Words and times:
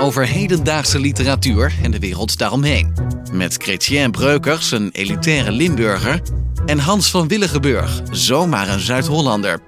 Over 0.00 0.26
hedendaagse 0.26 1.00
literatuur 1.00 1.72
en 1.82 1.90
de 1.90 1.98
wereld 1.98 2.38
daaromheen. 2.38 2.92
Met 3.32 3.54
Chrétien 3.56 4.10
Breukers, 4.10 4.70
een 4.70 4.90
elitaire 4.92 5.52
Limburger. 5.52 6.20
En 6.66 6.78
Hans 6.78 7.10
van 7.10 7.28
Willigenburg, 7.28 8.02
zomaar 8.10 8.68
een 8.68 8.80
Zuid-Hollander. 8.80 9.60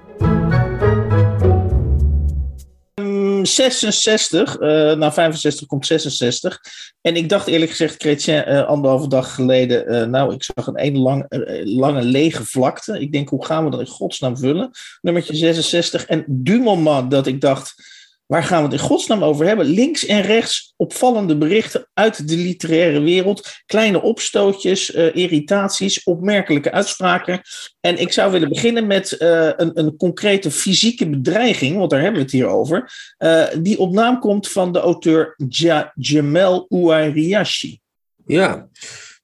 66, 3.41 4.59
uh, 4.59 4.67
nou 4.93 5.13
65 5.13 5.67
komt 5.67 5.85
66. 5.85 6.59
En 7.01 7.15
ik 7.15 7.29
dacht 7.29 7.47
eerlijk 7.47 7.71
gezegd, 7.71 8.01
Chrétien, 8.01 8.49
uh, 8.49 8.65
anderhalve 8.65 9.07
dag 9.07 9.35
geleden, 9.35 9.93
uh, 9.93 10.03
nou 10.03 10.33
ik 10.33 10.43
zag 10.43 10.67
een 10.67 10.85
een 10.85 10.97
lang, 10.97 11.25
lange 11.63 12.03
lege 12.03 12.45
vlakte. 12.45 12.99
Ik 12.99 13.11
denk, 13.11 13.29
hoe 13.29 13.45
gaan 13.45 13.63
we 13.63 13.71
dat 13.71 13.79
in 13.79 13.87
godsnaam 13.87 14.37
vullen? 14.37 14.69
Nummertje 15.01 15.35
66. 15.35 16.05
En 16.05 16.25
du 16.27 16.59
moment 16.59 17.11
dat 17.11 17.27
ik 17.27 17.41
dacht, 17.41 17.92
waar 18.33 18.43
gaan 18.43 18.57
we 18.57 18.63
het 18.63 18.81
in 18.81 18.87
godsnaam 18.87 19.23
over 19.23 19.45
hebben? 19.45 19.65
Links 19.65 20.05
en 20.05 20.21
rechts 20.21 20.73
opvallende 20.77 21.37
berichten 21.37 21.87
uit 21.93 22.27
de 22.27 22.37
literaire 22.37 22.99
wereld. 23.01 23.61
Kleine 23.65 24.01
opstootjes, 24.01 24.89
irritaties, 24.89 26.03
opmerkelijke 26.03 26.71
uitspraken. 26.71 27.41
En 27.79 27.99
ik 27.99 28.11
zou 28.11 28.31
willen 28.31 28.49
beginnen 28.49 28.87
met 28.87 29.11
uh, 29.19 29.49
een, 29.55 29.79
een, 29.79 29.97
concrete 29.97 30.51
fysieke 30.51 31.09
bedreiging, 31.09 31.77
want 31.77 31.89
daar 31.89 32.01
hebben 32.01 32.17
we 32.17 32.25
het 32.25 32.35
hier 32.35 32.47
over, 32.47 32.93
uh, 33.19 33.45
die 33.59 33.79
op 33.79 33.91
naam 33.91 34.19
komt 34.19 34.49
van 34.49 34.71
de 34.71 34.79
auteur 34.79 35.35
ja, 35.47 35.91
Jamel 35.95 36.65
Ouariashi. 36.69 37.79
Ja, 38.25 38.69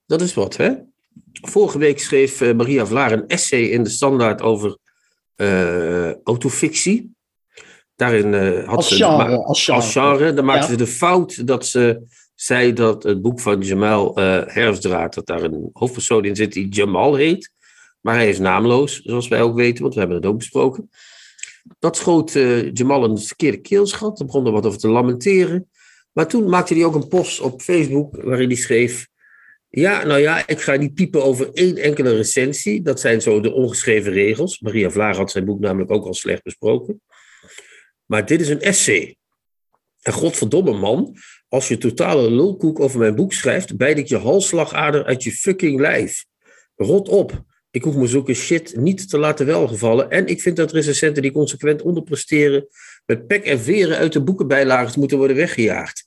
dat 0.06 0.22
is 0.22 0.34
wat, 0.34 0.58
hè? 0.58 0.74
Vorige 1.42 1.78
week 1.78 2.00
schreef 2.00 2.54
Maria 2.54 2.86
Vlaar 2.86 3.12
een 3.12 3.28
essay 3.28 3.62
in 3.62 3.84
de 3.84 3.90
Standaard 3.90 4.42
over 4.42 4.78
autofictie. 6.24 7.18
Daarin 8.00 8.34
had 8.66 8.76
als 8.76 8.88
ze. 8.88 8.96
Genre, 8.96 9.44
als 9.44 9.64
genre. 9.64 9.82
Als 9.82 9.92
genre. 9.92 10.34
Dan 10.34 10.46
maakte 10.46 10.64
ja. 10.64 10.70
ze 10.72 10.78
de 10.78 10.88
fout 10.88 11.48
dat 11.48 11.66
ze 11.66 12.02
zei 12.36 12.74
dat 12.74 13.04
het 13.04 13.22
boek 13.22 13.40
van 13.40 13.62
Jamal 13.62 14.16
Herfstdraad, 14.46 15.14
dat 15.14 15.26
daar 15.26 15.44
een 15.44 15.70
hoofdpersoon 15.74 16.26
in 16.26 16.36
zit 16.36 16.54
die 16.54 16.70
Jamal 16.70 17.16
heet. 17.16 17.52
Maar 18.02 18.16
hij 18.16 18.30
is 18.30 18.40
naamloos, 18.40 19.02
zoals 19.02 19.28
wij 19.28 19.42
ook 19.42 19.56
weten, 19.56 19.82
want 19.82 19.94
we 19.94 20.00
hebben 20.00 20.18
het 20.18 20.26
ook 20.26 20.38
besproken. 20.38 20.90
Dat 21.80 21.98
schoot 21.98 22.36
uh, 22.36 22.72
Jamal 22.74 23.04
een 23.04 23.18
verkeerde 23.18 23.58
keelschat. 23.58 24.18
Hij 24.18 24.28
begon 24.28 24.46
er 24.46 24.52
wat 24.52 24.66
over 24.66 24.80
te 24.80 24.88
lamenteren. 24.88 25.70
Maar 26.12 26.28
toen 26.28 26.50
maakte 26.50 26.74
hij 26.74 26.86
ook 26.86 26.96
een 26.96 27.08
post 27.08 27.42
op 27.42 27.62
Facebook 27.62 28.24
waarin 28.24 28.48
hij 28.48 28.58
schreef... 28.58 29.08
Ja, 29.70 30.06
nou 30.06 30.20
ja, 30.20 30.48
ik 30.48 30.62
ga 30.62 30.76
niet 30.76 30.94
piepen 30.94 31.24
over 31.24 31.50
één 31.54 31.78
enkele 31.78 32.16
recensie. 32.16 32.82
Dat 32.82 33.00
zijn 33.00 33.22
zo 33.22 33.40
de 33.40 33.52
ongeschreven 33.52 34.12
regels. 34.12 34.60
Maria 34.60 34.90
Vlaar 34.90 35.16
had 35.16 35.32
zijn 35.32 35.46
boek 35.46 35.60
namelijk 35.60 35.92
ook 35.92 36.06
al 36.06 36.14
slecht 36.14 36.44
besproken. 36.44 37.02
Maar 38.10 38.26
dit 38.26 38.42
is 38.42 38.50
een 38.50 38.62
essay. 38.62 39.16
En 40.02 40.14
godverdomme 40.14 40.74
man, 40.74 41.16
als 41.48 41.68
je 41.68 41.78
totale 41.78 42.32
lulkoek 42.32 42.80
over 42.80 43.00
mijn 43.00 43.16
boek 43.16 43.34
schrijft... 43.34 43.78
bijd 43.78 43.98
ik 43.98 44.08
je 44.08 44.18
halsslagader 44.18 45.06
uit 45.06 45.24
je 45.24 45.32
fucking 45.32 45.80
lijf. 45.80 46.26
Rot 46.76 47.10
op. 47.10 47.44
Ik 47.72 47.84
hoef 47.84 47.96
me 47.96 48.08
zulke 48.08 48.34
shit 48.34 48.76
niet 48.76 49.10
te 49.10 49.18
laten 49.18 49.46
welgevallen. 49.46 50.10
En 50.10 50.28
ik 50.28 50.42
vind 50.42 50.56
dat 50.56 50.72
recensenten 50.72 51.22
die 51.22 51.32
consequent 51.32 51.82
onderpresteren 51.82 52.68
met 53.06 53.28
pek 53.28 53.46
en 53.46 53.60
veren 53.60 53.98
uit 53.98 54.14
de 54.14 54.24
boekenbijlagen 54.24 55.00
moeten 55.00 55.18
worden 55.18 55.36
weggejaagd. 55.36 56.06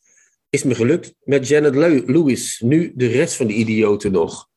Is 0.51 0.63
me 0.63 0.75
gelukt 0.75 1.15
met 1.25 1.49
Janet 1.49 1.75
Lewis. 2.07 2.61
Nu 2.65 2.93
de 2.95 3.07
rest 3.07 3.35
van 3.35 3.47
de 3.47 3.53
idioten 3.53 4.13
nog. 4.13 4.51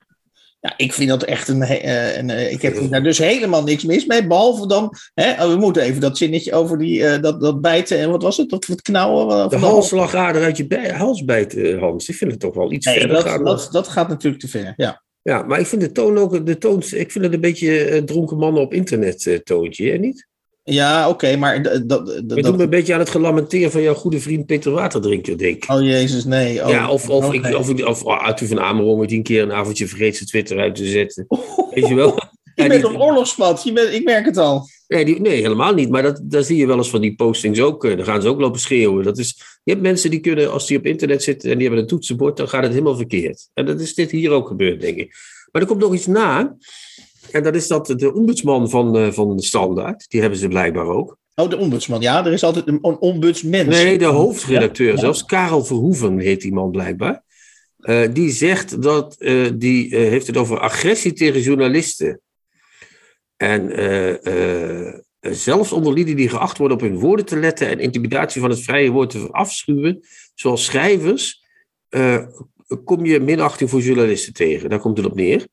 Ja, 0.66 0.74
ik 0.78 0.94
vind 0.94 1.10
dat 1.10 1.24
echt 1.24 1.48
een. 1.48 1.62
een, 1.62 2.30
een 2.30 2.52
ik 2.52 2.62
heb 2.62 2.90
daar 2.90 3.04
dus 3.04 3.18
helemaal 3.18 3.64
niks 3.64 3.84
mis 3.84 4.06
mee. 4.06 4.28
Behalve 4.28 4.68
dan. 4.68 4.94
Hè, 5.14 5.50
we 5.50 5.56
moeten 5.56 5.84
even 5.84 6.02
dat 6.02 6.18
zinnetje 6.18 6.54
over 6.54 6.78
die, 6.78 7.00
uh, 7.00 7.22
dat, 7.22 7.42
dat 7.42 7.62
bijten. 7.62 7.98
En 7.98 8.12
wat 8.12 8.24
was 8.24 8.38
het? 8.38 8.50
Dat, 8.50 8.66
dat 8.66 8.82
knauwen? 8.82 9.50
De 9.50 9.58
halsslagader 9.58 10.44
uit 10.44 10.58
je 10.58 10.68
bij, 10.68 10.90
hals 10.90 11.24
bijten, 11.24 11.80
Hans. 11.80 12.10
Ik 12.10 12.16
vind 12.16 12.32
het 12.32 12.40
toch 12.40 12.56
wel 12.56 12.72
iets 12.72 12.86
nee, 12.86 13.00
verder 13.00 13.16
dat, 13.16 13.26
gaan. 13.26 13.44
Dat, 13.44 13.68
dat 13.72 13.88
gaat 13.88 14.08
natuurlijk 14.08 14.42
te 14.42 14.48
ver. 14.48 14.74
Ja. 14.78 15.04
Ja, 15.22 15.44
maar 15.44 15.60
ik 15.60 15.66
vind 15.66 15.82
de 15.82 15.92
toon 15.92 16.18
ook, 16.18 16.46
de 16.46 16.58
toon, 16.58 16.78
ik 16.80 17.12
vind 17.12 17.24
het 17.24 17.34
een 17.34 17.42
beetje 17.42 17.92
uh, 17.92 18.02
dronken 18.02 18.38
mannen 18.38 18.62
op 18.62 18.74
internet 18.74 19.26
uh, 19.26 19.38
toontje, 19.38 19.92
hè, 19.92 19.98
niet? 19.98 20.28
Ja, 20.68 21.02
oké, 21.04 21.10
okay, 21.14 21.36
maar 21.38 21.62
dat... 21.62 21.88
dat 21.90 22.06
doet 22.28 22.58
me 22.58 22.64
een 22.64 22.70
beetje 22.70 22.94
aan 22.94 23.00
het 23.00 23.10
gelamenteren 23.10 23.72
van 23.72 23.82
jouw 23.82 23.94
goede 23.94 24.20
vriend 24.20 24.46
Peter 24.46 24.72
Waterdrinker, 24.72 25.38
denk 25.38 25.64
ik. 25.64 25.72
Oh 25.72 25.82
jezus, 25.82 26.24
nee. 26.26 26.64
Oh, 26.64 26.70
ja, 26.70 26.90
of, 26.92 27.10
of, 27.10 27.26
oh, 27.26 27.34
ik, 27.34 27.46
of, 27.56 27.70
of, 27.70 28.04
of 28.04 28.06
Arthur 28.06 28.48
van 28.48 28.60
Amerongen 28.60 29.08
die 29.08 29.18
een 29.18 29.24
keer 29.24 29.42
een 29.42 29.52
avondje 29.54 29.88
vergeet 29.88 30.16
zijn 30.16 30.30
Twitter 30.30 30.60
uit 30.60 30.76
te 30.76 30.86
zetten. 30.86 31.26
Weet 31.74 31.88
je 31.88 31.96
wel? 31.96 32.14
Je 32.56 32.62
Ja, 32.64 32.68
bent 32.70 32.82
die- 32.86 32.94
op 32.94 33.02
oorlogspad, 33.02 33.64
je 33.64 33.74
bent, 33.74 33.94
ik 33.94 34.04
merk 34.04 34.26
het 34.26 34.38
al. 34.38 34.68
Nee, 34.88 35.06
die, 35.06 35.22
nee, 35.22 35.42
helemaal 35.42 35.74
niet. 35.74 35.90
Maar 35.90 36.02
dat, 36.04 36.22
daar 36.24 36.44
zie 36.44 36.58
je 36.58 36.68
wel 36.68 36.78
eens 36.78 36.90
van 36.90 37.02
die 37.02 37.16
postings 37.16 37.60
ook. 37.62 37.86
eh, 37.86 37.96
Dan 37.98 38.06
gaan 38.06 38.22
ze 38.22 38.28
ook 38.28 38.40
lopen 38.40 38.60
schreeuwen. 38.60 39.04
Dat 39.04 39.18
is, 39.18 39.36
je 39.64 39.72
hebt 39.72 39.84
mensen 39.84 40.10
die 40.10 40.20
kunnen, 40.20 40.52
als 40.52 40.68
die 40.68 40.78
op 40.78 40.86
internet 40.86 41.24
zitten 41.24 41.50
en 41.52 41.56
die 41.58 41.66
hebben 41.68 41.84
een 41.84 41.90
toetsenbord, 41.90 42.38
dan 42.38 42.50
gaat 42.50 42.64
het 42.64 42.72
helemaal 42.72 42.96
verkeerd. 42.96 43.50
En 43.54 43.66
dat 43.66 43.80
is 43.80 43.94
dit 43.94 44.12
hier 44.12 44.32
ook 44.32 44.48
gebeurd, 44.48 44.82
denk 44.82 44.98
ik. 44.98 45.16
Maar 45.52 45.62
er 45.62 45.68
komt 45.68 45.80
nog 45.82 45.94
iets 45.94 46.06
na. 46.08 46.58
En 47.36 47.44
dat 47.44 47.56
is 47.56 47.68
dat 47.68 47.88
de 47.88 48.14
ombudsman 48.14 48.70
van, 48.70 48.98
eh, 48.98 49.12
van 49.12 49.38
de 49.38 49.44
Standaard, 49.44 50.06
die 50.10 50.22
hebben 50.22 50.40
ze 50.40 50.48
blijkbaar 50.48 50.88
ook. 50.88 51.18
Oh, 51.36 51.50
de 51.50 51.58
ombudsman. 51.58 52.02
Ja, 52.02 52.26
er 52.26 52.34
is 52.34 52.44
altijd 52.44 52.68
een, 52.68 52.84
ombudsmens. 52.84 53.68
Nee, 53.68 53.98
de 53.98 54.06
hoofdredacteur 54.06 54.92
Ja. 54.92 55.00
zelfs, 55.00 55.26
Karel 55.26 55.66
Verhoeven 55.66 56.20
heet 56.20 56.42
die 56.42 56.54
man 56.54 56.72
blijkbaar. 56.72 57.24
Eh, 57.78 58.02
die 58.14 58.32
zegt 58.32 58.82
dat, 58.82 59.16
eh, 59.18 59.46
die 59.56 59.96
heeft 59.96 60.28
het 60.28 60.38
over 60.38 60.60
agressie 60.60 61.14
tegen 61.14 61.42
journalisten. 61.42 62.22
En 63.38 63.70
zelfs 65.20 65.72
onder 65.72 65.94
lieden 65.94 66.16
die 66.16 66.30
geacht 66.30 66.58
worden 66.58 66.78
op 66.78 66.84
hun 66.84 67.00
woorden 67.00 67.26
te 67.26 67.38
letten 67.38 67.68
en 67.68 67.80
intimidatie 67.80 68.42
van 68.42 68.50
het 68.50 68.62
vrije 68.62 68.90
woord 68.90 69.10
te 69.10 69.28
afschuwen, 69.32 70.00
zoals 70.34 70.66
schrijvers, 70.66 71.44
kom 72.84 73.06
je 73.06 73.20
minachting 73.20 73.70
voor 73.70 73.82
journalisten 73.82 74.34
tegen. 74.34 74.70
Daar 74.70 74.80
komt 74.80 74.98
het 74.98 75.06
op 75.06 75.16
neer. 75.16 75.46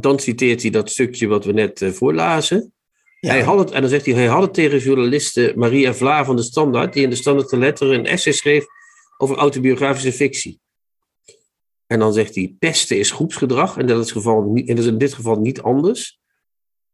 Dan 0.00 0.18
citeert 0.18 0.62
hij 0.62 0.70
dat 0.70 0.90
stukje 0.90 1.26
wat 1.26 1.44
we 1.44 1.52
net 1.52 1.82
eh, 1.82 1.90
voorlazen. 1.90 2.72
Ja. 3.20 3.30
Hij 3.30 3.42
had 3.42 3.58
het, 3.58 3.70
en 3.70 3.80
dan 3.80 3.90
zegt 3.90 4.06
hij, 4.06 4.14
hij 4.14 4.26
had 4.26 4.42
het 4.42 4.54
tegen 4.54 4.78
journaliste 4.78 5.52
Maria 5.56 5.94
Vla 5.94 6.24
van 6.24 6.36
de 6.36 6.42
Standaard, 6.42 6.92
die 6.92 7.02
in 7.02 7.10
de 7.10 7.16
Standaard 7.16 7.48
te 7.48 7.58
letteren 7.58 7.94
een 7.98 8.06
essay 8.06 8.32
schreef 8.32 8.64
over 9.16 9.36
autobiografische 9.36 10.12
fictie. 10.12 10.60
En 11.86 11.98
dan 11.98 12.12
zegt 12.12 12.34
hij, 12.34 12.54
pesten 12.58 12.98
is 12.98 13.10
groepsgedrag, 13.10 13.76
en 13.76 13.86
dat 13.86 14.04
is, 14.04 14.12
geval, 14.12 14.52
en 14.54 14.66
dat 14.66 14.78
is 14.78 14.86
in 14.86 14.98
dit 14.98 15.14
geval 15.14 15.40
niet 15.40 15.60
anders. 15.62 16.20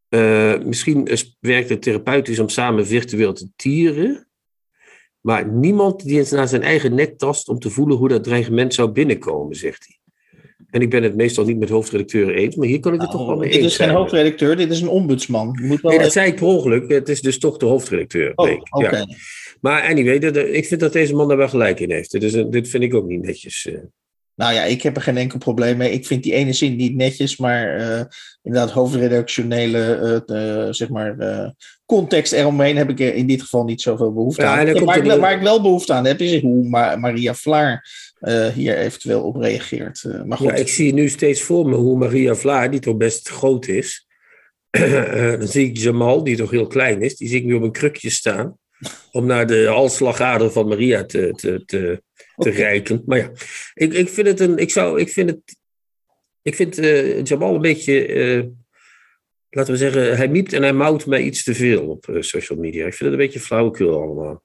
Eh, 0.08 0.58
misschien 0.58 1.06
is- 1.06 1.36
werkt 1.40 1.68
het 1.68 1.82
therapeutisch 1.82 2.38
om 2.38 2.48
samen 2.48 2.86
virtueel 2.86 3.32
te 3.32 3.48
tieren, 3.56 4.28
maar 5.20 5.48
niemand 5.48 6.04
die 6.04 6.18
eens 6.18 6.30
naar 6.30 6.48
zijn 6.48 6.62
eigen 6.62 6.94
nek 6.94 7.18
tast 7.18 7.48
om 7.48 7.58
te 7.58 7.70
voelen 7.70 7.96
hoe 7.96 8.08
dat 8.08 8.24
dreigement 8.24 8.74
zou 8.74 8.90
binnenkomen, 8.90 9.56
zegt 9.56 9.86
hij. 9.86 9.99
En 10.70 10.80
ik 10.80 10.90
ben 10.90 11.02
het 11.02 11.16
meestal 11.16 11.44
niet 11.44 11.58
met 11.58 11.68
hoofdredacteuren 11.68 12.34
eens, 12.34 12.56
maar 12.56 12.66
hier 12.66 12.80
kan 12.80 12.94
ik 12.94 13.00
het 13.00 13.10
toch 13.10 13.26
wel 13.26 13.36
mee 13.36 13.48
dit 13.50 13.56
eens 13.58 13.66
is 13.66 13.76
geen 13.76 13.86
zijn. 13.86 13.98
hoofdredacteur, 13.98 14.56
dit 14.56 14.70
is 14.70 14.80
een 14.80 14.88
ombudsman. 14.88 15.58
Je 15.60 15.66
moet 15.66 15.80
wel 15.80 15.90
Nee, 15.90 16.00
dat 16.00 16.08
even- 16.10 16.20
zei 16.20 16.26
ik 16.32 16.36
per 16.38 16.46
ongeluk. 16.46 16.90
Het 16.90 17.08
is 17.08 17.20
dus 17.20 17.38
toch 17.38 17.56
de 17.56 17.66
hoofdredacteur. 17.66 18.32
Oh. 18.34 18.50
Ja. 18.82 19.06
Maar 19.60 19.82
anyway, 19.82 20.18
dat- 20.18 20.36
ik 20.36 20.66
vind 20.66 20.80
dat 20.80 20.92
deze 20.92 21.14
man 21.14 21.28
daar 21.28 21.36
wel 21.36 21.48
gelijk 21.48 21.80
in 21.80 21.90
heeft. 21.90 22.10
Dit, 22.10 22.34
een- 22.34 22.50
dit 22.50 22.68
vind 22.68 22.82
ik 22.82 22.94
ook 22.94 23.06
niet 23.06 23.22
netjes. 23.22 23.66
eh. 23.66 23.74
Nou 24.34 24.54
ja, 24.54 24.64
ik 24.64 24.82
heb 24.82 24.96
er 24.96 25.02
geen 25.02 25.16
enkel 25.16 25.38
probleem 25.38 25.76
mee. 25.76 25.92
Ik 25.92 26.06
vind 26.06 26.22
die 26.22 26.32
ene 26.32 26.52
zin 26.52 26.76
niet 26.76 26.94
netjes, 26.96 27.36
maar 27.36 27.80
uh, 27.80 28.00
inderdaad 28.42 28.70
hoofdredactionele 28.70 30.24
uh, 30.26 30.72
zeg 30.72 30.88
maar, 30.88 31.16
context 31.86 32.32
eromheen 32.32 32.76
heb 32.76 32.90
ik 32.90 33.00
er 33.00 33.14
in 33.14 33.26
dit 33.26 33.42
geval 33.42 33.64
niet 33.64 33.80
zoveel 33.82 34.12
behoefte 34.12 34.42
ja, 34.42 34.48
aan. 34.48 34.66
Ja, 34.66 34.84
waar, 34.84 34.96
ik, 35.06 35.20
waar, 35.20 35.32
ik, 35.36 35.42
wel 35.42 35.62
behoefte 35.62 35.92
aan 35.92 36.04
heb, 36.06 36.20
is 36.20 36.40
hoe 36.40 36.68
Maria 36.98 37.34
Vlaar 37.34 37.88
hier 38.54 38.78
eventueel 38.78 39.22
op 39.22 39.36
reageert. 39.36 40.04
maar 40.26 40.38
goed. 40.38 40.48
Ja, 40.48 40.54
ik 40.54 40.68
zie 40.68 40.92
nu 40.92 41.08
steeds 41.08 41.42
voor 41.42 41.68
me 41.68 41.76
hoe 41.76 41.98
Maria 41.98 42.34
Vlaar, 42.34 42.70
die 42.70 42.80
toch 42.80 42.96
best 42.96 43.28
groot 43.28 43.66
is, 43.66 44.06
dan 45.38 45.48
zie 45.48 45.68
ik 45.68 45.76
Jamal, 45.76 46.24
die 46.24 46.36
toch 46.36 46.50
heel 46.50 46.66
klein 46.66 47.02
is, 47.02 47.16
die 47.16 47.28
zie 47.28 47.38
ik 47.38 47.44
nu 47.44 47.54
op 47.54 47.62
een 47.62 47.72
krukje 47.72 48.10
staan 48.10 48.58
om 49.12 49.26
naar 49.26 49.46
de 49.46 49.66
halsslagader 49.66 50.50
van 50.50 50.68
Maria 50.68 51.04
te, 51.04 51.32
te, 51.36 51.62
te, 51.64 52.02
te 52.36 52.50
reiken. 52.50 53.02
Maar 53.06 53.18
ja, 53.18 53.30
ik, 53.74 53.92
ik 53.92 54.08
vind 54.08 54.26
het 54.26 54.40
een. 54.40 54.58
Ik 54.58 54.70
zou. 54.70 55.00
Ik 55.00 55.08
vind 55.08 55.30
het. 55.30 55.58
Ik 56.42 56.54
vind 56.54 56.78
uh, 56.78 57.24
Jamal 57.24 57.54
een 57.54 57.60
beetje. 57.60 58.52
Laten 59.50 59.72
we 59.72 59.78
zeggen, 59.78 60.16
hij 60.16 60.28
miept 60.28 60.52
en 60.52 60.62
hij 60.62 60.72
mouwt 60.72 61.06
mij 61.06 61.22
iets 61.22 61.44
te 61.44 61.54
veel 61.54 61.88
op 61.88 62.16
social 62.20 62.58
media. 62.58 62.86
Ik 62.86 62.94
vind 62.94 63.10
het 63.10 63.20
een 63.20 63.26
beetje 63.26 63.40
flauwekul 63.40 64.02
allemaal. 64.02 64.42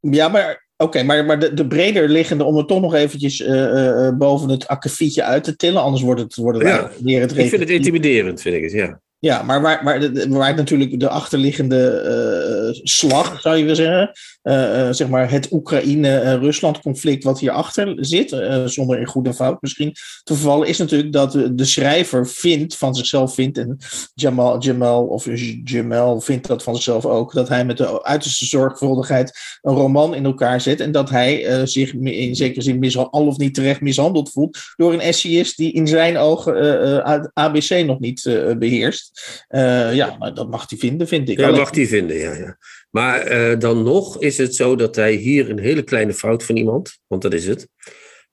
Ja, 0.00 0.28
maar 0.28 0.67
Oké, 0.80 1.02
maar, 1.02 1.24
maar 1.24 1.38
de, 1.38 1.54
de 1.54 1.66
breder 1.66 2.08
liggende, 2.08 2.44
om 2.44 2.56
het 2.56 2.68
toch 2.68 2.80
nog 2.80 2.94
eventjes 2.94 3.40
uh, 3.40 4.10
boven 4.10 4.48
het 4.48 4.66
akkefietje 4.66 5.22
uit 5.22 5.44
te 5.44 5.56
tillen, 5.56 5.82
anders 5.82 6.02
wordt 6.02 6.20
het, 6.20 6.36
wordt 6.36 6.58
het 6.58 6.68
ja, 6.68 6.90
weer 7.02 7.20
het 7.20 7.36
Ik 7.36 7.48
vind 7.48 7.60
het 7.60 7.70
intimiderend, 7.70 8.40
vind 8.40 8.54
ik 8.54 8.62
het, 8.62 8.72
ja. 8.72 9.00
Ja, 9.20 9.42
maar 9.42 9.62
waar, 9.62 9.84
waar, 9.84 10.28
waar 10.28 10.54
natuurlijk 10.54 11.00
de 11.00 11.08
achterliggende 11.08 12.72
uh, 12.74 12.80
slag, 12.82 13.40
zou 13.40 13.56
je 13.56 13.62
willen 13.62 13.76
zeggen, 13.76 14.10
uh, 14.42 14.92
zeg 14.92 15.08
maar 15.08 15.30
het 15.30 15.52
Oekraïne-Rusland-conflict 15.52 17.24
wat 17.24 17.40
hierachter 17.40 17.96
zit, 17.96 18.36
zonder 18.64 18.98
in 18.98 19.06
goed 19.06 19.26
en 19.26 19.34
fout 19.34 19.62
misschien 19.62 19.92
te 20.22 20.34
vervallen, 20.34 20.68
is 20.68 20.78
natuurlijk 20.78 21.12
dat 21.12 21.32
de, 21.32 21.54
de, 21.54 21.64
schrijver 21.64 22.28
vindt, 22.28 22.76
van 22.76 22.94
zichzelf 22.94 23.34
vindt, 23.34 23.58
en 23.58 23.78
Jamal, 24.14 24.62
Jamal 24.62 25.06
of 25.06 25.26
Jamal 25.64 26.20
vindt 26.20 26.46
dat 26.46 26.62
van 26.62 26.74
zichzelf 26.74 27.06
ook, 27.06 27.32
dat 27.32 27.48
hij 27.48 27.64
met 27.64 27.76
de 27.76 28.04
uiterste 28.04 28.46
zorgvuldigheid 28.46 29.58
een 29.62 29.74
roman 29.74 30.14
in 30.14 30.24
elkaar 30.24 30.60
zet 30.60 30.80
en 30.80 30.92
dat 30.92 31.10
hij 31.10 31.66
zich 31.66 31.92
in 31.94 32.36
zekere 32.36 32.62
zin 32.62 32.96
al 32.96 33.26
of 33.26 33.36
niet 33.36 33.54
terecht 33.54 33.80
mishandeld 33.80 34.30
voelt 34.30 34.58
door 34.76 34.92
een 34.92 35.00
essayist 35.00 35.56
die 35.56 35.72
in 35.72 35.86
zijn 35.86 36.16
ogen 36.16 37.32
ABC 37.32 37.84
nog 37.86 37.98
niet 37.98 38.22
beheerst. 38.58 39.07
Uh, 39.48 39.94
ja, 39.94 40.16
maar 40.18 40.34
dat 40.34 40.50
mag 40.50 40.68
hij 40.68 40.78
vinden, 40.78 41.08
vind 41.08 41.28
ik. 41.28 41.38
Ja, 41.38 41.46
dat 41.46 41.56
mag 41.56 41.74
hij 41.74 41.86
vinden, 41.86 42.16
ja. 42.16 42.34
ja. 42.34 42.58
Maar 42.90 43.32
uh, 43.32 43.58
dan 43.58 43.82
nog 43.82 44.20
is 44.20 44.38
het 44.38 44.54
zo 44.54 44.76
dat 44.76 44.96
hij 44.96 45.12
hier 45.12 45.50
een 45.50 45.58
hele 45.58 45.82
kleine 45.82 46.14
fout 46.14 46.44
van 46.44 46.56
iemand, 46.56 46.98
want 47.06 47.22
dat 47.22 47.32
is 47.32 47.46
het, 47.46 47.68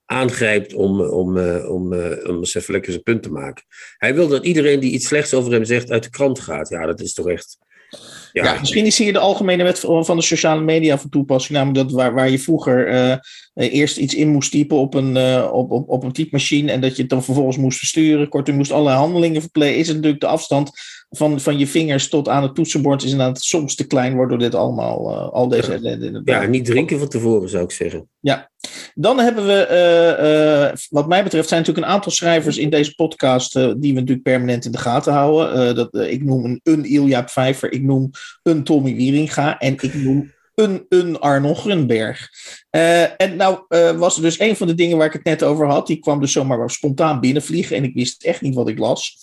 aangrijpt 0.06 0.74
om, 0.74 1.02
om, 1.02 1.38
uh, 1.38 1.70
om, 1.70 1.94
om 2.24 2.38
eens 2.38 2.56
even 2.56 2.74
lekker 2.74 2.92
zijn 2.92 3.04
punt 3.04 3.24
te 3.24 3.32
maken. 3.32 3.64
Hij 3.98 4.16
wil 4.16 4.28
dat 4.28 4.46
iedereen 4.46 4.80
die 4.80 4.92
iets 4.92 5.08
slechts 5.08 5.34
over 5.34 5.52
hem 5.52 5.66
zegt 5.66 5.92
uit 5.92 6.04
de 6.04 6.10
krant 6.10 6.40
gaat. 6.40 6.70
Ja, 6.70 6.86
dat 6.86 7.00
is 7.00 7.14
toch 7.14 7.28
echt... 7.30 7.58
Ja. 8.32 8.44
ja, 8.44 8.60
misschien 8.60 8.86
is 8.86 8.98
hier 8.98 9.14
de 9.14 9.20
algemene 9.20 9.64
wet 9.64 9.80
van 9.80 10.16
de 10.16 10.22
sociale 10.22 10.62
media 10.62 10.98
van 10.98 11.10
toepassing. 11.10 11.58
Namelijk 11.58 11.88
dat 11.88 11.98
waar, 11.98 12.14
waar 12.14 12.30
je 12.30 12.40
vroeger 12.40 12.94
uh, 12.94 13.16
eerst 13.54 13.98
iets 13.98 14.16
in 14.16 14.28
moest 14.28 14.52
typen 14.52 14.78
op 14.78 14.94
een, 14.94 15.16
uh, 15.16 15.50
op, 15.52 15.72
op, 15.72 15.90
op 15.90 16.04
een 16.04 16.12
typemachine. 16.12 16.72
En 16.72 16.82
dat 16.82 16.96
je 16.96 17.02
het 17.02 17.12
dan 17.12 17.24
vervolgens 17.24 17.58
moest 17.58 17.78
versturen. 17.78 18.30
Kortom, 18.30 18.56
moest 18.56 18.72
allerlei 18.72 18.98
handelingen 18.98 19.42
verplegen. 19.42 19.78
Is 19.78 19.88
het 19.88 19.96
natuurlijk 19.96 20.22
de 20.22 20.28
afstand 20.28 20.72
van, 21.10 21.40
van 21.40 21.58
je 21.58 21.68
vingers 21.68 22.10
tot 22.10 22.30
aan 22.30 22.44
het 22.44 22.56
toetsenbord 22.56 23.04
is 23.04 23.12
inderdaad 23.12 23.44
soms 23.44 23.76
te 23.76 23.88
klein, 23.88 24.16
waardoor 24.16 24.40
dit 24.40 24.56
allemaal, 24.56 25.12
uh, 25.12 25.34
al 25.34 25.48
deze. 25.48 25.80
Ja, 26.26 26.42
ja, 26.42 26.48
niet 26.48 26.66
drinken 26.66 27.00
van 27.00 27.08
tevoren 27.08 27.50
zou 27.50 27.64
ik 27.64 27.72
zeggen. 27.72 28.10
Ja, 28.20 28.52
dan 28.94 29.20
hebben 29.20 29.46
we, 29.46 29.68
uh, 29.72 30.70
uh, 30.70 30.78
wat 30.90 31.08
mij 31.08 31.24
betreft, 31.24 31.48
zijn 31.48 31.60
natuurlijk 31.60 31.88
een 31.88 31.94
aantal 31.94 32.12
schrijvers 32.12 32.58
in 32.58 32.70
deze 32.70 32.96
podcast 32.96 33.54
die 33.54 33.94
we 33.94 34.00
natuurlijk 34.00 34.24
permanent 34.24 34.66
in 34.66 34.72
de 34.72 34.78
gaten 34.78 35.14
houden. 35.14 35.76
dat, 35.76 35.96
ik 35.96 36.24
noem 36.24 36.46
een, 36.46 36.60
een 36.64 36.86
Ilja 36.86 37.22
Pfeiffer, 37.22 37.72
ik 37.72 37.82
noem 37.82 38.10
een 38.44 38.64
Tommy 38.64 38.96
Wieringa 38.96 39.58
en 39.58 39.74
ik 39.74 39.94
noem 39.94 40.34
een, 40.56 40.86
een 40.90 41.20
Arnold 41.20 41.58
Grunberg. 41.58 42.30
en 43.18 43.36
nou 43.36 43.60
was 43.98 44.16
er 44.16 44.22
dus 44.22 44.40
een 44.40 44.56
van 44.56 44.68
de 44.68 44.76
dingen 44.76 44.98
waar 44.98 45.08
ik 45.08 45.14
het 45.14 45.24
net 45.24 45.44
over 45.44 45.68
had, 45.68 45.88
die 45.88 46.00
kwam 46.00 46.20
dus 46.20 46.32
zomaar 46.32 46.70
spontaan 46.70 47.20
binnenvliegen 47.20 47.76
en 47.76 47.84
ik 47.84 47.94
wist 47.94 48.24
echt 48.24 48.42
niet 48.42 48.56
wat 48.56 48.70
ik 48.70 48.80
las. 48.80 49.18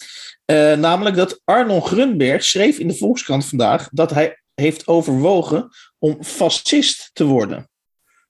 Namelijk 0.79 1.17
dat 1.17 1.41
Arnold 1.45 1.85
Grunberg 1.85 2.45
schreef 2.45 2.79
in 2.79 2.88
de 2.88 2.97
Volkskrant 2.97 3.47
vandaag 3.47 3.88
dat 3.91 4.11
hij 4.11 4.43
heeft 4.55 4.87
overwogen 4.87 5.69
om 5.99 6.25
fascist 6.25 7.11
te 7.12 7.25
worden. 7.25 7.71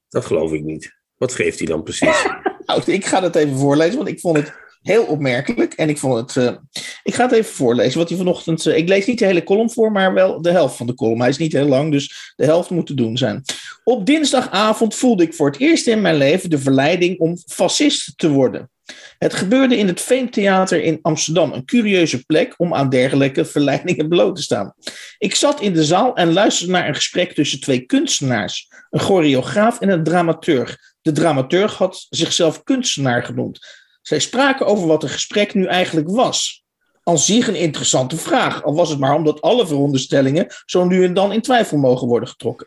Dat 0.09 0.25
geloof 0.25 0.53
ik 0.53 0.63
niet. 0.63 1.02
Wat 1.23 1.33
schreef 1.33 1.59
hij 1.59 1.67
dan 1.67 1.83
precies? 1.83 2.27
nou, 2.67 2.83
ik 2.87 3.07
ga 3.07 3.23
het 3.23 3.35
even 3.35 3.57
voorlezen, 3.57 3.97
want 3.97 4.09
ik 4.09 4.21
vond 4.21 4.37
het 4.37 4.53
heel 4.83 5.05
opmerkelijk. 5.05 5.73
En 5.73 5.89
ik 5.89 5.99
vond 5.99 6.35
het. 6.35 6.45
Uh, 6.45 6.57
ik 7.03 7.15
ga 7.15 7.23
het 7.23 7.33
even 7.33 7.53
voorlezen 7.53 7.99
wat 7.99 8.09
hij 8.09 8.19
vanochtend. 8.19 8.67
Uh, 8.67 8.77
ik 8.77 8.89
lees 8.89 9.07
niet 9.07 9.19
de 9.19 9.25
hele 9.25 9.45
column 9.45 9.71
voor, 9.71 9.93
maar 9.93 10.15
wel 10.15 10.43
de 10.43 10.51
helft 10.51 10.77
van 10.77 10.87
de 10.87 10.95
column. 10.95 11.21
Hij 11.21 11.29
is 11.29 11.39
niet 11.39 11.53
heel 11.53 11.67
lang, 11.67 11.93
dus 11.93 12.33
de 12.37 12.45
helft 12.45 12.71
moet 12.71 12.87
te 12.87 12.95
doen 12.95 13.17
zijn. 13.17 13.43
Op 13.85 14.07
dinsdagavond 14.07 14.95
voelde 14.95 15.23
ik 15.23 15.35
voor 15.35 15.47
het 15.47 15.61
eerst 15.61 15.87
in 15.87 16.01
mijn 16.01 16.17
leven 16.17 16.51
de 16.51 16.59
verleiding 16.59 17.19
om 17.19 17.37
fascist 17.47 18.13
te 18.17 18.31
worden. 18.31 18.71
Het 19.19 19.35
gebeurde 19.35 19.77
in 19.77 19.87
het 19.87 20.01
Veemtheater 20.01 20.83
in 20.83 20.99
Amsterdam, 21.03 21.53
een 21.53 21.65
curieuze 21.65 22.25
plek 22.25 22.55
om 22.57 22.75
aan 22.75 22.89
dergelijke 22.89 23.45
verleidingen 23.45 24.09
bloot 24.09 24.37
te 24.37 24.43
staan. 24.43 24.75
Ik 25.19 25.35
zat 25.35 25.61
in 25.61 25.73
de 25.73 25.85
zaal 25.85 26.15
en 26.17 26.33
luisterde 26.33 26.73
naar 26.73 26.89
een 26.89 26.95
gesprek 26.95 27.33
tussen 27.33 27.61
twee 27.61 27.81
kunstenaars, 27.81 28.69
een 28.91 29.01
choreograaf 29.01 29.81
en 29.81 29.89
een 29.89 30.05
dramaturg. 30.05 30.77
De 31.03 31.13
dramaturg 31.13 31.77
had 31.79 32.07
zichzelf 32.11 32.63
kunstenaar 32.63 33.25
genoemd. 33.25 33.59
Zij 34.03 34.19
spraken 34.19 34.67
over 34.67 34.87
wat 34.87 35.03
het 35.03 35.11
gesprek 35.11 35.55
nu 35.55 35.67
eigenlijk 35.67 36.11
was 36.11 36.63
aan 37.05 37.19
zich 37.19 37.49
een 37.49 37.55
interessante 37.55 38.17
vraag, 38.17 38.63
al 38.63 38.75
was 38.75 38.91
het 38.91 38.99
maar 38.99 39.15
omdat 39.15 39.41
alle 39.41 39.67
veronderstellingen 39.67 40.47
zo 40.65 40.85
nu 40.85 41.05
en 41.05 41.15
dan 41.15 41.33
in 41.33 41.41
twijfel 41.41 41.79
mogen 41.79 42.09
worden 42.09 42.29
getrokken. 42.29 42.67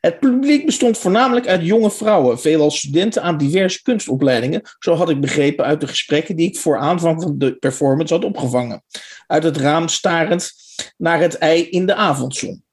Het 0.00 0.20
publiek 0.20 0.66
bestond 0.66 0.98
voornamelijk 0.98 1.46
uit 1.46 1.66
jonge 1.66 1.90
vrouwen, 1.90 2.40
veelal 2.40 2.70
studenten 2.70 3.22
aan 3.22 3.36
diverse 3.36 3.82
kunstopleidingen, 3.82 4.62
zo 4.78 4.94
had 4.94 5.10
ik 5.10 5.20
begrepen 5.20 5.64
uit 5.64 5.80
de 5.80 5.86
gesprekken 5.86 6.36
die 6.36 6.48
ik 6.48 6.58
voor 6.58 6.78
aanvang 6.78 7.22
van 7.22 7.38
de 7.38 7.54
performance 7.54 8.14
had 8.14 8.24
opgevangen. 8.24 8.82
Uit 9.26 9.42
het 9.42 9.56
raam 9.56 9.88
starend 9.88 10.52
naar 10.96 11.20
het 11.20 11.38
ei 11.38 11.68
in 11.68 11.86
de 11.86 11.94
avondzon. 11.94 12.63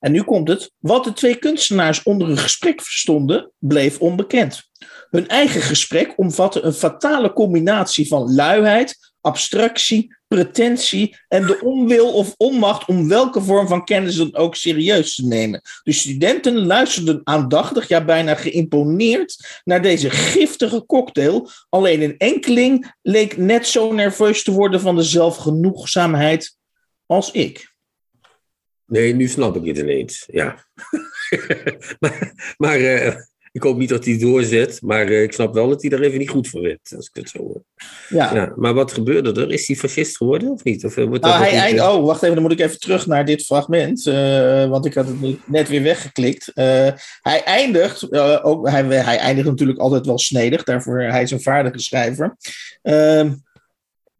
En 0.00 0.12
nu 0.12 0.22
komt 0.22 0.48
het. 0.48 0.70
Wat 0.78 1.04
de 1.04 1.12
twee 1.12 1.34
kunstenaars 1.34 2.02
onder 2.02 2.28
een 2.28 2.38
gesprek 2.38 2.82
verstonden, 2.82 3.50
bleef 3.58 3.98
onbekend. 3.98 4.62
Hun 5.10 5.28
eigen 5.28 5.62
gesprek 5.62 6.12
omvatte 6.16 6.60
een 6.60 6.72
fatale 6.72 7.32
combinatie 7.32 8.08
van 8.08 8.34
luiheid, 8.34 9.12
abstractie, 9.20 10.16
pretentie 10.28 11.16
en 11.28 11.46
de 11.46 11.60
onwil 11.60 12.12
of 12.12 12.34
onmacht 12.36 12.88
om 12.88 13.08
welke 13.08 13.40
vorm 13.40 13.68
van 13.68 13.84
kennis 13.84 14.16
dan 14.16 14.36
ook 14.36 14.54
serieus 14.54 15.14
te 15.14 15.26
nemen. 15.26 15.60
De 15.82 15.92
studenten 15.92 16.66
luisterden 16.66 17.20
aandachtig, 17.24 17.88
ja 17.88 18.04
bijna 18.04 18.34
geïmponeerd, 18.34 19.60
naar 19.64 19.82
deze 19.82 20.10
giftige 20.10 20.86
cocktail. 20.86 21.50
Alleen 21.68 22.02
een 22.02 22.18
enkeling 22.18 22.94
leek 23.02 23.36
net 23.36 23.66
zo 23.66 23.92
nerveus 23.92 24.42
te 24.42 24.52
worden 24.52 24.80
van 24.80 24.96
de 24.96 25.02
zelfgenoegzaamheid 25.02 26.56
als 27.06 27.30
ik. 27.30 27.69
Nee, 28.90 29.14
nu 29.14 29.28
snap 29.28 29.56
ik 29.56 29.64
het 29.64 29.78
ineens. 29.78 30.28
Ja. 30.32 30.66
maar 32.00 32.32
maar 32.56 32.80
uh, 32.80 33.14
ik 33.52 33.62
hoop 33.62 33.76
niet 33.76 33.88
dat 33.88 34.04
hij 34.04 34.18
doorzet, 34.18 34.82
maar 34.82 35.08
uh, 35.08 35.22
ik 35.22 35.32
snap 35.32 35.54
wel 35.54 35.68
dat 35.68 35.80
hij 35.80 35.90
daar 35.90 36.00
even 36.00 36.18
niet 36.18 36.30
goed 36.30 36.48
voor 36.48 36.62
werd, 36.62 36.92
als 36.96 37.10
ik 37.12 37.16
het 37.22 37.30
zo 37.30 37.38
hoor. 37.38 37.62
Ja. 38.08 38.34
ja. 38.34 38.52
maar 38.56 38.74
wat 38.74 38.92
gebeurde 38.92 39.40
er? 39.40 39.50
Is 39.50 39.66
hij 39.66 39.76
fascist 39.76 40.16
geworden 40.16 40.50
of 40.50 40.64
niet? 40.64 40.84
Of, 40.84 40.96
uh, 40.96 41.04
wordt 41.04 41.22
dat 41.22 41.34
hij 41.34 41.52
eind... 41.52 41.80
Oh, 41.80 42.04
wacht 42.04 42.22
even, 42.22 42.34
dan 42.34 42.42
moet 42.42 42.52
ik 42.52 42.60
even 42.60 42.78
terug 42.78 43.06
naar 43.06 43.24
dit 43.24 43.44
fragment, 43.44 44.02
want 44.68 44.86
ik 44.86 44.94
had 44.94 45.06
het 45.06 45.46
net 45.46 45.68
weer 45.68 45.82
weggeklikt. 45.82 46.50
hij 46.54 47.42
eindigt, 47.44 48.12
ook, 48.42 48.68
hij, 48.68 48.84
hij 48.84 49.18
eindigt 49.18 49.48
natuurlijk 49.48 49.78
altijd 49.78 50.06
wel 50.06 50.18
snedig, 50.18 50.62
daarvoor 50.62 51.00
hij 51.00 51.22
is 51.22 51.30
een 51.30 51.42
vaardige 51.42 51.78
schrijver. 51.78 52.36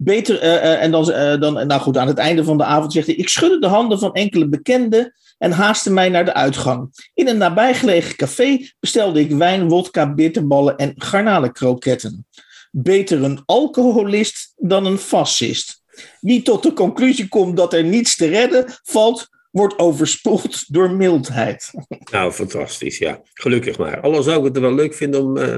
Beter, 0.02 0.42
uh, 0.42 0.42
uh, 0.42 0.82
en 0.82 0.90
dan, 0.90 1.10
uh, 1.10 1.40
dan, 1.40 1.66
nou 1.66 1.80
goed, 1.80 1.96
aan 1.96 2.06
het 2.06 2.18
einde 2.18 2.44
van 2.44 2.58
de 2.58 2.64
avond 2.64 2.92
zegt 2.92 3.06
hij: 3.06 3.14
Ik 3.14 3.28
schudde 3.28 3.58
de 3.58 3.66
handen 3.66 3.98
van 3.98 4.12
enkele 4.12 4.48
bekenden 4.48 5.14
en 5.38 5.50
haastte 5.50 5.92
mij 5.92 6.08
naar 6.08 6.24
de 6.24 6.34
uitgang. 6.34 7.08
In 7.14 7.28
een 7.28 7.38
nabijgelegen 7.38 8.16
café 8.16 8.70
bestelde 8.80 9.20
ik 9.20 9.30
wijn, 9.30 9.68
wodka, 9.68 10.14
bitterballen 10.14 10.76
en 10.76 10.92
garnalenkroketten. 10.96 12.26
Beter 12.70 13.22
een 13.22 13.42
alcoholist 13.46 14.52
dan 14.56 14.86
een 14.86 14.98
fascist. 14.98 15.82
Wie 16.20 16.42
tot 16.42 16.62
de 16.62 16.72
conclusie 16.72 17.28
komt 17.28 17.56
dat 17.56 17.72
er 17.72 17.84
niets 17.84 18.16
te 18.16 18.26
redden 18.26 18.64
valt, 18.82 19.28
wordt 19.50 19.78
overspoeld 19.78 20.74
door 20.74 20.90
mildheid. 20.90 21.70
Nou, 22.12 22.32
fantastisch, 22.32 22.98
ja. 22.98 23.20
Gelukkig 23.34 23.78
maar. 23.78 24.00
Al 24.00 24.22
zou 24.22 24.38
ik 24.38 24.44
het 24.44 24.58
wel 24.58 24.74
leuk 24.74 24.94
vinden 24.94 25.22
om 25.22 25.36
uh, 25.36 25.54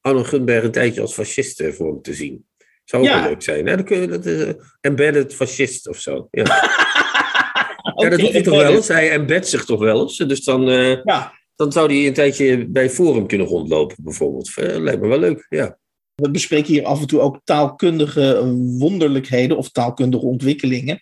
Arno 0.00 0.22
Gunberg 0.22 0.64
een 0.64 0.70
tijdje 0.70 1.00
als 1.00 1.14
fascist 1.14 1.62
voor 1.70 1.86
hem 1.86 2.02
te 2.02 2.14
zien. 2.14 2.44
Zou 2.92 3.04
ook 3.04 3.10
ja. 3.10 3.26
leuk 3.26 3.42
zijn. 3.42 3.66
Hè? 3.66 3.76
Dan 3.76 3.84
kun 3.84 4.00
je, 4.00 4.06
dat 4.06 4.26
uh, 4.26 4.48
embedded 4.80 5.34
fascist 5.34 5.88
of 5.88 5.98
zo. 5.98 6.28
Ja, 6.30 6.42
okay, 6.42 8.04
ja 8.04 8.08
dat 8.08 8.18
doet 8.18 8.32
hij 8.32 8.42
toch 8.42 8.56
wel 8.56 8.74
eens. 8.74 8.88
Hij 8.88 9.10
embed 9.10 9.48
zich 9.48 9.64
toch 9.64 9.80
wel 9.80 10.02
eens. 10.02 10.16
Dus 10.16 10.44
dan, 10.44 10.68
uh, 10.68 11.02
ja. 11.02 11.32
dan 11.56 11.72
zou 11.72 11.92
hij 11.92 12.06
een 12.06 12.14
tijdje 12.14 12.68
bij 12.68 12.90
Forum 12.90 13.26
kunnen 13.26 13.46
rondlopen, 13.46 13.96
bijvoorbeeld. 14.00 14.50
Uh, 14.56 14.76
lijkt 14.76 15.00
me 15.00 15.08
wel 15.08 15.18
leuk, 15.18 15.46
ja. 15.48 15.78
We 16.14 16.30
bespreken 16.30 16.72
hier 16.72 16.84
af 16.84 17.00
en 17.00 17.06
toe 17.06 17.20
ook 17.20 17.40
taalkundige 17.44 18.42
wonderlijkheden 18.78 19.56
of 19.56 19.70
taalkundige 19.70 20.24
ontwikkelingen. 20.24 21.00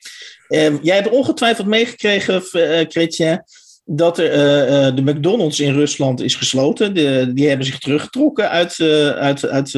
Uh, 0.49 0.83
jij 0.83 0.97
hebt 0.97 1.11
ongetwijfeld 1.11 1.67
meegekregen, 1.67 2.35
uh, 2.35 2.81
Chrétien, 2.89 3.43
dat 3.85 4.19
er, 4.19 4.31
uh, 4.31 4.97
de 4.97 5.03
McDonald's 5.03 5.61
in 5.61 5.73
Rusland 5.73 6.21
is 6.21 6.35
gesloten. 6.35 6.95
De, 6.95 7.31
die 7.35 7.49
hebben 7.49 7.67
zich 7.67 7.79
teruggetrokken 7.79 8.51
uit, 8.51 8.79
uh, 8.79 9.11
uit, 9.11 9.47
uit, 9.47 9.75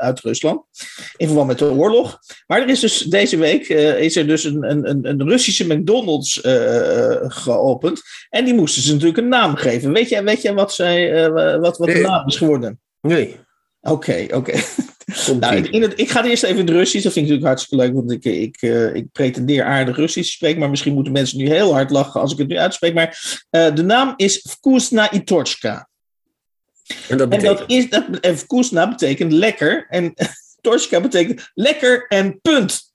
uit 0.00 0.20
Rusland. 0.20 0.62
In 1.16 1.26
verband 1.26 1.46
met 1.46 1.58
de 1.58 1.70
oorlog. 1.70 2.18
Maar 2.46 2.60
er 2.60 2.68
is 2.68 2.80
dus 2.80 2.98
deze 2.98 3.36
week 3.36 3.68
is 3.98 4.16
er 4.16 4.26
dus 4.26 4.44
een, 4.44 4.70
een, 4.70 5.08
een 5.08 5.28
Russische 5.28 5.74
McDonald's 5.74 6.40
geopend. 7.22 8.02
En 8.28 8.44
die 8.44 8.54
moesten 8.54 8.82
ze 8.82 8.92
natuurlijk 8.92 9.18
een 9.18 9.28
naam 9.28 9.54
geven. 9.54 9.92
Weet 9.92 10.08
jij, 10.08 10.24
weet 10.24 10.42
jij 10.42 10.54
wat, 10.54 10.72
zij, 10.72 11.30
wat, 11.60 11.78
wat 11.78 11.88
de 11.88 12.00
naam 12.00 12.26
is 12.26 12.36
geworden? 12.36 12.80
Nee. 13.00 13.36
Oké, 13.80 14.26
oké. 14.30 14.60
Nou, 15.40 15.56
in 15.56 15.82
het, 15.82 15.98
ik 16.00 16.10
ga 16.10 16.24
eerst 16.24 16.42
even 16.42 16.58
in 16.58 16.66
het 16.66 16.74
Russisch. 16.74 17.04
Dat 17.04 17.12
vind 17.12 17.26
ik 17.26 17.32
natuurlijk 17.32 17.46
hartstikke 17.46 17.84
leuk, 17.84 17.94
want 17.94 18.10
ik, 18.10 18.24
ik, 18.24 18.62
uh, 18.62 18.94
ik 18.94 19.12
pretendeer 19.12 19.64
aardig 19.64 19.96
Russisch 19.96 20.28
te 20.28 20.36
spreken. 20.36 20.58
Maar 20.60 20.70
misschien 20.70 20.94
moeten 20.94 21.12
mensen 21.12 21.38
nu 21.38 21.48
heel 21.48 21.72
hard 21.72 21.90
lachen 21.90 22.20
als 22.20 22.32
ik 22.32 22.38
het 22.38 22.48
nu 22.48 22.58
uitspreek. 22.58 22.94
Maar 22.94 23.18
uh, 23.50 23.74
de 23.74 23.82
naam 23.82 24.14
is 24.16 24.46
Vkusna 24.48 25.12
Itorchka. 25.12 25.88
En 27.08 27.16
dat 27.18 27.28
betekent? 27.28 27.60
En, 27.60 27.66
dat 27.66 27.70
is, 27.76 27.90
dat, 27.90 28.04
en 28.20 28.38
Vkusna 28.38 28.88
betekent 28.88 29.32
lekker. 29.32 29.86
En 29.88 30.14
Torchka 30.60 31.00
betekent 31.00 31.50
lekker 31.54 32.06
en 32.08 32.40
punt. 32.40 32.89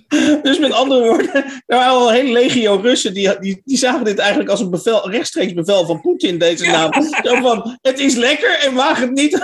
Dus 0.42 0.58
met 0.58 0.72
andere 0.72 1.00
woorden, 1.00 1.34
er 1.66 1.76
waren 1.76 1.92
al 1.92 2.08
een 2.08 2.14
hele 2.14 2.32
legio 2.32 2.74
Russen 2.82 3.14
die, 3.14 3.38
die, 3.38 3.60
die 3.64 3.76
zagen 3.76 4.04
dit 4.04 4.18
eigenlijk 4.18 4.50
als 4.50 4.60
een 4.60 4.70
bevel, 4.70 5.10
rechtstreeks 5.10 5.52
bevel 5.52 5.86
van 5.86 6.00
Poetin, 6.00 6.38
deze 6.38 6.66
naam. 6.66 6.90
Zo 7.22 7.34
van, 7.40 7.78
het 7.82 7.98
is 7.98 8.14
lekker 8.14 8.58
en 8.58 8.74
waag 8.74 9.00
het 9.00 9.10
niet 9.10 9.34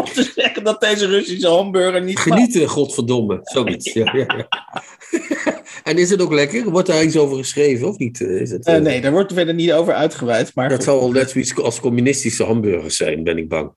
om 0.00 0.04
te 0.04 0.32
zeggen 0.34 0.64
dat 0.64 0.80
deze 0.80 1.06
Russische 1.06 1.48
hamburger 1.48 2.02
niet 2.02 2.18
Genieten, 2.18 2.68
godverdomme, 2.68 3.40
zoiets. 3.42 3.92
Ja, 3.92 4.12
ja, 4.14 4.26
ja. 4.36 4.48
en 5.90 5.98
is 5.98 6.10
het 6.10 6.22
ook 6.22 6.32
lekker? 6.32 6.70
Wordt 6.70 6.88
daar 6.88 7.02
iets 7.02 7.16
over 7.16 7.36
geschreven 7.36 7.88
of 7.88 7.98
niet? 7.98 8.20
Is 8.20 8.50
het, 8.50 8.68
uh, 8.68 8.76
nee, 8.76 9.00
daar 9.00 9.12
wordt 9.12 9.32
verder 9.32 9.54
niet 9.54 9.72
over 9.72 9.94
uitgeweid. 9.94 10.54
Maar 10.54 10.68
dat 10.68 10.84
zal 10.84 10.98
wel 10.98 11.10
net 11.10 11.30
zoiets 11.30 11.56
als 11.56 11.80
communistische 11.80 12.44
hamburgers 12.44 12.96
zijn, 12.96 13.24
ben 13.24 13.38
ik 13.38 13.48
bang. 13.48 13.72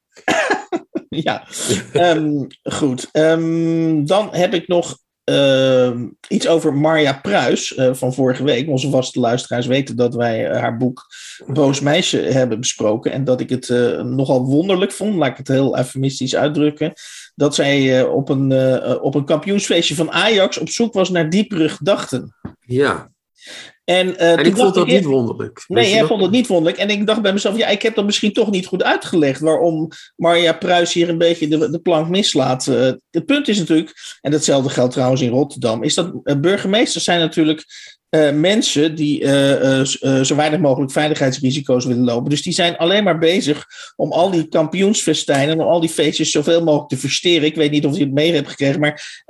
ja, 1.09 1.47
um, 1.93 2.47
goed. 2.63 3.09
Um, 3.13 4.05
dan 4.05 4.29
heb 4.31 4.53
ik 4.53 4.67
nog 4.67 4.97
iets 6.27 6.47
over 6.47 6.73
Marja 6.73 7.19
Pruis 7.21 7.77
uh, 7.77 7.93
van 7.93 8.13
vorige 8.13 8.43
week. 8.43 8.67
Onze 8.67 8.89
vaste 8.89 9.19
luisteraars 9.19 9.65
weten 9.65 9.95
dat 9.95 10.15
wij 10.15 10.49
uh, 10.49 10.59
haar 10.59 10.77
boek 10.77 11.05
Boos 11.45 11.79
Meisje 11.79 12.17
hebben 12.17 12.59
besproken. 12.59 13.11
En 13.11 13.23
dat 13.23 13.39
ik 13.39 13.49
het 13.49 13.69
nogal 14.03 14.45
wonderlijk 14.45 14.91
vond, 14.91 15.15
laat 15.15 15.29
ik 15.29 15.37
het 15.37 15.47
heel 15.47 15.77
eufemistisch 15.77 16.35
uitdrukken. 16.35 16.93
Dat 17.35 17.55
zij 17.55 18.03
op, 18.03 18.29
een, 18.29 18.53
op 19.01 19.15
een 19.15 19.25
kampioensfeestje 19.25 19.95
van 19.95 20.11
Ajax 20.11 20.57
op 20.57 20.69
zoek 20.69 20.93
was 20.93 21.09
naar 21.09 21.29
diepere 21.29 21.69
gedachten. 21.69 22.35
Ja. 22.59 23.11
En, 23.83 24.07
uh, 24.07 24.31
en 24.31 24.45
ik 24.45 24.55
vond 24.55 24.73
dat 24.73 24.87
niet 24.87 25.03
wonderlijk. 25.03 25.63
Nee, 25.67 25.89
jij 25.89 26.05
vond 26.05 26.21
het 26.21 26.31
niet 26.31 26.47
wonderlijk. 26.47 26.77
En 26.77 26.89
ik 26.89 27.07
dacht 27.07 27.21
bij 27.21 27.33
mezelf, 27.33 27.57
ja, 27.57 27.67
ik 27.67 27.81
heb 27.81 27.95
dat 27.95 28.05
misschien 28.05 28.33
toch 28.33 28.51
niet 28.51 28.65
goed 28.65 28.83
uitgelegd. 28.83 29.39
Waarom 29.39 29.89
Marja 30.15 30.53
Pruis 30.53 30.93
hier 30.93 31.09
een 31.09 31.17
beetje 31.17 31.47
de, 31.47 31.69
de 31.69 31.79
plank 31.79 32.09
mislaat. 32.09 32.67
Uh, 32.67 32.91
het 33.11 33.25
punt 33.25 33.47
is 33.47 33.59
natuurlijk, 33.59 34.17
en 34.21 34.31
datzelfde 34.31 34.69
geldt 34.69 34.93
trouwens 34.93 35.21
in 35.21 35.29
Rotterdam, 35.29 35.83
is 35.83 35.93
dat 35.93 36.13
uh, 36.23 36.35
burgemeesters 36.35 37.03
zijn 37.03 37.19
natuurlijk 37.19 37.65
uh, 38.13 38.31
mensen 38.31 38.95
die 38.95 39.21
uh, 39.21 39.79
uh, 39.79 40.21
zo 40.21 40.35
weinig 40.35 40.59
mogelijk 40.59 40.91
veiligheidsrisico's 40.91 41.85
willen 41.85 42.03
lopen. 42.03 42.29
Dus 42.29 42.41
die 42.41 42.53
zijn 42.53 42.77
alleen 42.77 43.03
maar 43.03 43.17
bezig 43.17 43.65
om 43.95 44.11
al 44.11 44.31
die 44.31 44.47
kampioensfestijnen, 44.47 45.59
om 45.59 45.67
al 45.67 45.79
die 45.79 45.89
feestjes 45.89 46.31
zoveel 46.31 46.63
mogelijk 46.63 46.89
te 46.89 46.97
versteren. 46.97 47.47
Ik 47.47 47.55
weet 47.55 47.71
niet 47.71 47.85
of 47.85 47.97
je 47.97 48.03
het 48.03 48.13
mee 48.13 48.33
hebt 48.33 48.49
gekregen, 48.49 48.79
maar 48.79 49.23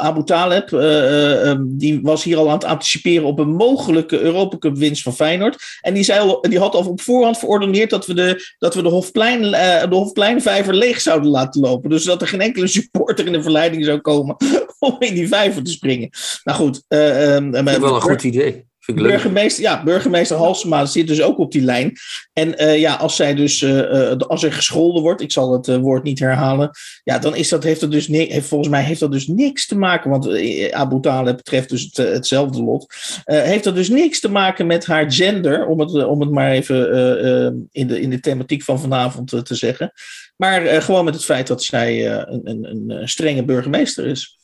Abu 0.00 0.24
Taleb, 0.24 0.70
um, 0.70 1.78
die 1.78 2.00
was 2.02 2.24
hier 2.24 2.36
al 2.36 2.46
aan 2.46 2.54
het 2.54 2.64
anticiperen 2.64 3.26
op 3.26 3.38
een 3.38 3.54
mogelijke 3.54 4.20
Europa 4.20 4.58
Cup 4.58 4.76
winst 4.76 5.02
van 5.02 5.14
Feyenoord. 5.14 5.62
En 5.80 5.94
die, 5.94 6.04
zei 6.04 6.20
al, 6.20 6.40
die 6.40 6.58
had 6.58 6.74
al 6.74 6.86
op 6.86 7.00
voorhand 7.00 7.38
verordeneerd 7.38 7.90
dat 7.90 8.06
we 8.06 8.14
de, 8.14 8.54
dat 8.58 8.74
we 8.74 8.82
de, 8.82 8.88
Hofplein, 8.88 9.42
de 9.50 9.86
Hofpleinvijver 9.90 10.74
leeg 10.74 11.00
zouden 11.00 11.30
laten 11.30 11.60
lopen. 11.60 11.90
Dus 11.90 12.04
dat 12.04 12.20
er 12.20 12.28
geen 12.28 12.40
enkele 12.40 12.66
supporter 12.66 13.26
in 13.26 13.32
de 13.32 13.42
verleiding 13.42 13.84
zou 13.84 13.98
komen 13.98 14.36
om 14.78 14.96
in 14.98 15.14
die 15.14 15.28
vijver 15.28 15.62
te 15.62 15.70
springen. 15.70 16.10
Nou 16.44 16.58
goed. 16.58 16.82
Um, 16.88 17.50
wel 17.52 17.94
een 17.94 18.00
goed 18.10 18.22
idee. 18.22 18.68
Burgemeester, 18.94 19.62
ja, 19.62 19.82
burgemeester 19.82 20.36
Halsema 20.36 20.86
zit 20.86 21.06
dus 21.06 21.22
ook 21.22 21.38
op 21.38 21.52
die 21.52 21.62
lijn. 21.62 21.92
En 22.32 22.62
uh, 22.62 22.78
ja, 22.78 22.94
als 22.94 23.16
zij 23.16 23.34
dus, 23.34 23.60
uh, 23.62 24.16
als 24.16 24.42
er 24.42 24.52
gescholden 24.52 25.02
wordt, 25.02 25.20
ik 25.20 25.32
zal 25.32 25.52
het 25.52 25.68
uh, 25.68 25.76
woord 25.76 26.02
niet 26.02 26.18
herhalen, 26.18 26.70
ja, 27.04 27.18
dan 27.18 27.36
is 27.36 27.48
dat, 27.48 27.62
heeft 27.62 27.80
dat 27.80 27.90
dus 27.90 28.06
heeft, 28.06 28.46
volgens 28.46 28.70
mij 28.70 28.82
heeft 28.82 29.00
dat 29.00 29.12
dus 29.12 29.26
niks 29.26 29.66
te 29.66 29.78
maken, 29.78 30.10
want 30.10 30.28
Abu 30.72 31.00
Talib 31.00 31.36
betreft 31.36 31.68
dus 31.68 31.82
het, 31.82 31.96
hetzelfde 31.96 32.62
lot, 32.62 32.94
heeft 33.24 33.64
dat 33.64 33.74
dus 33.74 33.88
niks 33.88 34.20
te 34.20 34.30
maken 34.30 34.66
met 34.66 34.86
haar 34.86 35.12
gender, 35.12 35.66
om 35.66 35.80
het, 35.80 36.04
om 36.04 36.20
het 36.20 36.30
maar 36.30 36.50
even 36.50 37.68
in, 37.72 37.86
de, 37.86 38.00
in 38.00 38.10
de 38.10 38.20
thematiek 38.20 38.62
van 38.62 38.80
vanavond 38.80 39.44
te 39.44 39.54
zeggen. 39.54 39.92
Maar 40.36 40.82
gewoon 40.82 41.04
met 41.04 41.14
het 41.14 41.24
feit 41.24 41.46
dat 41.46 41.62
zij 41.62 42.12
een, 42.12 42.40
een, 42.44 42.90
een 42.90 43.08
strenge 43.08 43.44
burgemeester 43.44 44.06
is. 44.06 44.38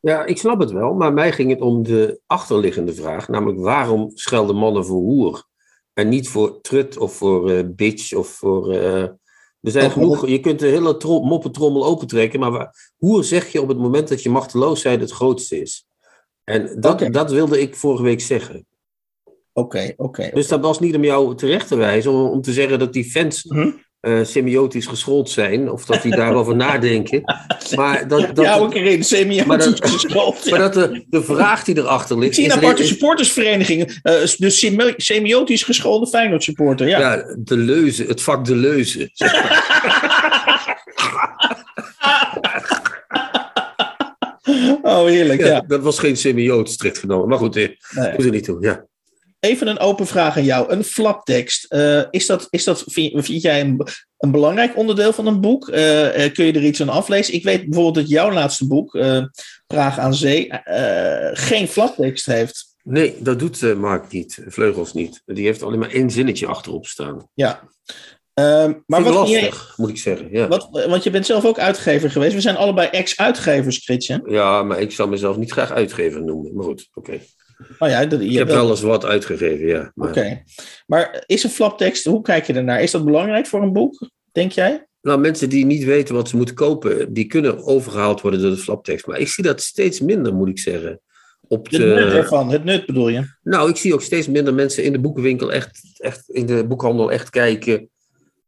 Ja, 0.00 0.24
ik 0.24 0.38
snap 0.38 0.60
het 0.60 0.70
wel, 0.70 0.94
maar 0.94 1.12
mij 1.12 1.32
ging 1.32 1.50
het 1.50 1.60
om 1.60 1.82
de 1.82 2.20
achterliggende 2.26 2.94
vraag, 2.94 3.28
namelijk 3.28 3.60
waarom 3.60 4.10
schelden 4.14 4.56
mannen 4.56 4.86
voor 4.86 5.00
hoer 5.00 5.44
en 5.92 6.08
niet 6.08 6.28
voor 6.28 6.60
trut 6.60 6.98
of 6.98 7.14
voor 7.14 7.50
uh, 7.50 7.62
bitch 7.66 8.14
of 8.14 8.28
voor... 8.28 8.74
Uh, 8.74 9.02
er 9.60 9.70
zijn 9.70 9.90
genoeg, 9.90 10.26
je 10.26 10.40
kunt 10.40 10.58
de 10.58 10.66
hele 10.66 10.96
trom, 10.96 11.26
moppentrommel 11.26 11.84
opentrekken, 11.84 12.40
maar 12.40 12.50
waar, 12.50 12.92
hoer 12.96 13.24
zeg 13.24 13.52
je 13.52 13.60
op 13.60 13.68
het 13.68 13.78
moment 13.78 14.08
dat 14.08 14.22
je 14.22 14.30
machteloosheid 14.30 15.00
het 15.00 15.10
grootste 15.10 15.60
is. 15.60 15.86
En 16.44 16.80
dat, 16.80 16.92
okay. 16.92 17.10
dat 17.10 17.30
wilde 17.30 17.60
ik 17.60 17.76
vorige 17.76 18.02
week 18.02 18.20
zeggen. 18.20 18.66
Oké, 19.52 19.76
okay, 19.76 19.88
oké. 19.96 20.02
Okay, 20.02 20.30
dus 20.30 20.48
dat 20.48 20.60
was 20.60 20.80
niet 20.80 20.94
om 20.94 21.04
jou 21.04 21.34
terecht 21.34 21.68
te 21.68 21.76
wijzen, 21.76 22.12
om, 22.12 22.30
om 22.30 22.40
te 22.40 22.52
zeggen 22.52 22.78
dat 22.78 22.92
die 22.92 23.04
fans 23.04 23.44
mm 23.44 23.58
-hmm 23.58 23.88
uh, 24.00 24.24
semiotisch 24.24 24.86
geschoold 24.86 25.30
zijn, 25.30 25.70
of 25.70 25.84
dat 25.84 26.02
die 26.02 26.16
daarover 26.16 26.56
nadenken. 26.66 27.22
Maar 27.76 28.08
dat, 28.08 28.36
dat, 28.36 28.44
ja, 28.44 28.56
ook 28.56 28.74
erin, 28.74 29.04
semiotisch 29.04 29.46
maar 29.46 29.58
dat, 29.58 29.88
geschoold. 29.88 30.44
Ja. 30.44 30.50
Maar 30.50 30.58
dat 30.58 30.74
de, 30.74 31.04
de 31.08 31.22
vraag 31.22 31.64
die 31.64 31.78
erachter 31.78 32.18
ligt. 32.18 32.38
Ik 32.38 32.44
zie 32.44 32.52
een 32.52 32.58
aparte 32.58 32.86
supportersvereniging, 32.86 33.80
uh, 33.80 33.96
de 34.36 34.50
semi 34.50 34.94
semiotisch 34.96 35.62
geschoolde 35.62 36.06
Feyenoord 36.06 36.42
supporter. 36.42 36.88
Ja. 36.88 36.98
ja, 36.98 37.34
de 37.38 37.56
leuze, 37.56 38.04
het 38.04 38.22
vak 38.22 38.44
de 38.44 38.56
leuze. 38.56 39.10
Zeg 39.12 39.32
oh, 44.82 45.04
heerlijk, 45.04 45.40
ja, 45.40 45.46
ja. 45.46 45.64
Dat 45.66 45.82
was 45.82 45.98
geen 45.98 46.16
semioot, 46.16 46.70
strikt 46.70 46.98
genomen. 46.98 47.28
Maar 47.28 47.38
goed, 47.38 47.56
eh, 47.56 47.68
nee. 47.90 48.12
moet 48.16 48.24
er 48.24 48.30
niet 48.30 48.44
toe, 48.44 48.62
ja. 48.62 48.88
Even 49.40 49.66
een 49.66 49.78
open 49.78 50.06
vraag 50.06 50.36
aan 50.36 50.44
jou. 50.44 50.72
Een 50.72 50.84
flaptekst. 50.84 51.72
Uh, 51.72 52.02
is 52.10 52.26
dat, 52.26 52.46
is 52.50 52.64
dat, 52.64 52.84
vind, 52.86 53.24
vind 53.24 53.42
jij 53.42 53.60
een, 53.60 53.86
een, 54.18 54.30
belangrijk 54.30 54.76
onderdeel 54.76 55.12
van 55.12 55.26
een 55.26 55.40
boek? 55.40 55.68
Uh, 55.68 56.24
uh, 56.24 56.32
kun 56.32 56.44
je 56.44 56.52
er 56.52 56.64
iets 56.64 56.80
aan 56.80 56.88
aflezen? 56.88 57.34
Ik 57.34 57.44
weet 57.44 57.64
bijvoorbeeld 57.64 57.94
dat 57.94 58.08
jouw 58.08 58.32
laatste 58.32 58.66
boek, 58.66 58.98
Praag 59.66 59.98
aan 59.98 60.14
Zee, 60.14 60.48
geen 61.32 61.68
flaptekst 61.68 62.26
heeft. 62.26 62.74
Nee, 62.82 63.16
dat 63.20 63.38
doet 63.38 63.76
Mark 63.76 64.12
niet. 64.12 64.42
Vleugels 64.46 64.92
niet. 64.92 65.22
Die 65.26 65.44
heeft 65.44 65.62
alleen 65.62 65.78
maar 65.78 65.90
één 65.90 66.10
zinnetje 66.10 66.46
achterop 66.46 66.86
staan. 66.86 67.28
Ja. 67.34 67.68
Uh, 68.40 68.70
maar 68.86 69.02
wat 69.02 69.14
lastig, 69.14 69.74
moet 69.76 69.88
ik 69.88 69.98
zeggen. 69.98 70.28
Ja. 70.30 70.48
Wat, 70.48 70.68
want 70.70 71.02
je 71.02 71.10
bent 71.10 71.26
zelf 71.26 71.44
ook 71.44 71.58
uitgever 71.58 72.10
geweest. 72.10 72.34
We 72.34 72.40
zijn 72.40 72.56
allebei 72.56 72.88
ex-uitgevers, 72.88 73.78
Christian. 73.78 74.22
Ja, 74.26 74.62
maar 74.62 74.80
ik 74.80 74.92
zal 74.92 75.08
mezelf 75.08 75.36
niet 75.36 75.52
graag 75.52 75.70
uitgever 75.70 76.22
noemen. 76.24 76.54
Maar 76.54 76.64
goed, 76.64 76.88
oké. 76.94 77.10
Okay. 77.10 77.26
Oh 77.78 77.88
ja, 77.88 78.06
dat, 78.06 78.20
ik 78.20 78.32
heb 78.32 78.48
wel 78.48 78.70
eens 78.70 78.80
wat 78.80 79.04
uitgegeven, 79.04 79.66
ja. 79.66 79.92
Oké. 79.94 80.08
Okay. 80.08 80.44
Maar 80.86 81.24
is 81.26 81.44
een 81.44 81.50
flaptekst, 81.50 82.04
hoe 82.04 82.22
kijk 82.22 82.46
je 82.46 82.52
ernaar? 82.52 82.82
Is 82.82 82.90
dat 82.90 83.04
belangrijk 83.04 83.46
voor 83.46 83.62
een 83.62 83.72
boek, 83.72 84.10
denk 84.32 84.52
jij? 84.52 84.86
Nou, 85.02 85.20
mensen 85.20 85.48
die 85.48 85.64
niet 85.64 85.84
weten 85.84 86.14
wat 86.14 86.28
ze 86.28 86.36
moeten 86.36 86.54
kopen, 86.54 87.12
die 87.12 87.24
kunnen 87.24 87.64
overgehaald 87.64 88.20
worden 88.20 88.40
door 88.40 88.50
de 88.50 88.56
flaptekst. 88.56 89.06
Maar 89.06 89.18
ik 89.18 89.28
zie 89.28 89.44
dat 89.44 89.60
steeds 89.60 90.00
minder, 90.00 90.34
moet 90.34 90.48
ik 90.48 90.58
zeggen. 90.58 91.00
Op 91.48 91.68
de... 91.68 91.82
Het 91.82 92.04
nut 92.04 92.12
ervan, 92.12 92.50
het 92.50 92.64
nut 92.64 92.86
bedoel 92.86 93.08
je? 93.08 93.24
Nou, 93.42 93.70
ik 93.70 93.76
zie 93.76 93.94
ook 93.94 94.02
steeds 94.02 94.28
minder 94.28 94.54
mensen 94.54 94.84
in 94.84 94.92
de 94.92 95.00
boekenwinkel 95.00 95.52
echt, 95.52 95.80
echt 95.96 96.28
in 96.28 96.46
de 96.46 96.66
boekhandel 96.66 97.12
echt 97.12 97.30
kijken, 97.30 97.88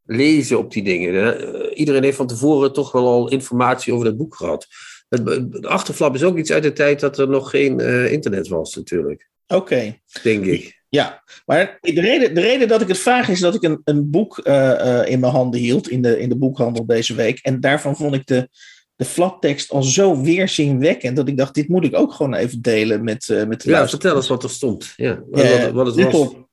lezen 0.04 0.58
op 0.58 0.72
die 0.72 0.82
dingen. 0.82 1.74
Iedereen 1.74 2.02
heeft 2.02 2.16
van 2.16 2.26
tevoren 2.26 2.72
toch 2.72 2.92
wel 2.92 3.06
al 3.06 3.30
informatie 3.30 3.92
over 3.92 4.04
dat 4.04 4.16
boek 4.16 4.36
gehad. 4.36 4.66
Het, 5.12 5.66
achterflap 5.66 6.14
is 6.14 6.22
ook 6.22 6.38
iets 6.38 6.52
uit 6.52 6.62
de 6.62 6.72
tijd 6.72 7.00
dat 7.00 7.18
er 7.18 7.28
nog 7.28 7.50
geen 7.50 7.80
uh, 7.80 8.12
internet 8.12 8.48
was, 8.48 8.74
natuurlijk. 8.74 9.28
Oké. 9.46 9.60
Okay. 9.60 10.02
Denk 10.22 10.44
ik. 10.44 10.80
Ja, 10.88 11.22
maar 11.46 11.78
de 11.80 12.00
reden, 12.00 12.34
de 12.34 12.40
reden 12.40 12.68
dat 12.68 12.80
ik 12.80 12.88
het 12.88 12.98
vraag 12.98 13.28
is 13.28 13.40
dat 13.40 13.54
ik 13.54 13.62
een, 13.62 13.80
een 13.84 14.10
boek 14.10 14.40
uh, 14.44 14.54
uh, 14.54 15.08
in 15.08 15.20
mijn 15.20 15.32
handen 15.32 15.60
hield 15.60 15.88
in 15.88 16.02
de, 16.02 16.20
in 16.20 16.28
de 16.28 16.36
boekhandel 16.36 16.86
deze 16.86 17.14
week. 17.14 17.38
En 17.38 17.60
daarvan 17.60 17.96
vond 17.96 18.14
ik 18.14 18.26
de, 18.26 18.48
de 18.96 19.04
flaptekst 19.04 19.70
al 19.70 19.82
zo 19.82 20.20
weerzinwekkend 20.20 21.16
dat 21.16 21.28
ik 21.28 21.36
dacht, 21.36 21.54
dit 21.54 21.68
moet 21.68 21.84
ik 21.84 21.96
ook 21.96 22.12
gewoon 22.12 22.34
even 22.34 22.62
delen 22.62 23.04
met, 23.04 23.28
uh, 23.28 23.44
met 23.44 23.62
de 23.62 23.70
Ja, 23.70 23.88
vertel 23.88 24.16
eens 24.16 24.28
wat 24.28 24.42
er 24.42 24.50
stond. 24.50 24.92
Ja, 24.96 25.22
wat, 25.30 25.70
wat 25.70 25.86
het 25.86 26.04
was. 26.04 26.14
Op, 26.14 26.48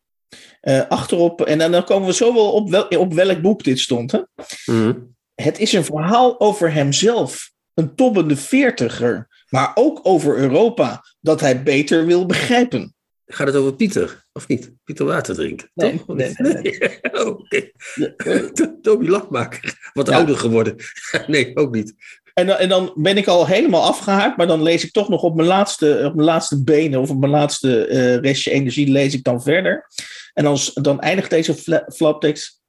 achterop, 0.89 1.41
en 1.41 1.71
dan 1.71 1.83
komen 1.83 2.07
we 2.07 2.13
zo 2.13 2.33
wel 2.33 2.51
op, 2.51 2.69
wel, 2.69 2.87
op 2.87 3.13
welk 3.13 3.41
boek 3.41 3.63
dit 3.63 3.79
stond. 3.79 4.11
Hè? 4.11 4.19
Mm. 4.65 5.15
Het 5.35 5.59
is 5.59 5.73
een 5.73 5.85
verhaal 5.85 6.39
over 6.39 6.73
hemzelf, 6.73 7.51
een 7.79 7.95
tobbende 7.95 8.35
veertiger, 8.37 9.27
maar 9.49 9.71
ook 9.75 9.99
over 10.03 10.37
Europa, 10.37 11.03
dat 11.19 11.39
hij 11.39 11.63
beter 11.63 12.05
wil 12.05 12.25
begrijpen. 12.25 12.93
Gaat 13.25 13.47
het 13.47 13.55
over 13.55 13.75
Pieter, 13.75 14.25
of 14.33 14.47
niet? 14.47 14.71
Pieter 14.83 15.05
water 15.05 15.35
drinken? 15.35 15.69
Nee, 15.73 15.97
toch? 16.05 16.15
nee, 16.17 16.33
nee, 16.37 16.99
Oh, 17.11 17.27
Oké. 17.39 17.71
Toby 18.81 19.07
Lachmaker. 19.07 19.89
Wat 19.93 20.07
Ja. 20.07 20.15
ouder 20.15 20.37
geworden. 20.37 20.75
nee, 21.27 21.55
ook 21.57 21.73
niet. 21.75 21.93
En, 22.33 22.47
dan- 22.47 22.57
en 22.57 22.69
dan 22.69 22.91
ben 22.95 23.17
ik 23.17 23.27
al 23.27 23.47
helemaal 23.47 23.83
afgehaakt, 23.83 24.37
maar 24.37 24.47
dan 24.47 24.63
lees 24.63 24.83
ik 24.85 24.91
toch 24.91 25.09
nog 25.09 25.21
op 25.21 25.35
mijn 25.35 25.47
laatste, 25.47 26.01
op 26.05 26.13
mijn 26.15 26.27
laatste 26.27 26.63
benen 26.63 26.99
of 26.99 27.09
op 27.09 27.19
mijn 27.19 27.31
laatste 27.31 27.85
eh, 27.85 28.15
restje 28.17 28.51
energie 28.51 28.91
lees 28.91 29.13
ik 29.13 29.23
dan 29.23 29.41
verder. 29.41 29.87
En 30.33 30.43
dan, 30.43 30.57
dan 30.73 30.99
eindigt 30.99 31.29
deze 31.29 31.53
fla- 31.55 31.85
flaptekst. 31.95 32.61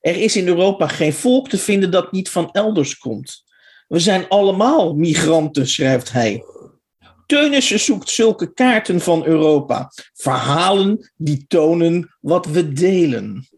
Er 0.00 0.16
is 0.16 0.36
in 0.36 0.46
Europa 0.48 0.86
geen 0.88 1.12
volk 1.12 1.48
te 1.48 1.58
vinden 1.58 1.90
dat 1.90 2.12
niet 2.12 2.28
van 2.28 2.50
elders 2.52 2.98
komt. 2.98 3.44
We 3.90 3.98
zijn 3.98 4.28
allemaal 4.28 4.94
migranten, 4.94 5.66
schrijft 5.68 6.12
hij. 6.12 6.44
Teunissen 7.26 7.80
zoekt 7.80 8.08
zulke 8.08 8.52
kaarten 8.52 9.00
van 9.00 9.24
Europa. 9.26 9.92
Verhalen 10.14 11.10
die 11.16 11.44
tonen 11.48 12.16
wat 12.20 12.46
we 12.46 12.72
delen. 12.72 13.48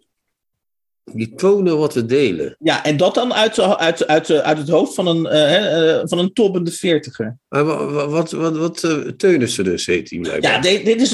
Die 1.05 1.35
tonen 1.35 1.79
wat 1.79 1.95
we 1.95 2.07
delen. 2.07 2.57
Ja, 2.59 2.85
en 2.85 2.97
dat 2.97 3.15
dan 3.15 3.35
uit, 3.35 3.61
uit, 3.61 4.07
uit, 4.07 4.31
uit 4.31 4.59
het 4.59 4.69
hoofd 4.69 4.95
van 4.95 5.07
een, 5.07 5.27
eh, 5.27 6.01
van 6.05 6.19
een 6.19 6.33
tobbende 6.33 6.71
veertiger. 6.71 7.39
Maar 7.49 7.65
wa- 7.65 7.85
wa- 7.87 8.09
wat, 8.09 8.31
wat, 8.31 8.57
wat, 8.57 8.85
eh, 8.85 8.97
Teunissen 8.97 9.65
dus 9.65 9.87
heet 9.87 10.11
hij 10.11 10.19
blijkbaar. 10.19 10.53
Ja, 10.53 10.61
dit, 10.61 10.85
dit 10.85 11.01
is, 11.01 11.11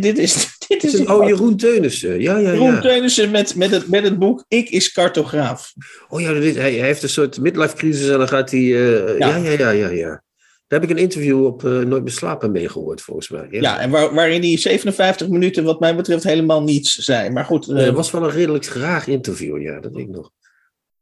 dit 0.00 0.18
is, 0.18 0.57
dit 0.68 0.82
Het 0.82 0.92
is 0.94 1.06
oh, 1.06 1.26
Jeroen 1.28 1.56
Teunissen. 1.56 2.20
Ja, 2.20 2.38
ja, 2.38 2.50
Jeroen 2.52 2.72
ja. 2.72 2.80
Teunissen 2.80 3.30
met, 3.30 3.54
met, 3.54 3.70
het, 3.70 3.88
met 3.88 4.04
het 4.04 4.18
boek 4.18 4.44
Ik 4.48 4.68
is 4.70 4.92
cartograaf. 4.92 5.72
Oh 6.08 6.20
ja, 6.20 6.32
hij, 6.34 6.52
hij 6.52 6.70
heeft 6.70 7.02
een 7.02 7.08
soort 7.08 7.40
midlife 7.40 7.76
crisis 7.76 8.08
en 8.08 8.18
dan 8.18 8.28
gaat 8.28 8.50
hij... 8.50 8.60
eh, 8.60 9.18
ja. 9.18 9.36
Ja. 9.36 9.52
ja, 9.52 9.70
ja, 9.70 9.88
ja. 9.88 10.22
Daar 10.68 10.80
heb 10.80 10.90
ik 10.90 10.96
een 10.96 11.02
interview 11.02 11.44
op 11.44 11.64
eh, 11.64 11.70
Nooit 11.70 12.02
meer 12.02 12.12
slapen 12.12 12.52
mee 12.52 12.68
gehoord, 12.68 13.00
volgens 13.00 13.28
mij. 13.28 13.46
Ja, 13.50 13.80
en 13.80 13.90
waar, 13.90 14.14
waarin 14.14 14.40
die 14.40 14.58
57 14.58 15.28
minuten 15.28 15.64
wat 15.64 15.80
mij 15.80 15.96
betreft 15.96 16.24
helemaal 16.24 16.62
niets 16.62 16.94
zijn. 16.94 17.32
Maar 17.32 17.44
goed, 17.44 17.68
Eh, 17.68 17.78
eh, 17.78 17.84
Het 17.86 17.94
was 17.94 18.10
wel 18.10 18.22
een 18.22 18.30
redelijk 18.30 18.66
graag 18.66 19.06
interview, 19.06 19.62
ja, 19.62 19.80
dat 19.80 19.92
weet 19.92 20.02
ik 20.04 20.10
nog. 20.10 20.30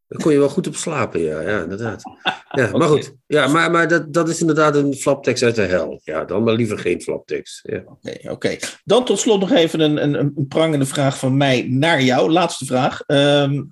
Daar 0.09 0.21
kon 0.23 0.33
je 0.33 0.39
wel 0.39 0.49
goed 0.49 0.67
op 0.67 0.75
slapen, 0.75 1.21
ja, 1.21 1.41
ja 1.41 1.63
inderdaad. 1.63 2.03
Ja, 2.51 2.71
maar 2.79 2.89
goed, 2.89 3.15
ja, 3.27 3.47
maar, 3.47 3.71
maar 3.71 3.89
dat, 3.89 4.13
dat 4.13 4.29
is 4.29 4.41
inderdaad 4.41 4.77
een 4.77 4.95
flaptekst 4.95 5.43
uit 5.43 5.55
de 5.55 5.63
hel. 5.63 6.01
Ja, 6.05 6.25
dan 6.25 6.43
maar 6.43 6.55
liever 6.55 6.79
geen 6.79 7.03
flaptekst. 7.03 7.61
Ja. 7.63 7.83
Oké, 7.87 8.31
oké. 8.31 8.57
Dan 8.85 9.05
tot 9.05 9.19
slot 9.19 9.41
nog 9.41 9.53
even 9.53 9.81
een, 9.81 10.03
een, 10.03 10.15
een 10.15 10.47
prangende 10.49 10.87
vraag 10.87 11.19
van 11.19 11.37
mij 11.37 11.67
naar 11.69 12.03
jou. 12.03 12.31
Laatste 12.31 12.65
vraag. 12.65 13.01
Ehm, 13.07 13.63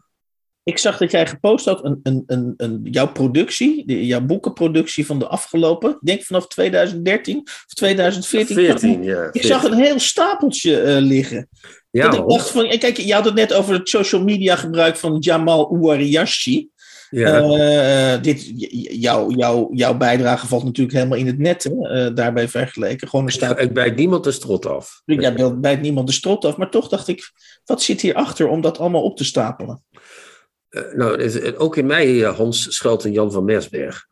ik 0.64 0.78
zag 0.78 0.96
dat 0.98 1.10
jij 1.10 1.26
gepost 1.26 1.64
had 1.64 1.84
een, 1.84 2.00
een, 2.02 2.22
een, 2.26 2.54
een, 2.56 2.80
jouw 2.82 3.12
productie, 3.12 3.86
de- 3.86 4.06
jouw 4.06 4.20
boekenproductie 4.20 5.06
van 5.06 5.18
de 5.18 5.26
afgelopen, 5.26 5.90
ik 5.90 5.96
denk 6.00 6.22
vanaf 6.22 6.46
2013 6.46 7.38
of 7.44 7.64
2014. 7.66 8.54
14, 8.56 9.02
ja. 9.02 9.28
Ik 9.32 9.42
zag 9.42 9.64
een 9.64 9.74
heel 9.74 9.98
stapeltje 9.98 10.80
eh, 10.80 11.00
liggen. 11.00 11.48
Ja, 11.90 12.08
dat 12.08 12.20
ik 12.20 12.28
dacht 12.28 12.50
van, 12.50 12.68
kijk, 12.78 12.96
je 12.96 13.14
had 13.14 13.24
het 13.24 13.34
net 13.34 13.52
over 13.52 13.74
het 13.74 13.88
social 13.88 14.22
media 14.24 14.56
gebruik 14.56 14.96
van 14.96 15.16
Jamal 15.18 15.68
Ouariashi. 15.70 16.68
ja. 17.10 17.40
Eh, 17.40 18.22
dit, 18.22 18.52
jouw, 19.00 19.30
jouw, 19.30 19.68
jouw 19.72 19.96
bijdrage 19.96 20.46
valt 20.46 20.64
natuurlijk 20.64 20.96
helemaal 20.96 21.18
in 21.18 21.26
het 21.26 21.38
net, 21.38 21.64
hè, 21.64 21.88
eh, 22.06 22.14
daarbij 22.14 22.48
vergeleken. 22.48 23.08
Gewoon 23.08 23.24
een 23.24 23.32
stapel. 23.32 23.64
Ik 23.64 23.72
bijt 23.72 23.96
niemand 23.96 24.24
de 24.24 24.32
strot 24.32 24.66
af. 24.66 25.02
Ja, 25.04 25.54
bijt 25.54 25.80
niemand 25.80 26.06
de 26.06 26.12
strot 26.12 26.44
af, 26.44 26.56
maar 26.56 26.70
toch 26.70 26.88
dacht 26.88 27.08
ik, 27.08 27.32
wat 27.64 27.82
zit 27.82 28.00
hierachter 28.00 28.48
om 28.48 28.60
dat 28.60 28.78
allemaal 28.78 29.02
op 29.02 29.16
te 29.16 29.24
stapelen? 29.24 29.82
Eh, 30.74 30.82
nou, 30.94 31.18
is- 31.22 31.40
eh, 31.40 31.60
ook 31.60 31.76
in 31.76 31.86
mij, 31.86 32.24
eh, 32.24 32.36
Hans, 32.36 32.74
schuilt 32.76 33.04
een 33.04 33.12
Jan 33.12 33.32
van 33.32 33.44
Mersberg. 33.44 34.06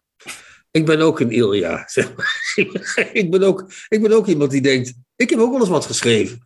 Ik 0.70 0.86
ben 0.86 1.00
ook 1.00 1.20
een 1.20 1.30
Ilja. 1.30 1.82
zeg 1.86 2.16
maar. 2.16 3.10
ik, 3.12 3.30
ben 3.30 3.42
ook, 3.42 3.64
ik 3.88 4.02
ben 4.02 4.12
ook 4.12 4.26
iemand 4.26 4.50
die 4.50 4.60
denkt, 4.62 4.92
ik 5.16 5.30
heb 5.30 5.38
ook 5.38 5.50
wel 5.50 5.60
eens 5.60 5.68
wat 5.68 5.86
geschreven. 5.86 6.38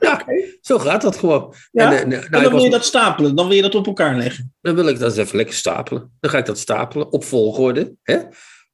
Ja, 0.00 0.24
zo 0.60 0.78
gaat 0.78 1.02
dat 1.02 1.16
gewoon. 1.16 1.54
Ja? 1.72 1.84
En, 1.98 2.08
nou, 2.08 2.20
en 2.20 2.24
ik 2.26 2.30
dan 2.30 2.40
wil 2.40 2.50
was- 2.50 2.62
je 2.62 2.70
dat 2.70 2.84
stapelen, 2.84 3.34
dan 3.36 3.46
wil 3.46 3.56
je 3.56 3.62
dat 3.62 3.74
op 3.74 3.86
elkaar 3.86 4.16
leggen. 4.16 4.54
Dan 4.60 4.74
wil 4.74 4.88
ik 4.88 4.98
dat 4.98 5.10
eens 5.10 5.18
even 5.18 5.36
lekker 5.36 5.54
stapelen. 5.54 6.12
Dan 6.20 6.30
ga 6.30 6.38
ik 6.38 6.46
dat 6.46 6.58
stapelen 6.58 7.12
op 7.12 7.24
volgorde. 7.24 7.94
Hè? 8.02 8.18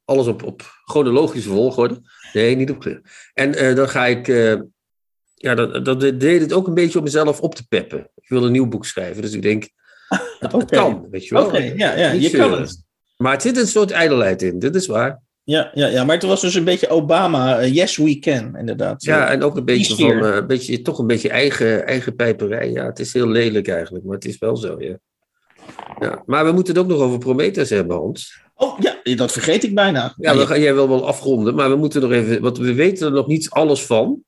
Alles 0.05 0.27
op, 0.27 0.43
op 0.43 0.63
chronologische 0.85 1.49
volgorde. 1.49 2.01
Nee, 2.33 2.57
niet 2.57 2.71
op 2.71 2.79
kleur. 2.81 3.31
En 3.35 3.75
dan 3.75 3.89
ga 3.89 4.07
ik. 4.07 4.27
ja, 5.35 5.55
dat, 5.55 5.85
dat 5.85 6.01
deed 6.01 6.41
het 6.41 6.53
ook 6.53 6.67
een 6.67 6.75
beetje 6.75 6.99
om 6.99 7.05
mezelf 7.05 7.41
op 7.41 7.55
te 7.55 7.67
peppen. 7.69 8.11
Ik 8.15 8.29
wil 8.29 8.45
een 8.45 8.53
nieuw 8.53 8.69
boek 8.69 8.85
schrijven, 8.87 9.23
dus 9.23 9.33
ik 9.33 9.43
denk. 9.43 9.69
Oké. 10.53 10.65
kan, 10.65 11.07
weet 11.11 11.27
je 11.27 11.35
wel. 11.35 11.45
Oké, 11.47 11.73
ja, 11.77 11.97
ja 11.97 12.13
Niet 12.13 12.31
je 12.31 12.37
kan 12.37 12.61
het. 12.61 12.85
Maar 13.17 13.33
het 13.33 13.43
zit 13.43 13.57
een 13.57 13.67
soort 13.67 13.91
ijdelheid 13.91 14.43
in, 14.43 14.59
dit 14.59 14.75
is 14.75 14.87
waar. 14.87 15.23
Ja, 15.45 15.71
ja, 15.75 15.87
ja, 15.87 16.05
maar 16.05 16.15
het 16.15 16.25
was 16.25 16.41
dus 16.41 16.55
een 16.55 16.65
beetje 16.65 16.89
Obama, 16.89 17.59
eh, 17.59 17.75
yes 17.75 17.97
we 17.97 18.19
can, 18.19 18.57
inderdaad. 18.57 19.05
Ja, 19.05 19.29
en 19.29 19.43
ook 19.43 19.57
een 19.57 19.65
beetje 19.65 19.95
van. 19.95 20.25
eh, 20.25 20.35
een 20.35 20.47
beetje, 20.47 20.83
toch 20.83 20.99
een 20.99 21.07
beetje 21.07 21.29
eigen, 21.29 21.87
eigen 21.87 22.17
pijperij. 22.17 22.71
Ja, 22.71 22.85
het 22.87 22.99
is 22.99 23.13
heel 23.13 23.29
lelijk 23.29 23.69
eigenlijk, 23.69 24.05
maar 24.05 24.15
het 24.15 24.25
is 24.25 24.39
wel 24.39 24.57
zo, 24.57 24.77
ja. 24.79 24.99
ja. 26.01 26.23
Maar 26.27 26.45
we 26.45 26.53
moeten 26.53 26.75
het 26.75 26.83
ook 26.83 26.89
nog 26.89 27.01
over 27.01 27.19
Prometheus 27.19 27.71
hebben, 27.71 27.97
Hans. 27.97 28.43
Oh 28.55 28.79
ja, 28.79 29.15
dat 29.15 29.33
vergeet 29.33 29.65
ik 29.65 29.75
bijna. 29.75 30.15
Ja, 30.17 30.37
we 30.37 30.47
gaan 30.47 30.61
jij 30.61 30.75
wel 30.75 30.89
wel 30.89 31.07
afronden, 31.07 31.55
maar 31.55 31.71
we 31.71 31.77
moeten 31.77 32.01
nog 32.01 32.13
even, 32.13 32.43
want 32.43 32.59
we 32.59 32.75
weten 32.75 33.07
er 33.07 33.13
nog 33.13 33.27
niet 33.27 33.51
alles 33.51 33.87
van. 33.87 34.25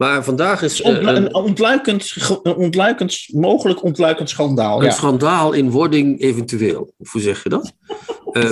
Maar 0.00 0.24
vandaag 0.24 0.62
is 0.62 0.82
eh, 0.82 1.00
een, 1.00 1.34
ontluikend, 1.34 2.14
een 2.42 2.54
ontluikend, 2.54 3.26
mogelijk 3.32 3.82
ontluikend 3.82 4.28
schandaal. 4.30 4.78
een 4.78 4.84
Ja. 4.84 4.90
schandaal 4.90 5.52
in 5.52 5.70
wording 5.70 6.20
eventueel. 6.20 6.94
Hoe 7.10 7.20
zeg 7.20 7.42
je 7.42 7.48
dat? 7.48 7.72
Eh, 8.30 8.44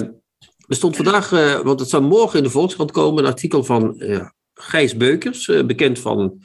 er 0.66 0.76
stond 0.76 0.96
vandaag, 0.96 1.32
eh, 1.32 1.60
want 1.60 1.80
het 1.80 1.88
zou 1.88 2.02
morgen 2.02 2.38
in 2.38 2.44
de 2.44 2.50
Volkskrant 2.50 2.90
komen, 2.90 3.24
een 3.24 3.30
artikel 3.30 3.64
van 3.64 4.02
Gijs 4.54 4.96
Beukers, 4.96 5.50
bekend 5.66 5.98
van 5.98 6.42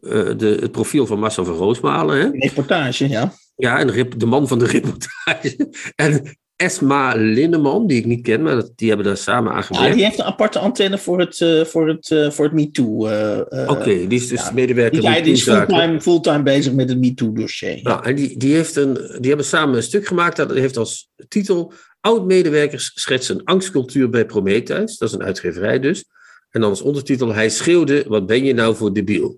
de, 0.00 0.58
het 0.60 0.72
profiel 0.72 1.06
van 1.06 1.18
Marcel 1.18 1.44
van 1.44 1.54
Roosmalen. 1.54 2.16
Hè? 2.16 2.24
Een 2.24 2.40
reportage, 2.40 3.08
ja. 3.08 3.32
Ja, 3.56 3.78
en 3.78 3.86
de, 3.86 4.16
de 4.16 4.26
man 4.26 4.48
van 4.48 4.58
de 4.58 4.66
reportage. 4.66 5.68
En 5.94 6.38
Esma 6.56 7.14
Linneman, 7.16 7.86
die 7.86 7.98
ik 7.98 8.06
niet 8.06 8.22
ken, 8.22 8.42
maar 8.42 8.54
dat, 8.54 8.72
die 8.76 8.88
hebben 8.88 9.06
daar 9.06 9.16
samen 9.16 9.52
aan 9.52 9.62
Ah, 9.68 9.92
die 9.92 10.04
heeft 10.04 10.18
een 10.18 10.24
aparte 10.24 10.58
antenne 10.58 10.98
voor 10.98 11.18
het, 11.20 11.40
eh, 11.40 11.64
voor 11.64 11.88
het, 11.88 12.10
eh, 12.10 12.30
voor 12.30 12.44
het 12.44 12.54
MeToo. 12.54 13.06
eh, 13.06 13.70
Oké, 13.70 13.84
die 14.06 14.18
is 14.20 14.28
dus 14.28 14.40
ja. 14.40 14.50
medewerker 14.52 15.00
Die, 15.00 15.22
die 15.22 15.32
is 15.32 15.42
fulltime, 15.42 16.00
fulltime 16.00 16.42
bezig 16.42 16.72
met 16.72 16.88
het 16.88 16.98
MeToo-dossier. 16.98 17.80
Nou, 17.82 18.04
en 18.04 18.14
die, 18.14 18.38
die, 18.38 18.54
heeft 18.54 18.76
een, 18.76 18.94
die 18.94 19.28
hebben 19.28 19.46
samen 19.46 19.76
een 19.76 19.82
stuk 19.82 20.06
gemaakt. 20.06 20.36
Dat 20.36 20.52
heeft 20.54 20.76
als 20.76 21.08
titel 21.28 21.72
Oud-medewerkers 22.00 22.90
schetsen 22.94 23.44
angstcultuur 23.44 24.10
bij 24.10 24.26
Prometheus. 24.26 24.98
Dat 24.98 25.08
is 25.08 25.14
een 25.14 25.22
uitgeverij 25.22 25.80
dus. 25.80 26.04
En 26.50 26.60
dan 26.60 26.70
als 26.70 26.82
ondertitel 26.82 27.32
Hij 27.34 27.48
schreeuwde, 27.50 28.04
wat 28.08 28.26
ben 28.26 28.44
je 28.44 28.54
nou 28.54 28.76
voor 28.76 28.92
debiel? 28.92 29.36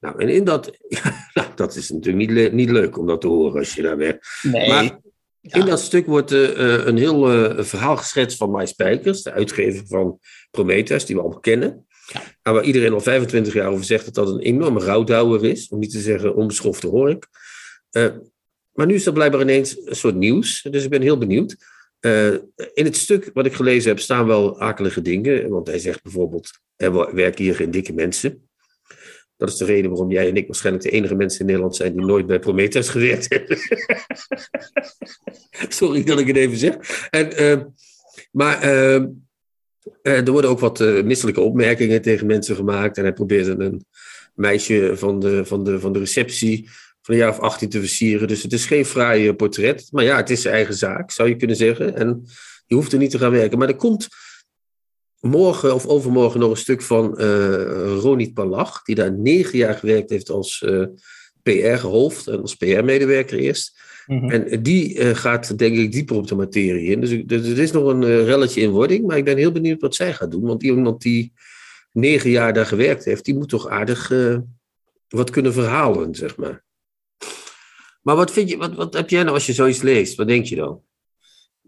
Nou, 0.00 0.22
en 0.22 0.28
in 0.28 0.44
dat... 0.44 0.70
Ja, 0.88 1.26
nou, 1.34 1.48
dat 1.54 1.76
is 1.76 1.90
natuurlijk 1.90 2.16
niet, 2.28 2.30
le- 2.30 2.54
niet 2.56 2.70
leuk 2.70 2.98
om 2.98 3.06
dat 3.06 3.20
te 3.20 3.26
horen 3.26 3.58
als 3.58 3.74
je 3.74 3.82
daar 3.82 3.96
werkt. 3.96 4.28
nee. 4.42 4.68
Maar 4.68 4.98
Ja. 5.40 5.60
in 5.60 5.66
dat 5.66 5.80
stuk 5.80 6.06
wordt 6.06 6.32
eh, 6.32 6.74
eh, 6.74 6.86
een 6.86 6.96
heel 6.96 7.32
eh, 7.32 7.64
verhaal 7.64 7.96
geschetst 7.96 8.38
van 8.38 8.50
Mai 8.50 8.66
Spijkers, 8.66 9.22
de 9.22 9.32
uitgever 9.32 9.86
van 9.86 10.18
Prometheus, 10.50 11.06
die 11.06 11.14
we 11.14 11.20
allemaal 11.20 11.40
kennen. 11.40 11.86
En 12.42 12.52
waar 12.52 12.64
iedereen 12.64 12.92
al 12.92 13.00
25 13.00 13.52
jaar 13.52 13.70
over 13.70 13.84
zegt 13.84 14.04
dat 14.04 14.14
dat 14.14 14.28
een 14.28 14.40
enorme 14.40 14.80
rouwdouwer 14.80 15.44
is, 15.44 15.68
om 15.68 15.78
niet 15.78 15.90
te 15.90 16.00
zeggen 16.00 16.34
onbeschofte 16.34 16.86
hork. 16.86 17.26
Eh, 17.90 18.08
maar 18.72 18.86
nu 18.86 18.94
is 18.94 19.04
dat 19.04 19.14
blijkbaar 19.14 19.40
ineens 19.40 19.76
een 19.84 19.96
soort 19.96 20.14
nieuws, 20.14 20.66
dus 20.70 20.84
ik 20.84 20.90
ben 20.90 21.02
heel 21.02 21.18
benieuwd. 21.18 21.56
In 22.74 22.84
het 22.84 22.96
stuk 22.96 23.30
wat 23.34 23.46
ik 23.46 23.52
gelezen 23.52 23.88
heb 23.88 24.00
staan 24.00 24.26
wel 24.26 24.60
akelige 24.60 25.02
dingen, 25.02 25.48
want 25.48 25.66
hij 25.66 25.78
zegt 25.78 26.02
bijvoorbeeld, 26.02 26.50
er 26.76 27.14
werken 27.14 27.44
hier 27.44 27.54
geen 27.54 27.70
dikke 27.70 27.92
mensen. 27.92 28.47
Dat 29.38 29.48
is 29.48 29.56
de 29.56 29.64
reden 29.64 29.90
waarom 29.90 30.10
jij 30.10 30.28
en 30.28 30.36
ik 30.36 30.46
waarschijnlijk 30.46 30.84
de 30.84 30.90
enige 30.90 31.14
mensen 31.14 31.40
in 31.40 31.46
Nederland 31.46 31.76
zijn 31.76 31.92
die 31.92 32.04
nooit 32.04 32.26
bij 32.26 32.38
Prometheus 32.38 32.88
gewerkt 32.88 33.26
hebben. 33.28 33.58
Sorry 35.78 36.04
dat 36.04 36.18
ik 36.18 36.26
het 36.26 36.36
even 36.36 36.56
zeg. 36.56 37.08
En, 37.10 37.36
eh, 37.36 37.60
maar 38.30 38.62
eh, 38.62 38.94
eh, 40.02 40.26
er 40.26 40.30
worden 40.30 40.50
ook 40.50 40.60
wat 40.60 40.80
eh, 40.80 41.02
misselijke 41.02 41.40
opmerkingen 41.40 42.02
tegen 42.02 42.26
mensen 42.26 42.56
gemaakt. 42.56 42.96
En 42.96 43.02
hij 43.02 43.12
probeerde 43.12 43.64
een 43.64 43.84
meisje 44.34 44.92
van 44.94 45.20
de, 45.20 45.44
van 45.44 45.64
de, 45.64 45.80
van 45.80 45.92
de 45.92 45.98
receptie 45.98 46.68
van 47.02 47.14
een 47.14 47.20
jaar 47.20 47.30
of 47.30 47.40
18 47.40 47.68
te 47.68 47.78
versieren. 47.78 48.28
Dus 48.28 48.42
het 48.42 48.52
is 48.52 48.66
geen 48.66 48.84
fraai 48.84 49.32
portret. 49.32 49.88
Maar 49.90 50.04
ja, 50.04 50.16
het 50.16 50.30
is 50.30 50.42
zijn 50.42 50.54
eigen 50.54 50.74
zaak, 50.74 51.10
zou 51.10 51.28
je 51.28 51.36
kunnen 51.36 51.56
zeggen. 51.56 51.96
En 51.96 52.24
je 52.66 52.74
hoeft 52.74 52.92
er 52.92 52.98
niet 52.98 53.10
te 53.10 53.18
gaan 53.18 53.30
werken. 53.30 53.58
Maar 53.58 53.68
er 53.68 53.76
komt 53.76 54.08
morgen 55.20 55.74
of 55.74 55.86
overmorgen 55.86 56.40
nog 56.40 56.50
een 56.50 56.56
stuk 56.56 56.82
van 56.82 57.18
eh 57.18 57.96
Ronit 58.00 58.34
Palach, 58.34 58.82
die 58.82 58.94
daar 58.94 59.12
negen 59.12 59.58
jaar 59.58 59.74
gewerkt 59.74 60.10
heeft 60.10 60.30
als 60.30 60.62
eh, 60.62 60.84
PR-hoofd 61.42 62.26
en 62.26 62.40
als 62.40 62.54
PR-medewerker 62.54 63.38
eerst. 63.38 63.80
Mhm. 64.06 64.30
En 64.30 64.62
die 64.62 64.98
eh, 64.98 65.14
gaat 65.16 65.58
denk 65.58 65.76
ik 65.76 65.92
dieper 65.92 66.16
op 66.16 66.26
de 66.26 66.34
materie 66.34 66.90
in. 66.90 67.00
Dus, 67.00 67.10
ik- 67.10 67.28
dus 67.28 67.46
er 67.48 67.58
is 67.58 67.72
nog 67.72 67.86
een 67.88 68.02
eh, 68.02 68.24
relletje 68.24 68.60
in 68.60 68.70
wording, 68.70 69.06
maar 69.06 69.16
ik 69.16 69.24
ben 69.24 69.36
heel 69.36 69.52
benieuwd 69.52 69.80
wat 69.80 69.94
zij 69.94 70.12
gaat 70.14 70.30
doen. 70.30 70.42
Want 70.42 70.62
iemand 70.62 71.02
die 71.02 71.32
negen 71.92 72.30
jaar 72.30 72.52
daar 72.52 72.66
gewerkt 72.66 73.04
heeft, 73.04 73.24
die 73.24 73.34
moet 73.34 73.48
toch 73.48 73.68
aardig 73.68 74.12
wat 75.08 75.30
kunnen 75.30 75.52
verhalen, 75.52 76.14
zeg 76.14 76.36
maar. 76.36 76.64
Maar 78.02 78.16
wat 78.16 78.30
vind 78.32 78.50
je, 78.50 78.56
wat, 78.56 78.74
wat 78.74 78.94
heb 78.94 79.10
jij 79.10 79.22
nou 79.22 79.34
als 79.34 79.46
je 79.46 79.52
zoiets 79.52 79.82
leest? 79.82 80.14
Wat 80.16 80.28
denk 80.28 80.44
je 80.44 80.56
dan? 80.56 80.80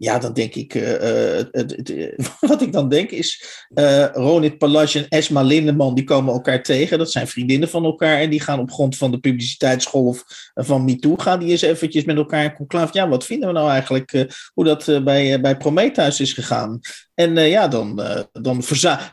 Ja, 0.01 0.19
dan 0.19 0.33
denk 0.33 0.55
ik, 0.55 0.73
uh, 0.73 1.39
uh, 1.39 2.17
wat 2.49 2.61
ik 2.61 2.73
dan 2.73 2.89
denk 2.89 3.09
is, 3.09 3.43
uh, 3.73 4.05
Ronit 4.13 4.57
Palaj 4.57 4.95
en 4.95 5.07
Esma 5.09 5.41
Lindeman, 5.41 5.95
die 5.95 6.03
komen 6.03 6.33
elkaar 6.33 6.63
tegen. 6.63 6.97
Dat 6.97 7.11
zijn 7.11 7.27
vriendinnen 7.27 7.69
van 7.69 7.83
elkaar 7.83 8.19
en 8.19 8.29
die 8.29 8.39
gaan 8.39 8.59
op 8.59 8.71
grond 8.71 8.97
van 8.97 9.11
de 9.11 9.19
publiciteitsgolf 9.19 10.23
van 10.53 10.85
MeToo, 10.85 11.15
gaan 11.15 11.39
die 11.39 11.49
eens 11.49 11.61
eventjes 11.61 12.03
met 12.03 12.15
elkaar 12.15 12.43
in 12.43 12.53
conclave. 12.53 12.89
Ja, 12.93 13.07
wat 13.07 13.25
vinden 13.25 13.47
we 13.47 13.53
nou 13.53 13.69
eigenlijk, 13.69 14.27
hoe 14.53 14.65
dat 14.65 15.03
bij, 15.03 15.41
bij 15.41 15.57
Prometheus 15.57 16.19
is 16.19 16.33
gegaan? 16.33 16.79
En 17.13 17.35
ja, 17.35 17.67
dan, 17.67 17.95
dan, 18.31 18.63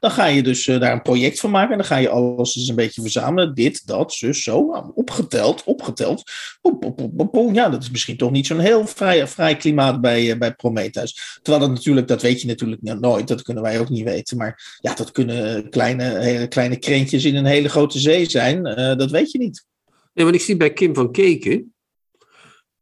dan 0.00 0.10
ga 0.10 0.26
je 0.26 0.42
dus 0.42 0.64
daar 0.64 0.92
een 0.92 1.02
project 1.02 1.40
van 1.40 1.50
maken 1.50 1.70
en 1.70 1.78
dan 1.78 1.86
ga 1.86 1.96
je 1.96 2.08
alles 2.08 2.56
eens 2.56 2.68
een 2.68 2.74
beetje 2.74 3.02
verzamelen. 3.02 3.54
Dit, 3.54 3.86
dat, 3.86 4.12
zus, 4.12 4.42
zo, 4.42 4.90
opgeteld, 4.94 5.64
opgeteld. 5.64 6.22
Ja, 7.52 7.68
dat 7.68 7.82
is 7.82 7.90
misschien 7.90 8.16
toch 8.16 8.30
niet 8.30 8.46
zo'n 8.46 8.58
heel 8.58 8.86
vrij, 8.86 9.26
vrij 9.26 9.56
klimaat 9.56 10.00
bij, 10.00 10.38
bij 10.38 10.54
Prometheus. 10.54 11.38
Terwijl 11.42 11.64
dat 11.64 11.74
natuurlijk, 11.74 12.08
dat 12.08 12.22
weet 12.22 12.40
je 12.40 12.46
natuurlijk 12.46 12.82
nooit, 12.82 13.28
dat 13.28 13.42
kunnen 13.42 13.62
wij 13.62 13.80
ook 13.80 13.88
niet 13.88 14.04
weten. 14.04 14.36
Maar 14.36 14.78
ja, 14.80 14.94
dat 14.94 15.10
kunnen 15.10 15.70
kleine, 15.70 16.04
hele 16.04 16.48
kleine 16.48 16.76
krentjes 16.76 17.24
in 17.24 17.36
een 17.36 17.44
hele 17.44 17.68
grote 17.68 17.98
zee 17.98 18.30
zijn, 18.30 18.66
uh, 18.66 18.74
dat 18.96 19.10
weet 19.10 19.30
je 19.30 19.38
niet. 19.38 19.66
Nee, 20.14 20.24
want 20.24 20.36
ik 20.36 20.42
zie 20.42 20.56
bij 20.56 20.72
Kim 20.72 20.94
van 20.94 21.12
Keken, 21.12 21.74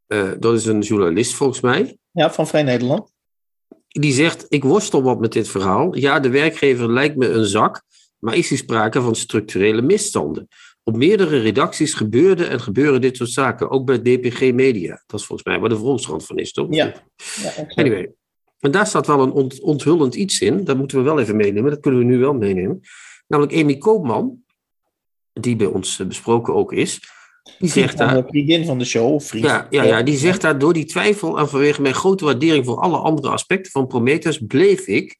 uh, 0.08 0.30
dat 0.38 0.54
is 0.54 0.66
een 0.66 0.80
journalist 0.80 1.34
volgens 1.34 1.60
mij. 1.60 1.96
Ja, 2.10 2.32
van 2.32 2.46
Vrij 2.46 2.62
Nederland. 2.62 3.14
Die 4.00 4.12
zegt, 4.12 4.46
ik 4.48 4.64
worstel 4.64 5.02
wat 5.02 5.20
met 5.20 5.32
dit 5.32 5.48
verhaal. 5.48 5.96
Ja, 5.96 6.20
de 6.20 6.28
werkgever 6.28 6.92
lijkt 6.92 7.16
me 7.16 7.28
een 7.28 7.44
zak, 7.44 7.82
maar 8.18 8.36
is 8.36 8.50
er 8.50 8.56
sprake 8.56 9.00
van 9.00 9.14
structurele 9.14 9.82
misstanden? 9.82 10.48
Op 10.82 10.96
meerdere 10.96 11.38
redacties 11.38 11.94
gebeurde 11.94 12.44
en 12.44 12.60
gebeuren 12.60 13.00
dit 13.00 13.16
soort 13.16 13.30
zaken. 13.30 13.70
Ook 13.70 13.86
bij 13.86 13.98
DPG 13.98 14.52
Media. 14.52 15.02
Dat 15.06 15.20
is 15.20 15.26
volgens 15.26 15.48
mij 15.48 15.58
waar 15.58 15.68
de 15.68 15.76
Volkskrant 15.76 16.26
van 16.26 16.38
is, 16.38 16.52
toch? 16.52 16.66
Ja. 16.70 16.94
ja 17.42 17.66
anyway. 17.74 18.12
En 18.60 18.70
daar 18.70 18.86
staat 18.86 19.06
wel 19.06 19.22
een 19.22 19.30
ont 19.30 19.60
onthullend 19.60 20.14
iets 20.14 20.40
in. 20.40 20.64
Dat 20.64 20.76
moeten 20.76 20.98
we 20.98 21.04
wel 21.04 21.20
even 21.20 21.36
meenemen. 21.36 21.70
Dat 21.70 21.80
kunnen 21.80 22.00
we 22.00 22.06
nu 22.06 22.18
wel 22.18 22.34
meenemen. 22.34 22.80
Namelijk 23.26 23.56
Amy 23.56 23.78
Koopman, 23.78 24.44
die 25.32 25.56
bij 25.56 25.66
ons 25.66 26.00
eh, 26.00 26.06
besproken 26.06 26.54
ook 26.54 26.72
is. 26.72 27.00
Die 27.58 27.70
zegt 27.70 27.98
daar. 27.98 28.24
vriendin 28.26 28.64
van 28.64 28.78
de 28.78 28.84
show, 28.84 29.20
vriend. 29.20 29.44
Ja, 29.44 29.66
ja, 29.70 29.82
ja, 29.82 30.02
die 30.02 30.16
zegt 30.16 30.40
daar 30.40 30.58
door 30.58 30.72
die 30.72 30.84
twijfel 30.84 31.38
en 31.38 31.48
vanwege 31.48 31.82
mijn 31.82 31.94
grote 31.94 32.24
waardering 32.24 32.64
voor 32.64 32.80
alle 32.80 32.96
andere 32.96 33.28
aspecten 33.28 33.72
van 33.72 33.86
Prometheus 33.86 34.38
bleef 34.46 34.86
ik, 34.86 35.16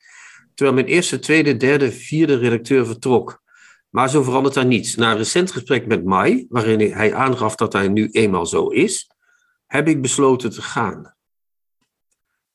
terwijl 0.55 0.77
mijn 0.77 0.89
eerste, 0.89 1.19
tweede, 1.19 1.57
derde, 1.57 1.93
vierde 1.93 2.37
redacteur 2.37 2.87
vertrok. 2.87 3.43
Maar 3.91 4.11
zo 4.11 4.23
verandert 4.23 4.55
daar 4.55 4.67
niets. 4.67 4.95
Na 4.95 5.11
een 5.11 5.17
recent 5.17 5.53
gesprek 5.53 5.87
met 5.87 6.05
Mai, 6.05 6.47
waarin 6.49 6.93
hij 6.93 7.15
aangaf 7.15 7.55
dat 7.55 7.73
hij 7.73 7.89
nu 7.89 8.09
eenmaal 8.11 8.47
zo 8.47 8.69
is, 8.69 9.11
heb 9.67 9.89
ik 9.89 10.03
besloten 10.03 10.51
te 10.51 10.63
gaan. 10.63 11.15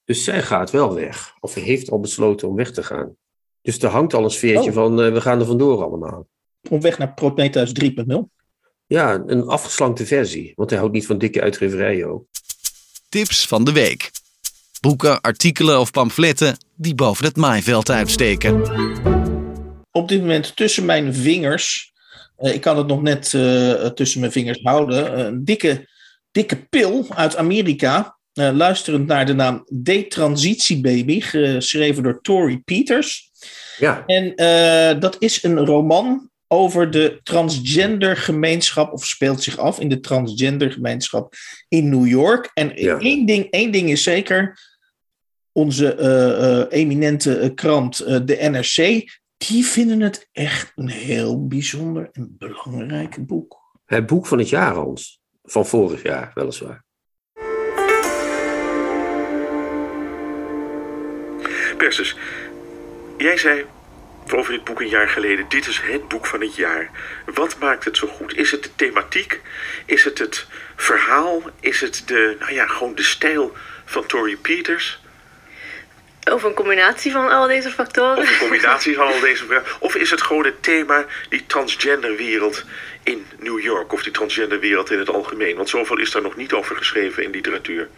Dus 0.05 0.23
zij 0.23 0.41
gaat 0.41 0.71
wel 0.71 0.93
weg. 0.93 1.34
Of 1.39 1.53
heeft 1.53 1.91
al 1.91 1.99
besloten 1.99 2.47
om 2.47 2.55
weg 2.55 2.71
te 2.71 2.84
gaan. 2.84 3.15
Dus 3.62 3.79
er 3.79 3.89
hangt 3.89 4.13
al 4.13 4.23
een 4.23 4.29
sfeertje 4.31 4.69
oh. 4.69 4.75
van 4.75 4.99
uh, 4.99 5.13
we 5.13 5.21
gaan 5.21 5.39
er 5.39 5.45
vandoor 5.45 5.84
allemaal. 5.84 6.27
Op 6.69 6.81
weg 6.81 6.97
naar 6.97 7.13
Prometheus 7.13 7.73
3.0? 7.84 8.40
Ja, 8.91 9.23
een 9.25 9.47
afgeslankte 9.47 10.06
versie. 10.06 10.54
Want 10.56 10.69
hij 10.69 10.80
houdt 10.80 10.93
niet 10.93 11.06
van 11.06 11.17
dikke 11.17 11.41
uitgeverijen 11.41 12.08
ook. 12.08 12.25
Tips 13.10 13.47
van 13.47 13.63
de 13.63 13.71
week. 13.71 14.12
Boeken, 14.82 15.21
artikelen 15.21 15.80
of 15.80 15.91
pamfletten 15.91 16.58
die 16.75 16.95
boven 16.95 17.25
het 17.25 17.36
maaiveld 17.36 17.89
uitsteken 17.89 18.62
op 19.91 20.08
dit 20.08 20.19
moment 20.19 20.56
tussen 20.56 20.86
mijn 20.86 21.13
vingers. 21.13 21.93
Uh, 22.39 22.54
ik 22.54 22.62
kan 22.62 22.77
het 22.77 22.88
nog 22.88 23.01
net 23.01 23.34
uh, 23.34 23.86
tussen 23.86 24.19
mijn 24.19 24.32
vingers 24.32 24.60
houden. 24.62 25.19
een 25.19 25.45
dikke, 25.45 25.88
dikke 26.32 26.67
pil 26.69 27.06
uit 27.10 27.36
Amerika. 27.36 28.19
Uh, 28.34 28.49
luisterend 28.54 29.08
naar 29.08 29.25
de 29.25 29.34
naam 29.34 29.65
Detransitie 29.73 30.82
Baby, 30.82 31.21
geschreven 31.21 32.04
door 32.04 32.21
Tori 32.21 32.60
Peters. 32.60 33.30
Ja. 33.77 34.04
En 34.06 34.36
dat 34.99 35.15
is 35.19 35.43
een 35.43 35.65
roman 35.65 36.30
over 36.54 36.92
de 36.92 37.20
transgender 37.24 38.18
gemeenschap, 38.18 38.94
of 38.94 39.06
speelt 39.06 39.44
zich 39.44 39.58
af 39.58 39.80
in 39.80 39.90
de 39.90 40.00
transgender 40.00 40.72
gemeenschap 40.72 41.34
in 41.68 41.90
New 41.90 42.08
York. 42.08 42.52
En 42.54 42.72
ja. 42.76 43.00
één, 43.00 43.26
ding, 43.26 43.50
één 43.50 43.72
ding 43.72 43.90
is 43.90 44.04
zeker, 44.04 44.60
onze 45.52 46.68
eminente 46.70 47.52
krant, 47.56 47.98
de 48.28 48.38
NRC, 48.52 49.04
die 49.38 49.66
vinden 49.66 50.00
het 50.00 50.30
echt 50.32 50.72
een 50.76 50.90
heel 50.90 51.48
bijzonder 51.48 52.10
en 52.12 52.36
belangrijk 52.38 53.28
boek. 53.28 53.80
Het 53.86 54.06
boek 54.06 54.28
van 54.28 54.38
het 54.38 54.50
jaar, 54.50 54.74
Hans. 54.74 55.22
Van 55.44 55.66
vorig 55.66 56.04
jaar, 56.04 56.32
weliswaar. 56.34 56.84
Persus, 61.78 62.16
jij 63.18 63.38
zei 63.38 63.66
over 64.34 64.53
dit 64.53 64.63
boek 64.63 64.79
een 64.81 64.89
jaar 64.89 65.10
geleden: 65.10 65.45
dit 65.49 65.67
is 65.67 65.81
het 65.84 66.07
boek 66.07 66.25
van 66.25 66.41
het 66.41 66.55
jaar. 66.55 66.89
Wat 67.25 67.57
maakt 67.60 67.86
het 67.86 67.97
zo 67.97 68.07
goed? 68.07 68.38
Is 68.38 68.51
het 68.51 68.63
de 68.63 68.75
thematiek? 68.75 69.41
Is 69.86 70.03
het 70.03 70.17
het 70.17 70.47
verhaal? 70.75 71.41
Is 71.60 71.81
het 71.81 72.03
de, 72.05 72.36
nou 72.39 72.53
ja, 72.53 72.67
gewoon 72.67 72.95
de 72.95 73.03
stijl 73.03 73.55
van 73.86 74.05
Tori 74.05 74.38
Peters? 74.38 74.99
Of 76.31 76.43
een 76.43 76.53
combinatie 76.53 77.12
van 77.12 77.29
al 77.29 77.47
deze 77.47 77.69
factoren. 77.69 78.17
Of 78.17 78.29
een 78.29 78.38
combinatie 78.38 78.95
van 78.95 79.07
al 79.07 79.19
deze 79.29 79.45
factoren. 79.45 79.63
Of 79.79 79.95
is 79.95 80.12
het 80.12 80.21
gewoon 80.21 80.45
het 80.45 80.63
thema, 80.63 81.05
die 81.29 81.45
transgenderwereld 81.45 82.65
in 83.03 83.25
New 83.39 83.60
York. 83.60 83.93
Of 83.93 84.03
die 84.03 84.12
transgenderwereld 84.12 84.91
in 84.91 84.99
het 84.99 85.10
algemeen. 85.10 85.55
Want 85.55 85.69
zoveel 85.69 85.99
is 85.99 86.12
daar 86.12 86.21
nog 86.21 86.36
niet 86.36 86.53
over 86.53 86.75
geschreven 86.75 87.23
in 87.23 87.31
literatuur. 87.31 87.89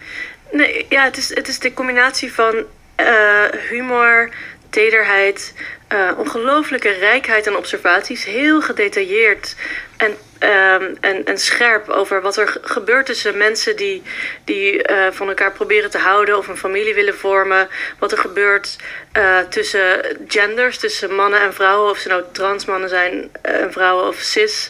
Nee, 0.52 0.86
ja, 0.90 1.04
het 1.04 1.18
is, 1.18 1.36
het 1.36 1.48
is 1.48 1.60
de 1.60 1.74
combinatie 1.74 2.34
van 2.34 2.66
uh, 3.00 3.46
humor, 3.70 4.30
tederheid, 4.74 5.54
uh, 5.94 6.12
ongelooflijke 6.18 6.90
rijkheid 6.90 7.48
aan 7.48 7.56
observaties. 7.56 8.26
Heel 8.26 8.62
gedetailleerd 8.62 9.56
en, 9.98 10.12
um, 10.12 10.98
en, 11.02 11.26
en 11.26 11.38
scherp 11.38 11.90
over 11.90 12.22
wat 12.22 12.38
er 12.38 12.58
gebeurt 12.62 13.06
tussen 13.06 13.38
mensen 13.38 13.76
die, 13.76 14.02
die 14.46 14.90
uh, 14.92 15.08
van 15.12 15.28
elkaar 15.28 15.52
proberen 15.52 15.90
te 15.90 15.98
houden 15.98 16.38
of 16.38 16.48
een 16.48 16.58
familie 16.58 16.94
willen 16.94 17.18
vormen. 17.18 17.68
Wat 18.00 18.12
er 18.12 18.18
gebeurt 18.18 18.78
uh, 19.18 19.40
tussen 19.40 20.18
genders, 20.28 20.78
tussen 20.78 21.16
mannen 21.16 21.40
en 21.40 21.54
vrouwen, 21.54 21.90
of 21.90 21.98
ze 21.98 22.08
nou 22.08 22.24
trans 22.32 22.66
mannen 22.66 22.90
zijn 22.90 23.32
en 23.42 23.72
vrouwen 23.72 24.08
of 24.08 24.16
cis. 24.16 24.70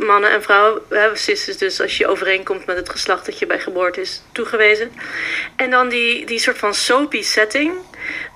Mannen 0.00 0.30
en 0.30 0.42
vrouwen. 0.42 0.82
cis 1.14 1.48
is 1.48 1.58
dus 1.58 1.80
als 1.80 1.98
je 1.98 2.06
overeenkomt 2.06 2.66
met 2.66 2.76
het 2.76 2.88
geslacht 2.88 3.26
dat 3.26 3.38
je 3.38 3.46
bij 3.46 3.58
geboorte 3.58 4.00
is 4.00 4.22
toegewezen. 4.32 4.92
En 5.56 5.70
dan 5.70 5.88
die, 5.88 6.26
die 6.26 6.38
soort 6.38 6.58
van 6.58 6.74
soapy 6.74 7.22
setting. 7.22 7.74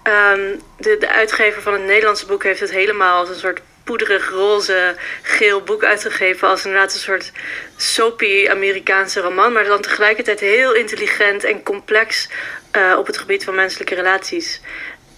Um, 0.05 0.61
de, 0.79 0.97
de 0.99 1.09
uitgever 1.09 1.63
van 1.63 1.73
het 1.73 1.83
Nederlandse 1.83 2.27
boek 2.27 2.43
heeft 2.43 2.61
het 2.61 2.71
helemaal 2.71 3.19
als 3.19 3.29
een 3.29 3.35
soort 3.35 3.61
poederig 3.85 4.31
roze 4.31 4.95
geel 5.23 5.61
boek 5.63 5.85
uitgegeven 5.85 6.49
als 6.49 6.65
inderdaad 6.65 6.95
een 6.95 7.01
soort 7.01 7.33
soapy 7.77 8.49
Amerikaanse 8.49 9.21
roman, 9.21 9.53
maar 9.53 9.65
dan 9.65 9.81
tegelijkertijd 9.81 10.41
heel 10.41 10.75
intelligent 10.75 11.45
en 11.45 11.63
complex 11.63 12.29
uh, 12.77 12.99
op 12.99 13.07
het 13.07 13.19
gebied 13.19 13.45
van 13.45 13.55
menselijke 13.55 13.95
relaties. 13.95 14.61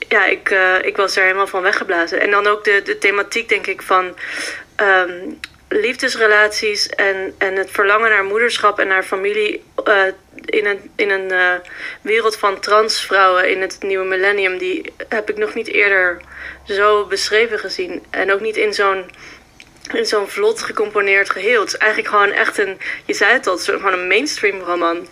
Ja, 0.08 0.24
ik, 0.24 0.50
uh, 0.50 0.74
ik 0.82 0.96
was 0.96 1.16
er 1.16 1.22
helemaal 1.22 1.46
van 1.46 1.62
weggeblazen. 1.62 2.20
En 2.20 2.30
dan 2.30 2.46
ook 2.46 2.64
de, 2.64 2.82
de 2.82 2.98
thematiek, 2.98 3.48
denk 3.48 3.66
ik, 3.66 3.82
van 3.82 4.16
um, 4.80 5.40
liefdesrelaties 5.68 6.88
en, 6.88 7.34
en 7.38 7.56
het 7.56 7.70
verlangen 7.70 8.10
naar 8.10 8.24
moederschap 8.24 8.78
en 8.78 8.88
naar 8.88 9.02
familie 9.02 9.64
uh, 9.88 10.02
in 10.48 10.66
een, 10.66 10.90
in 10.96 11.10
een 11.10 11.32
uh, 11.32 11.52
wereld 12.02 12.36
van 12.36 12.60
transvrouwen 12.60 13.50
in 13.50 13.60
het 13.60 13.76
nieuwe 13.80 14.04
millennium, 14.04 14.58
die 14.58 14.92
heb 15.08 15.30
ik 15.30 15.36
nog 15.36 15.54
niet 15.54 15.68
eerder 15.68 16.20
zo 16.66 17.04
beschreven 17.04 17.58
gezien. 17.58 18.04
En 18.10 18.32
ook 18.32 18.40
niet 18.40 18.56
in 18.56 18.74
zo'n 18.74 19.10
in 19.92 20.06
zo'n 20.06 20.28
vlot 20.28 20.62
gecomponeerd 20.62 21.30
geheel. 21.30 21.60
Het 21.60 21.68
is 21.68 21.76
eigenlijk 21.76 22.10
gewoon 22.10 22.30
echt 22.30 22.58
een, 22.58 22.78
je 23.04 23.14
zei 23.14 23.32
het 23.32 23.46
al, 23.46 23.56
is 23.56 23.64
gewoon 23.64 23.92
een 23.92 24.08
mainstream 24.08 24.60
roman. 24.60 25.08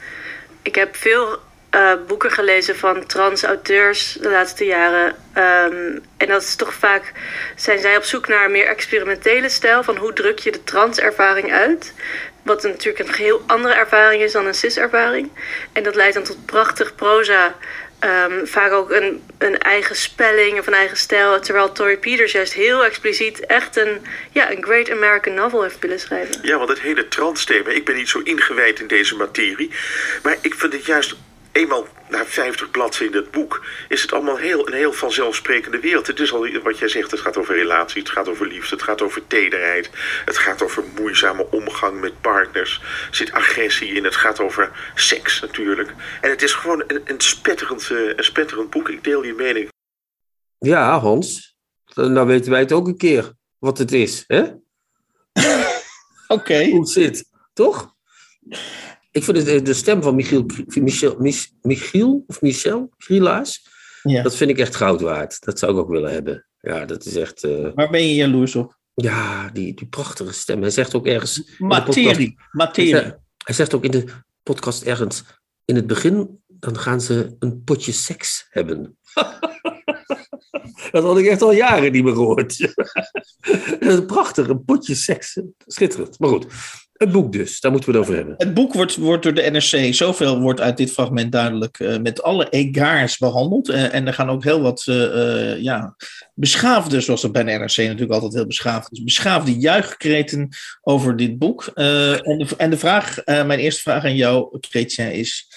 Ik 0.62 0.74
heb 0.74 0.96
veel 0.96 1.38
uh, 1.70 1.92
boeken 2.06 2.30
gelezen 2.30 2.76
van 2.76 3.06
trans 3.06 3.44
auteurs 3.44 4.12
de 4.12 4.30
laatste 4.30 4.64
jaren. 4.64 5.06
Um, 5.36 6.04
en 6.16 6.28
dat 6.28 6.42
is 6.42 6.56
toch 6.56 6.74
vaak, 6.74 7.12
zijn 7.56 7.78
zij 7.78 7.96
op 7.96 8.02
zoek 8.02 8.28
naar 8.28 8.50
meer 8.50 8.66
experimentele 8.66 9.48
stijl 9.48 9.82
van 9.82 9.96
hoe 9.96 10.12
druk 10.12 10.38
je 10.38 10.52
de 10.52 10.64
trans-ervaring 10.64 11.52
uit. 11.52 11.94
Wat 12.46 12.62
natuurlijk 12.62 13.08
een 13.08 13.14
geheel 13.14 13.42
andere 13.46 13.74
ervaring 13.74 14.22
is 14.22 14.32
dan 14.32 14.46
een 14.46 14.54
cis-ervaring. 14.54 15.30
En 15.72 15.82
dat 15.82 15.94
leidt 15.94 16.14
dan 16.14 16.24
tot 16.24 16.46
prachtig 16.46 16.94
proza. 16.94 17.54
Um, 18.00 18.46
vaak 18.46 18.72
ook 18.72 18.90
een, 18.90 19.22
een 19.38 19.58
eigen 19.58 19.96
spelling 19.96 20.58
of 20.58 20.66
een 20.66 20.74
eigen 20.74 20.96
stijl. 20.96 21.40
Terwijl 21.40 21.72
Tori 21.72 21.96
Peters 21.96 22.32
juist 22.32 22.52
heel 22.52 22.84
expliciet 22.84 23.46
echt 23.46 23.76
een, 23.76 24.06
ja, 24.30 24.50
een 24.50 24.62
Great 24.64 24.90
American 24.90 25.34
Novel 25.34 25.62
heeft 25.62 25.78
willen 25.78 26.00
schrijven. 26.00 26.38
Ja, 26.42 26.56
want 26.56 26.68
het 26.68 26.80
hele 26.80 27.08
trans-thema, 27.08 27.70
ik 27.70 27.84
ben 27.84 27.96
niet 27.96 28.08
zo 28.08 28.20
ingewijd 28.24 28.80
in 28.80 28.86
deze 28.86 29.16
materie. 29.16 29.70
Maar 30.22 30.36
ik 30.40 30.54
vind 30.54 30.72
het 30.72 30.86
juist 30.86 31.14
eenmaal 31.56 31.86
na 32.08 32.26
50 32.26 32.70
bladzijden 32.70 33.16
in 33.16 33.22
het 33.22 33.30
boek 33.30 33.64
is 33.88 34.02
het 34.02 34.12
allemaal 34.12 34.36
heel, 34.36 34.66
een 34.66 34.72
heel 34.72 34.92
vanzelfsprekende 34.92 35.80
wereld. 35.80 36.06
Het 36.06 36.20
is 36.20 36.32
al 36.32 36.60
wat 36.62 36.78
jij 36.78 36.88
zegt, 36.88 37.10
het 37.10 37.20
gaat 37.20 37.36
over 37.36 37.54
relaties, 37.54 38.02
het 38.02 38.10
gaat 38.10 38.28
over 38.28 38.46
liefde, 38.46 38.74
het 38.74 38.84
gaat 38.84 39.02
over 39.02 39.26
tederheid, 39.26 39.90
het 40.24 40.38
gaat 40.38 40.62
over 40.62 40.84
moeizame 40.98 41.46
omgang 41.50 42.00
met 42.00 42.20
partners, 42.20 42.80
er 43.10 43.16
zit 43.16 43.32
agressie 43.32 43.92
in, 43.92 44.04
het 44.04 44.16
gaat 44.16 44.40
over 44.40 44.90
seks 44.94 45.40
natuurlijk. 45.40 45.94
En 46.20 46.30
het 46.30 46.42
is 46.42 46.52
gewoon 46.52 46.84
een, 46.86 47.00
een, 47.04 47.20
spetterend, 47.20 47.90
uh, 47.90 48.12
een 48.16 48.24
spetterend 48.24 48.70
boek. 48.70 48.88
Ik 48.88 49.04
deel 49.04 49.22
je 49.24 49.34
mening. 49.34 49.68
Ja, 50.58 50.98
Hans, 50.98 51.56
nou 51.94 52.26
weten 52.26 52.50
wij 52.50 52.60
het 52.60 52.72
ook 52.72 52.86
een 52.86 52.96
keer 52.96 53.32
wat 53.58 53.78
het 53.78 53.92
is, 53.92 54.24
hè? 54.26 54.42
Oké. 56.36 56.64
Hoe 56.64 56.80
het 56.80 56.88
zit, 56.88 57.30
toch? 57.52 57.94
Ik 59.16 59.24
vind 59.24 59.44
de, 59.44 59.62
de 59.62 59.74
stem 59.74 60.02
van 60.02 60.14
Michiel, 60.14 60.46
Michel, 60.66 61.16
Michiel 61.62 62.24
of 62.26 62.40
Michel 62.40 62.90
Grilaas, 62.98 63.68
ja. 64.02 64.22
dat 64.22 64.36
vind 64.36 64.50
ik 64.50 64.58
echt 64.58 64.76
goud 64.76 65.00
waard. 65.00 65.40
Dat 65.40 65.58
zou 65.58 65.72
ik 65.72 65.78
ook 65.78 65.88
willen 65.88 66.12
hebben. 66.12 66.46
Ja, 66.60 66.84
dat 66.84 67.04
is 67.04 67.16
echt... 67.16 67.44
Uh... 67.44 67.68
Waar 67.74 67.90
ben 67.90 68.06
je 68.06 68.14
jaloers 68.14 68.54
op? 68.54 68.78
Ja, 68.94 69.50
die, 69.52 69.74
die 69.74 69.86
prachtige 69.86 70.32
stem. 70.32 70.60
Hij 70.60 70.70
zegt 70.70 70.94
ook 70.94 71.06
ergens... 71.06 71.56
Materie, 71.58 72.36
materie. 72.50 72.94
Hij, 72.94 73.18
hij 73.44 73.54
zegt 73.54 73.74
ook 73.74 73.84
in 73.84 73.90
de 73.90 74.04
podcast 74.42 74.82
ergens... 74.82 75.24
In 75.64 75.76
het 75.76 75.86
begin, 75.86 76.42
dan 76.46 76.78
gaan 76.78 77.00
ze 77.00 77.36
een 77.38 77.64
potje 77.64 77.92
seks 77.92 78.46
hebben. 78.50 78.98
Dat 80.90 81.02
had 81.02 81.18
ik 81.18 81.26
echt 81.26 81.42
al 81.42 81.52
jaren 81.52 81.92
niet 81.92 82.04
meer 82.04 82.12
gehoord. 82.12 82.74
Prachtig, 84.06 84.48
een 84.48 84.64
potje 84.64 84.94
seks. 84.94 85.40
Schitterend. 85.66 86.18
Maar 86.18 86.28
goed, 86.28 86.46
het 86.98 87.12
boek 87.12 87.32
dus, 87.32 87.60
daar 87.60 87.70
moeten 87.70 87.90
we 87.90 87.96
het 87.96 88.06
over 88.06 88.16
hebben. 88.16 88.34
Het 88.38 88.54
boek 88.54 88.72
wordt, 88.72 88.96
wordt 88.96 89.22
door 89.22 89.34
de 89.34 89.50
NRC, 89.50 89.94
zoveel 89.94 90.40
wordt 90.40 90.60
uit 90.60 90.76
dit 90.76 90.92
fragment 90.92 91.32
duidelijk, 91.32 91.78
uh, 91.78 91.98
met 91.98 92.22
alle 92.22 92.48
egaars 92.50 93.18
behandeld. 93.18 93.68
Uh, 93.68 93.94
en 93.94 94.06
er 94.06 94.14
gaan 94.14 94.30
ook 94.30 94.44
heel 94.44 94.60
wat 94.60 94.86
uh, 94.88 95.62
ja, 95.62 95.96
beschaafde, 96.34 97.00
zoals 97.00 97.22
dat 97.22 97.32
bij 97.32 97.44
de 97.44 97.50
NRC 97.50 97.76
natuurlijk 97.76 98.12
altijd 98.12 98.34
heel 98.34 98.46
beschaafd 98.46 98.92
is, 98.92 99.02
beschaafde 99.02 99.58
juichkreten 99.58 100.48
over 100.82 101.16
dit 101.16 101.38
boek. 101.38 101.64
en, 101.64 102.38
de, 102.38 102.48
en 102.56 102.70
de 102.70 102.78
vraag, 102.78 103.24
mijn 103.24 103.58
eerste 103.58 103.82
vraag 103.82 104.04
aan 104.04 104.16
jou, 104.16 104.58
Chrétien, 104.60 105.12
is 105.12 105.48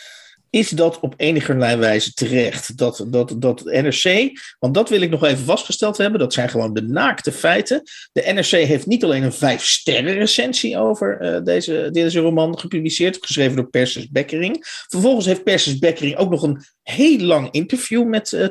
is 0.50 0.70
dat 0.70 1.00
op 1.00 1.14
enige 1.18 1.56
wijze 1.78 2.14
terecht? 2.14 2.78
Dat, 2.78 3.06
dat, 3.08 3.36
dat 3.38 3.64
NRC, 3.64 4.32
want 4.60 4.74
dat 4.74 4.90
wil 4.90 5.02
ik 5.02 5.10
nog 5.10 5.24
even 5.24 5.46
vastgesteld 5.46 5.98
hebben, 5.98 6.20
dat 6.20 6.34
zijn 6.34 6.50
gewoon 6.50 6.74
de 6.74 6.82
naakte 6.82 7.32
feiten. 7.32 7.82
De 8.12 8.32
NRC 8.34 8.50
heeft 8.68 8.86
niet 8.86 9.04
alleen 9.04 9.24
een 9.24 9.34
vijf 9.34 9.66
sterren 9.66 10.14
recensie 10.14 10.78
over 10.78 11.22
uh, 11.22 11.44
deze, 11.44 11.90
deze 11.92 12.20
roman 12.20 12.60
gepubliceerd, 12.60 13.18
geschreven 13.22 13.56
door 13.56 13.70
Persis 13.70 14.10
Beckering. 14.10 14.58
Vervolgens 14.88 15.26
heeft 15.26 15.44
Persis 15.44 15.80
Beckering 15.80 16.18
ook 16.18 16.30
nog 16.30 16.44
een 16.44 16.62
heel 16.84 17.20
lang 17.20 17.52
interview 17.52 18.08
met 18.08 18.32
uh, 18.32 18.46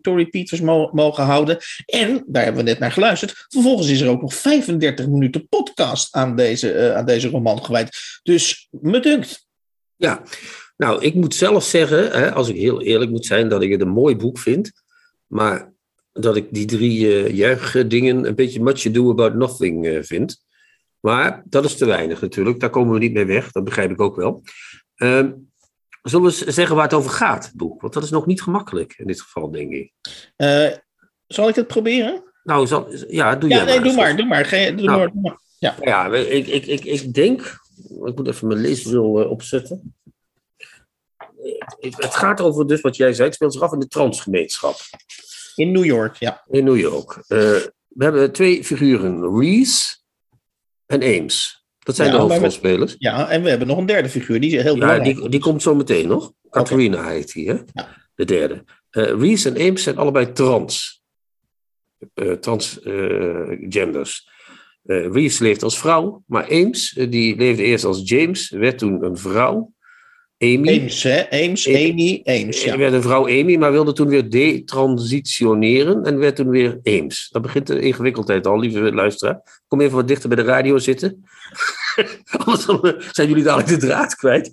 Tory, 0.00 0.26
Peters 0.26 0.60
mogen 0.60 1.24
houden. 1.24 1.58
En, 1.86 2.24
daar 2.26 2.44
hebben 2.44 2.64
we 2.64 2.70
net 2.70 2.78
naar 2.78 2.92
geluisterd, 2.92 3.46
vervolgens 3.48 3.88
is 3.88 4.00
er 4.00 4.08
ook 4.08 4.20
nog 4.20 4.34
35 4.34 5.06
minuten 5.06 5.48
podcast 5.48 6.14
aan 6.14 6.36
deze, 6.36 6.74
uh, 6.74 6.96
aan 6.96 7.06
deze 7.06 7.28
roman 7.28 7.64
gewijd. 7.64 7.96
Dus 8.22 8.68
me 8.70 9.00
dunkt. 9.00 9.48
Ja, 9.96 10.22
nou, 10.80 11.02
ik 11.02 11.14
moet 11.14 11.34
zelf 11.34 11.64
zeggen, 11.64 12.10
hè, 12.10 12.32
als 12.32 12.48
ik 12.48 12.56
heel 12.56 12.82
eerlijk 12.82 13.10
moet 13.10 13.26
zijn, 13.26 13.48
dat 13.48 13.62
ik 13.62 13.70
het 13.70 13.80
een 13.80 13.88
mooi 13.88 14.16
boek 14.16 14.38
vind. 14.38 14.72
Maar 15.26 15.72
dat 16.12 16.36
ik 16.36 16.46
die 16.50 16.66
drie 16.66 17.00
uh, 17.00 17.36
juichdingen 17.36 18.26
een 18.26 18.34
beetje 18.34 18.62
much 18.62 18.86
ado 18.86 19.10
about 19.10 19.34
nothing 19.34 19.86
uh, 19.86 20.02
vind. 20.02 20.44
Maar 21.00 21.42
dat 21.44 21.64
is 21.64 21.76
te 21.76 21.84
weinig 21.84 22.20
natuurlijk. 22.20 22.60
Daar 22.60 22.70
komen 22.70 22.92
we 22.92 22.98
niet 22.98 23.12
mee 23.12 23.24
weg. 23.24 23.52
Dat 23.52 23.64
begrijp 23.64 23.90
ik 23.90 24.00
ook 24.00 24.16
wel. 24.16 24.42
Uh, 24.96 25.24
zullen 26.02 26.26
we 26.26 26.44
eens 26.44 26.54
zeggen 26.54 26.74
waar 26.76 26.84
het 26.84 26.94
over 26.94 27.10
gaat, 27.10 27.44
het 27.44 27.54
boek? 27.54 27.80
Want 27.80 27.92
dat 27.92 28.02
is 28.02 28.10
nog 28.10 28.26
niet 28.26 28.42
gemakkelijk 28.42 28.94
in 28.98 29.06
dit 29.06 29.20
geval, 29.20 29.50
denk 29.50 29.72
ik. 29.72 29.92
Uh, 30.36 30.70
zal 31.26 31.48
ik 31.48 31.54
het 31.54 31.66
proberen? 31.66 32.22
Nou, 32.42 32.66
zal, 32.66 32.94
ja, 33.08 33.36
doe 33.36 33.50
ja, 33.50 33.56
jij 33.56 33.64
nee, 33.64 33.74
maar. 33.74 33.84
doe 33.84 33.96
maar, 33.96 34.16
doe 34.16 34.26
maar. 34.26 34.44
Ge, 34.44 34.72
doe 34.76 34.86
Nou, 34.86 34.98
maar, 34.98 35.12
doe 35.12 35.20
maar. 35.20 35.40
Ja. 35.58 35.74
Ja, 35.80 36.14
ik, 36.14 36.46
ik, 36.46 36.66
ik, 36.66 36.84
ik 36.84 37.14
denk... 37.14 37.58
Ik 38.04 38.16
moet 38.16 38.28
even 38.28 38.48
mijn 38.48 38.60
leesbril 38.60 39.12
opzetten. 39.12 39.94
Het 41.78 42.14
gaat 42.14 42.40
over 42.40 42.66
dus 42.66 42.80
wat 42.80 42.96
jij 42.96 43.12
zei. 43.12 43.26
Het 43.26 43.34
speelt 43.34 43.52
zich 43.52 43.62
af 43.62 43.72
in 43.72 43.78
de 43.78 43.88
transgemeenschap. 43.88 44.76
In 45.54 45.72
New 45.72 45.84
York, 45.84 46.16
ja. 46.16 46.44
In 46.50 46.64
New 46.64 46.78
York. 46.78 47.16
Uh, 47.16 47.18
we 47.88 48.04
hebben 48.04 48.32
twee 48.32 48.64
figuren. 48.64 49.38
Reese 49.38 49.96
en 50.86 51.02
Ames. 51.02 51.64
Dat 51.78 51.96
zijn 51.96 52.10
Ja, 52.10 52.14
de 52.16 52.20
hoofdrolspelers. 52.22 52.94
Ja, 52.98 53.28
en 53.28 53.42
we 53.42 53.48
hebben 53.48 53.68
nog 53.68 53.78
een 53.78 53.86
derde 53.86 54.08
figuur, 54.08 54.40
die 54.40 54.56
is 54.56 54.62
heel 54.62 54.74
Ja, 54.74 54.78
belangrijk. 54.80 55.16
die, 55.16 55.28
die 55.28 55.40
komt 55.40 55.62
zo 55.62 55.74
meteen 55.74 56.08
nog. 56.08 56.32
Catharina 56.50 57.08
heet 57.08 57.32
die, 57.32 57.48
hè? 57.48 57.54
Ja. 57.72 57.88
De 58.14 58.24
derde. 58.24 58.64
Eh 58.90 59.04
Reese 59.20 59.48
en 59.50 59.68
Ames 59.68 59.82
zijn 59.82 59.96
allebei 59.98 60.32
trans. 60.32 61.02
Eh, 62.14 62.32
transgenders. 62.32 64.28
Eh 64.84 65.10
Reese 65.12 65.42
leeft 65.42 65.62
als 65.62 65.78
vrouw, 65.78 66.22
maar 66.26 66.44
Ames, 66.50 66.96
eh, 66.96 67.10
die 67.10 67.36
leefde 67.36 67.62
eerst 67.62 67.84
als 67.84 68.00
James, 68.04 68.50
werd 68.50 68.78
toen 68.78 69.04
een 69.04 69.16
vrouw. 69.16 69.72
Amy. 70.42 70.80
Ames, 70.80 71.02
hè? 71.02 71.30
Ames, 71.30 71.68
Amy. 71.68 72.20
Ames, 72.24 72.64
ja. 72.64 72.72
Er 72.72 72.78
werd 72.78 72.92
een 72.92 73.02
vrouw 73.02 73.28
Amy, 73.28 73.56
maar 73.56 73.72
wilde 73.72 73.92
toen 73.92 74.08
weer 74.08 74.30
detransitioneren 74.30 76.04
en 76.04 76.18
werd 76.18 76.36
toen 76.36 76.48
weer 76.48 76.80
Ames. 76.82 77.28
Dat 77.30 77.42
begint 77.42 77.66
de 77.66 77.80
ingewikkeldheid 77.80 78.46
al, 78.46 78.58
lieve 78.58 78.92
luisteraar. 78.92 79.62
Kom 79.68 79.80
even 79.80 79.96
wat 79.96 80.08
dichter 80.08 80.28
bij 80.28 80.38
de 80.38 80.50
radio 80.50 80.78
zitten. 80.78 81.24
Anders 82.44 82.66
eh, 82.66 83.10
zijn 83.10 83.28
jullie 83.28 83.44
dadelijk 83.44 83.68
de 83.68 83.86
draad 83.86 84.14
kwijt. 84.14 84.52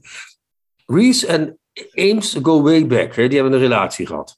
Reese 0.86 1.28
en 1.28 1.60
Ames 1.93 2.38
go 2.41 2.62
way 2.62 2.88
back. 2.88 3.15
Hè? 3.15 3.28
Die 3.28 3.39
hebben 3.39 3.54
een 3.54 3.67
relatie 3.67 4.06
gehad. 4.06 4.38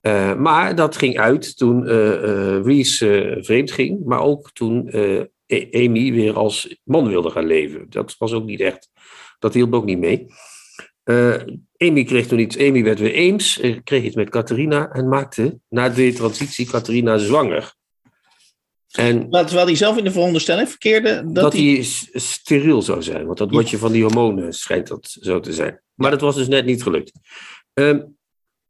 Eh, 0.00 0.34
maar 0.34 0.74
dat 0.74 0.96
ging 0.96 1.18
uit 1.18 1.56
toen 1.56 1.86
eh, 1.86 2.62
Reese 2.62 3.38
vreemd 3.40 3.70
ging, 3.70 4.04
maar 4.04 4.20
ook 4.20 4.50
toen 4.52 4.90
Amy 5.70 6.12
weer 6.12 6.36
als 6.36 6.80
man 6.84 7.08
wilde 7.08 7.30
gaan 7.30 7.46
leven. 7.46 7.86
Dat 7.88 8.14
was 8.18 8.32
ook 8.32 8.44
niet 8.44 8.60
echt, 8.60 8.90
dat 9.38 9.54
hielp 9.54 9.74
ook 9.74 9.84
niet 9.84 9.98
mee. 9.98 10.26
Eh, 11.08 11.34
Amy 11.76 12.04
kreeg 12.04 12.26
toen 12.26 12.38
iets, 12.38 12.58
Amy 12.58 12.82
werd 12.82 12.98
weer 12.98 13.14
eh, 13.60 13.76
kreeg 13.84 14.04
iets 14.04 14.14
met 14.14 14.30
Catharina 14.30 14.90
en 14.90 15.08
maakte 15.08 15.58
na 15.68 15.88
de 15.88 16.12
transitie 16.12 16.66
Catharina 16.66 17.18
zwanger. 17.18 17.74
En 18.92 19.28
Maar 19.28 19.44
terwijl 19.44 19.66
hij 19.66 19.76
zelf 19.76 19.96
in 19.96 20.04
de 20.04 20.10
veronderstelling 20.10 20.68
verkeerde 20.68 21.22
dat, 21.24 21.34
dat 21.34 21.52
hij... 21.52 21.82
steriel 22.12 22.82
zou 22.82 23.02
zijn, 23.02 23.26
want 23.26 23.38
dat 23.38 23.50
wordt 23.50 23.70
je 23.70 23.78
van 23.78 23.92
die 23.92 24.02
hormonen 24.02 24.52
schijnt 24.52 24.88
dat 24.88 25.16
zo 25.20 25.40
te 25.40 25.52
zijn. 25.52 25.80
Maar 25.94 26.10
dat 26.10 26.20
was 26.20 26.34
dus 26.34 26.48
net 26.48 26.64
niet 26.64 26.82
gelukt. 26.82 27.12
Ehm, 27.72 28.00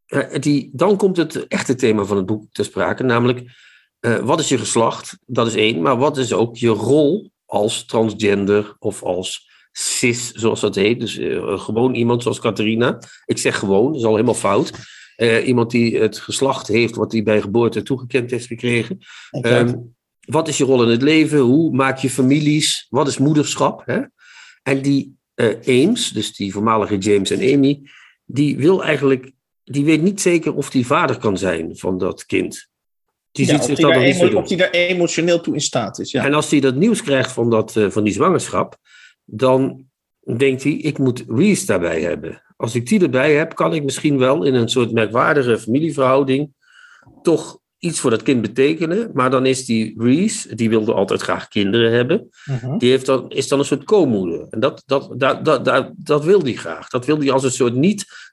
eh, 0.07 0.41
die, 0.41 0.71
dan 0.73 0.97
komt 0.97 1.17
het 1.17 1.47
echte 1.47 1.75
thema 1.75 2.05
van 2.05 2.17
het 2.17 2.27
boek 2.27 2.45
ter 2.53 2.65
sprake, 2.65 3.03
namelijk 3.03 3.51
eh, 4.01 4.19
wat 4.19 4.41
is 4.41 4.49
je 4.49 4.59
geslacht? 4.59 5.19
Dat 5.27 5.47
is 5.47 5.55
één, 5.55 5.83
maar 5.83 5.97
wat 5.97 6.17
is 6.17 6.33
ook 6.33 6.57
je 6.57 6.69
rol 6.69 7.31
als 7.45 7.85
transgender 7.85 8.77
of 8.79 9.03
als 9.03 9.48
cis, 9.73 10.31
zoals 10.33 10.61
dat 10.61 10.75
heet. 10.75 11.01
Dus 11.01 11.19
eh, 11.19 11.59
gewoon 11.61 11.95
iemand 11.95 12.23
zoals 12.23 12.41
Catharina. 12.41 12.99
Ik 13.25 13.39
zeg 13.39 13.59
gewoon, 13.59 13.87
dat 13.87 13.97
is 14.01 14.05
al 14.07 14.13
helemaal 14.13 14.35
fout. 14.35 14.71
Eh, 15.17 15.47
iemand 15.47 15.71
die 15.71 15.99
het 15.99 16.19
geslacht 16.19 16.69
heeft 16.69 16.95
wat 16.95 17.13
hij 17.13 17.23
bij 17.23 17.41
geboorte 17.41 17.83
toegekend 17.83 18.31
heeft 18.31 18.47
gekregen. 18.47 18.99
Ehm, 19.31 19.75
wat 20.27 20.49
is 20.49 20.59
je 20.59 20.65
rol 20.65 20.83
in 20.83 20.89
het 20.89 21.03
leven? 21.03 21.39
Hoe 21.39 21.75
maak 21.75 21.99
je 21.99 22.11
families? 22.11 22.87
Wat 22.89 23.09
is 23.09 23.19
moederschap? 23.19 23.83
Hè? 23.85 24.01
En 24.63 24.83
die 24.83 25.17
eh, 25.35 25.85
Ames, 25.85 26.11
dus 26.11 26.37
die 26.37 26.53
voormalige 26.53 26.99
James 26.99 27.31
en 27.31 27.55
Amy, 27.55 27.81
die 28.25 28.57
wil 28.57 28.85
eigenlijk, 28.85 29.33
die 29.65 29.85
weet 29.85 30.03
niet 30.03 30.21
zeker 30.21 30.55
of 30.55 30.71
die 30.71 30.87
vader 30.87 31.19
kan 31.19 31.39
zijn 31.39 31.77
van 31.77 31.99
dat 31.99 32.27
kind. 32.27 32.69
Die 33.33 33.47
Ja, 33.47 33.53
ziet 33.53 33.61
of, 33.61 33.67
zich 33.67 33.79
daar 33.79 33.95
nog 33.95 34.03
niet 34.05 34.15
zo 34.15 34.21
emo- 34.23 34.31
doen. 34.31 34.43
of 34.43 34.49
hij 34.49 34.57
daar 34.59 34.71
emotioneel 34.71 35.41
toe 35.41 35.55
in 35.55 35.61
staat 35.61 35.99
is. 35.99 36.11
Ja. 36.11 36.25
En 36.25 36.35
als 36.35 36.51
hij 36.51 36.61
dat 36.61 36.75
nieuws 36.75 37.03
krijgt 37.03 37.33
van, 37.33 37.51
dat, 37.51 37.73
van 37.89 38.05
die 38.05 38.13
zwangerschap, 38.13 38.77
dan 39.31 39.85
denkt 40.37 40.63
hij, 40.63 40.73
ik 40.73 40.99
moet 40.99 41.25
Reese 41.29 41.67
daarbij 41.67 42.01
hebben. 42.01 42.43
Als 42.57 42.75
ik 42.75 42.87
die 42.87 43.03
erbij 43.03 43.35
heb, 43.35 43.55
kan 43.55 43.75
ik 43.75 43.85
misschien 43.85 44.19
wel 44.19 44.45
in 44.45 44.55
een 44.55 44.69
soort 44.69 44.93
merkwaardige 44.93 45.59
familieverhouding 45.59 46.53
toch 47.23 47.59
iets 47.79 48.01
voor 48.01 48.11
dat 48.11 48.23
kind 48.23 48.41
betekenen. 48.43 49.11
Maar 49.15 49.31
dan 49.31 49.47
is 49.47 49.65
die 49.65 49.95
Reese, 50.03 50.55
die 50.55 50.69
wilde 50.69 50.93
altijd 50.93 51.23
graag 51.23 51.49
kinderen 51.49 51.93
hebben, 51.93 52.29
Mhm. 52.45 52.79
die 52.79 52.91
heeft 52.91 53.07
dan, 53.07 53.31
is 53.31 53.49
dan 53.49 53.59
een 53.59 53.65
soort 53.65 53.85
co-moeder. 53.85 54.47
En 54.51 54.61
dat, 54.61 54.83
dat, 54.87 55.13
dat, 55.17 55.45
dat, 55.45 55.65
dat, 55.65 55.93
dat 55.97 56.25
wil 56.25 56.43
hij 56.43 56.53
graag. 56.55 56.89
Dat 56.89 57.07
wil 57.07 57.19
hij 57.19 57.31
als 57.31 57.45
een 57.45 57.51
soort 57.51 57.75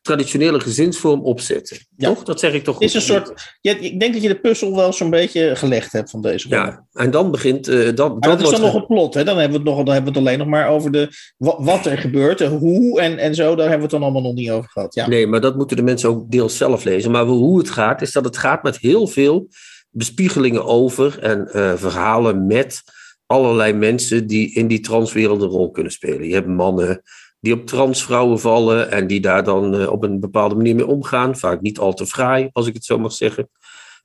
niet-traditionele 0.06 0.60
gezinsvorm 0.60 1.22
opzetten. 1.22 1.78
Ja. 1.98 2.08
Toch? 2.08 2.24
Dat 2.24 2.40
zeg 2.40 2.54
ik 2.54 2.64
toch 2.64 2.80
Het 2.80 2.84
is 2.84 2.94
een 2.94 3.02
goed? 3.02 3.28
soort... 3.28 3.58
Ja, 3.62 3.78
ik 3.80 4.00
denk 4.00 4.14
dat 4.14 4.22
je 4.22 4.28
de 4.28 4.40
puzzel 4.40 4.76
wel 4.76 4.94
zo'n 4.94 5.10
beetje 5.10 5.56
gelegd 5.56 5.92
hebt 5.92 6.10
van 6.10 6.22
deze. 6.22 6.50
Ja, 6.50 6.86
en 6.94 7.12
dan 7.12 7.32
begint... 7.32 7.68
eh 7.68 7.96
dat, 7.96 8.20
Maar 8.20 8.30
dat 8.30 8.42
is 8.42 8.50
dan 8.50 8.62
nog 8.62 8.74
een 8.74 8.86
plot, 8.86 9.14
hè? 9.14 9.24
Dan 9.24 9.38
hebben 9.38 9.62
we 9.62 9.70
het, 9.70 9.76
nog, 9.76 9.86
dan 9.86 9.94
hebben 9.94 10.14
we 10.14 10.20
het 10.20 10.28
alleen 10.28 10.40
nog 10.40 10.48
maar 10.48 10.68
over 10.70 10.92
de, 10.92 11.10
wa- 11.38 11.62
wat 11.64 11.86
er 11.86 11.98
gebeurt, 11.98 12.38
de 12.38 12.46
hoe 12.48 13.02
en, 13.02 13.18
en 13.18 13.36
zo. 13.36 13.56
Daar 13.56 13.70
hebben 13.70 13.78
we 13.78 13.82
het 13.82 13.92
dan 13.92 14.04
allemaal 14.04 14.22
nog 14.22 14.34
niet 14.34 14.52
over 14.52 14.70
gehad. 14.70 14.96
Ja. 14.96 15.08
Nee, 15.08 15.28
maar 15.28 15.42
dat 15.42 15.56
moeten 15.56 15.78
de 15.78 15.84
mensen 15.84 16.10
ook 16.10 16.32
deels 16.32 16.58
zelf 16.58 16.84
lezen. 16.84 17.12
Maar 17.12 17.26
hoe 17.26 17.58
het 17.58 17.70
gaat, 17.70 18.02
is 18.02 18.12
dat 18.12 18.26
het 18.26 18.38
gaat 18.38 18.64
met 18.64 18.78
heel 18.78 19.08
veel 19.08 19.48
bespiegelingen 19.90 20.66
over 20.66 21.20
en 21.20 21.48
eh, 21.48 21.74
verhalen 21.76 22.46
met 22.46 22.82
allerlei 23.26 23.74
mensen 23.74 24.28
die 24.28 24.54
in 24.54 24.68
die 24.68 24.80
transwereld 24.80 25.42
een 25.42 25.48
rol 25.48 25.72
kunnen 25.72 25.92
spelen. 25.92 26.28
Je 26.28 26.34
hebt 26.34 26.48
mannen 26.48 27.02
die 27.46 27.54
op 27.54 27.66
transvrouwen 27.66 28.40
vallen 28.40 28.92
en 28.92 29.08
die 29.08 29.20
daar 29.20 29.44
dan 29.44 29.76
eh, 29.76 29.92
op 29.92 30.04
een 30.04 30.20
bepaalde 30.20 30.56
manier 30.56 30.76
mee 30.76 30.88
omgaan. 30.88 31.38
Vaak 31.38 31.62
niet 31.62 31.80
al 31.80 31.94
te 31.94 32.06
fraai, 32.06 32.50
als 32.52 32.68
ik 32.68 32.74
het 32.74 32.86
zo 32.86 32.98
mag 32.98 33.12
zeggen. 33.12 33.50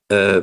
Eh, 0.07 0.37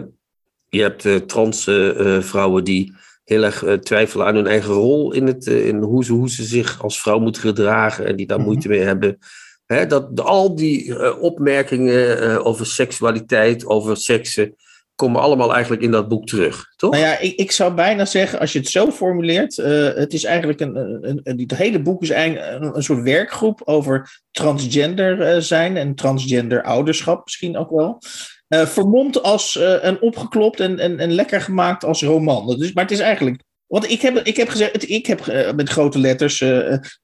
je 0.69 0.81
hebt 0.81 1.03
uh, 1.05 1.15
transvrouwen 1.15 2.63
die 2.63 2.93
heel 3.23 3.43
erg 3.43 3.63
twijfelen 3.79 4.25
aan 4.25 4.35
hun 4.35 4.47
eigen 4.47 4.73
rol 4.73 5.13
in, 5.13 5.27
het, 5.27 5.45
in 5.45 5.81
hoe, 5.81 6.05
ze, 6.05 6.13
hoe 6.13 6.29
ze 6.29 6.43
zich 6.43 6.81
als 6.81 7.01
vrouw 7.01 7.19
moeten 7.19 7.41
gedragen 7.41 8.05
en 8.05 8.15
die 8.15 8.27
daar 8.27 8.37
Mhm. 8.37 8.47
moeite 8.47 8.67
mee 8.67 8.79
hebben. 8.79 9.17
Hè, 9.65 9.85
dat, 9.85 10.21
al 10.21 10.55
die 10.55 11.17
opmerkingen 11.19 12.43
over 12.45 12.65
seksualiteit, 12.65 13.65
over 13.65 13.97
seksen, 13.97 14.55
komen 14.97 15.21
allemaal 15.21 15.53
eigenlijk 15.53 15.81
in 15.81 15.91
dat 15.91 16.07
boek 16.07 16.25
terug, 16.27 16.73
toch? 16.75 16.91
Nou 16.91 17.03
ja, 17.03 17.19
ik, 17.19 17.35
ik 17.35 17.51
zou 17.51 17.73
bijna 17.73 18.05
zeggen, 18.05 18.39
als 18.39 18.53
je 18.53 18.59
het 18.59 18.67
zo 18.67 18.91
formuleert, 18.91 19.57
eh, 19.57 19.93
het 19.93 20.13
is 20.13 20.23
eigenlijk 20.23 20.59
een, 20.59 20.75
een, 20.75 21.19
een, 21.23 21.39
het 21.39 21.55
hele 21.55 21.81
boek 21.81 22.01
is 22.01 22.09
eigenlijk 22.09 22.75
een, 22.75 22.83
soort 22.83 23.03
werkgroep 23.03 23.61
over 23.65 24.21
transgender 24.31 25.21
eh, 25.21 25.41
zijn 25.41 25.77
en 25.77 25.95
transgender 25.95 26.63
ouderschap 26.63 27.23
misschien 27.23 27.57
ook 27.57 27.69
wel. 27.69 28.01
Eh 28.47 28.65
vermomd 28.65 29.23
als 29.23 29.57
een 29.81 30.01
opgeklopt 30.01 30.59
en, 30.59 30.79
en, 30.79 30.99
en 30.99 31.11
lekker 31.11 31.41
gemaakt 31.41 31.83
als 31.83 32.03
roman. 32.03 32.57
Dus, 32.59 32.73
maar 32.73 32.83
het 32.83 32.93
is 32.93 32.99
eigenlijk, 32.99 33.43
want 33.67 33.89
ik 33.89 34.01
heb, 34.01 34.17
ik 34.17 34.37
heb 34.37 34.49
gezegd, 34.49 34.73
het, 34.73 34.89
ik 34.89 35.05
heb 35.05 35.51
met 35.55 35.69
grote 35.69 35.99
letters, 35.99 36.39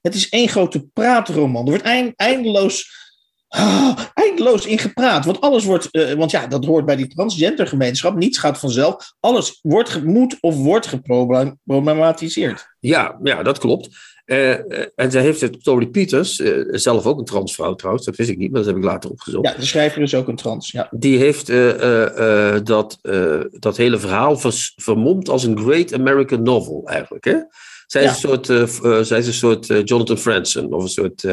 het 0.00 0.14
is 0.14 0.28
één 0.28 0.48
grote 0.48 0.86
praatroman. 0.92 1.64
Er 1.64 1.70
wordt 1.70 1.84
eind- 1.84 2.12
eindeloos 2.16 3.03
Ah, 3.56 3.98
eindeloos 4.14 4.66
in 4.66 4.78
gepraat. 4.78 5.24
Want 5.24 5.40
alles 5.40 5.64
wordt, 5.64 5.90
eh, 5.90 6.12
want 6.12 6.30
ja, 6.30 6.46
dat 6.46 6.64
hoort 6.64 6.84
bij 6.84 6.96
die 6.96 7.06
transgender 7.06 7.66
gemeenschap. 7.66 8.16
Niets 8.16 8.38
gaat 8.38 8.58
vanzelf. 8.58 9.12
Alles 9.20 9.58
wordt, 9.62 10.04
moet 10.04 10.36
of 10.40 10.56
wordt 10.56 10.86
geproblematiseerd. 10.86 12.66
Ja, 12.80 13.18
ja 13.22 13.42
dat 13.42 13.58
klopt. 13.58 13.88
Eh, 14.24 14.52
eh, 14.52 14.86
en 14.94 15.10
zij 15.10 15.22
heeft 15.22 15.40
het, 15.40 15.64
Tori 15.64 15.88
Peters, 15.88 16.42
zelf 16.70 17.06
ook 17.06 17.18
een 17.18 17.24
transvrouw 17.24 17.74
trouwens, 17.74 18.04
dat 18.06 18.16
wist 18.16 18.30
ik 18.30 18.38
niet, 18.38 18.50
maar 18.50 18.60
dat 18.60 18.68
heb 18.68 18.78
ik 18.78 18.84
later 18.84 19.10
opgezocht. 19.10 19.48
Ja, 19.48 19.54
de 19.54 19.64
schrijver 19.66 20.02
is 20.02 20.14
ook 20.14 20.28
een 20.28 20.36
trans. 20.36 20.70
Ja. 20.70 20.88
Die 20.90 21.18
heeft 21.18 21.46
dat, 22.66 22.98
dat 23.50 23.76
hele 23.76 23.98
verhaal 23.98 24.36
vers- 24.38 24.72
vermomd 24.76 25.28
als 25.28 25.44
een 25.44 25.58
great 25.58 25.94
American 25.94 26.42
novel 26.42 26.82
eigenlijk. 26.86 27.24
Hè? 27.24 27.36
Zij 27.86 28.02
is 28.04 28.20
Ja. 28.20 28.28
een 28.30 28.44
soort, 28.44 29.06
zij 29.06 29.18
is 29.18 29.26
een 29.26 29.32
soort 29.32 29.66
Jonathan 29.84 30.18
Franzen 30.18 30.72
of 30.72 30.82
een 30.82 30.88
soort. 30.88 31.24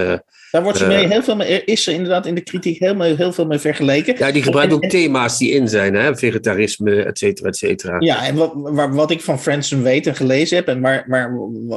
Daar 0.51 0.63
wordt 0.63 0.77
ze 0.77 0.83
Eh. 0.83 0.89
mee, 0.89 1.07
heel 1.07 1.23
veel 1.23 1.35
mee, 1.35 1.63
is 1.63 1.83
ze 1.83 1.93
inderdaad 1.93 2.25
in 2.25 2.35
de 2.35 2.41
kritiek 2.41 2.79
heel, 2.79 2.95
mee- 2.95 3.15
heel 3.15 3.33
veel 3.33 3.45
mee 3.45 3.59
vergeleken. 3.59 4.15
ja, 4.17 4.31
die 4.31 4.43
gebruikt 4.43 4.73
ook 4.73 4.83
en- 4.83 4.89
thema's 4.89 5.37
die 5.37 5.51
in 5.51 5.67
zijn, 5.67 5.93
hè? 5.93 6.15
vegetarisme, 6.15 7.03
et 7.03 7.17
cetera, 7.17 7.47
et 7.47 7.57
cetera. 7.57 7.95
Ja, 7.99 8.25
en 8.27 8.35
wat, 8.35 8.51
waar- 8.55 8.93
wat 8.93 9.11
ik 9.11 9.21
van 9.21 9.39
Franson 9.41 9.81
weet 9.83 10.07
en 10.07 10.15
gelezen 10.15 10.55
heb, 10.57 10.67
en 10.67 10.81
waar, 10.81 11.05
waar, 11.07 11.31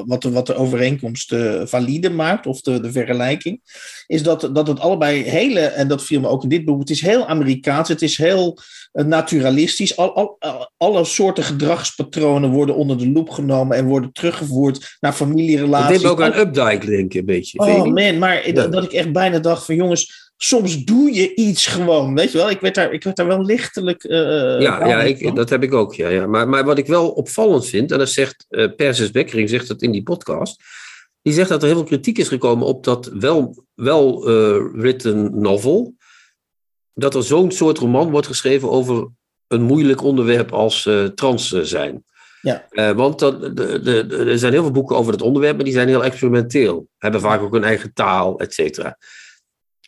wat, 0.07 0.23
de, 0.23 0.31
wat 0.31 0.47
de 0.47 0.55
overeenkomst 0.55 1.33
eh, 1.33 1.63
valide 1.65 2.11
maakt, 2.11 2.47
of 2.47 2.61
de, 2.61 2.81
de 2.81 2.93
vergelijking, 2.93 3.61
is 4.07 4.23
dat, 4.23 4.51
dat 4.53 4.67
het 4.67 4.81
allebei 4.81 5.23
hele, 5.23 5.61
en 5.61 5.89
dat 5.89 6.05
viel 6.05 6.21
me 6.21 6.29
ook 6.29 6.43
in 6.43 6.49
dit 6.49 6.65
boek, 6.65 6.81
het 6.81 6.91
is 6.91 7.01
heel 7.01 7.27
Amerikaans, 7.27 7.89
het 7.89 8.03
is 8.03 8.17
heel 8.19 8.59
naturalistisch. 9.03 9.97
Al, 9.97 10.15
al, 10.15 10.37
al- 10.39 10.71
alle 10.77 11.05
soorten 11.05 11.45
gedragspatronen 11.45 12.51
worden 12.51 12.75
onder 12.75 12.99
de 12.99 13.11
loep 13.11 13.31
genomen 13.31 13.77
en 13.77 13.87
worden 13.87 14.13
teruggevoerd 14.13 14.79
naar 15.01 15.11
Dat 15.11 15.21
familierelaties. 15.21 15.89
deed 15.97 16.03
me 16.03 16.09
ook 16.09 16.23
aan 16.23 16.39
Updike 16.39 16.87
denken, 16.87 17.19
een 17.19 17.25
beetje. 17.27 17.59
Oh 17.59 17.85
man, 17.85 18.19
maar 18.19 18.49
Ja. 18.53 18.67
dat 18.67 18.85
ik 18.85 18.93
echt 18.93 19.13
bijna 19.13 19.39
dacht 19.39 19.65
van 19.65 19.75
jongens, 19.75 20.33
soms 20.37 20.85
doe 20.85 21.13
je 21.15 21.35
iets 21.35 21.67
gewoon, 21.67 22.15
weet 22.15 22.33
je 22.33 22.39
wel. 22.39 22.51
Ik 22.51 22.61
werd 22.61 22.75
daar, 22.75 22.93
ik 22.93 23.03
werd 23.05 23.17
daar 23.17 23.27
wel 23.27 23.43
lichtelijk... 23.45 24.05
eh, 24.05 24.19
Ja, 24.61 24.87
ja 24.87 25.03
ik, 25.03 25.35
dat 25.37 25.51
heb 25.51 25.63
ik 25.63 25.75
ook. 25.75 25.95
Ja, 25.95 26.09
ja. 26.09 26.27
Maar, 26.27 26.49
maar 26.49 26.65
wat 26.65 26.79
ik 26.79 26.87
wel 26.87 27.09
opvallend 27.11 27.67
vind, 27.67 27.93
en 27.93 27.99
dat 27.99 28.09
zegt 28.09 28.47
eh 28.49 28.69
Persis 28.77 29.11
Bekkering, 29.11 29.49
zegt 29.49 29.69
dat 29.69 29.83
in 29.83 29.91
die 29.93 30.03
podcast. 30.03 30.63
Die 31.23 31.33
zegt 31.33 31.49
dat 31.49 31.61
er 31.63 31.67
heel 31.69 31.77
veel 31.77 31.87
kritiek 31.87 32.19
is 32.19 32.29
gekomen 32.29 32.67
op 32.67 32.85
dat 32.85 33.11
wel, 33.19 33.65
wel 33.75 34.29
eh, 34.29 34.57
written 34.73 35.41
novel. 35.41 35.95
Dat 36.95 37.15
er 37.15 37.23
zo'n 37.23 37.51
soort 37.51 37.79
roman 37.79 38.11
wordt 38.11 38.27
geschreven 38.27 38.71
over 38.71 39.09
een 39.49 39.63
moeilijk 39.63 40.03
onderwerp 40.03 40.53
als 40.53 40.87
eh, 40.87 41.05
trans 41.05 41.53
eh, 41.53 41.61
zijn. 41.61 42.05
Ja. 42.41 42.67
Eh, 42.71 42.91
want 42.91 43.19
dat, 43.19 43.57
de, 43.57 44.07
er 44.29 44.39
zijn 44.39 44.53
heel 44.53 44.63
veel 44.63 44.71
boeken 44.71 44.97
over 44.97 45.13
het 45.13 45.23
onderwerp, 45.23 45.55
maar 45.57 45.65
die 45.65 45.75
zijn 45.75 45.89
heel 45.89 46.05
experimenteel. 46.05 46.89
Hebben 46.99 47.21
vaak 47.21 47.41
ook 47.41 47.55
een 47.55 47.65
eigen 47.65 47.93
taal, 47.93 48.39
et 48.39 48.55
cetera. 48.55 48.99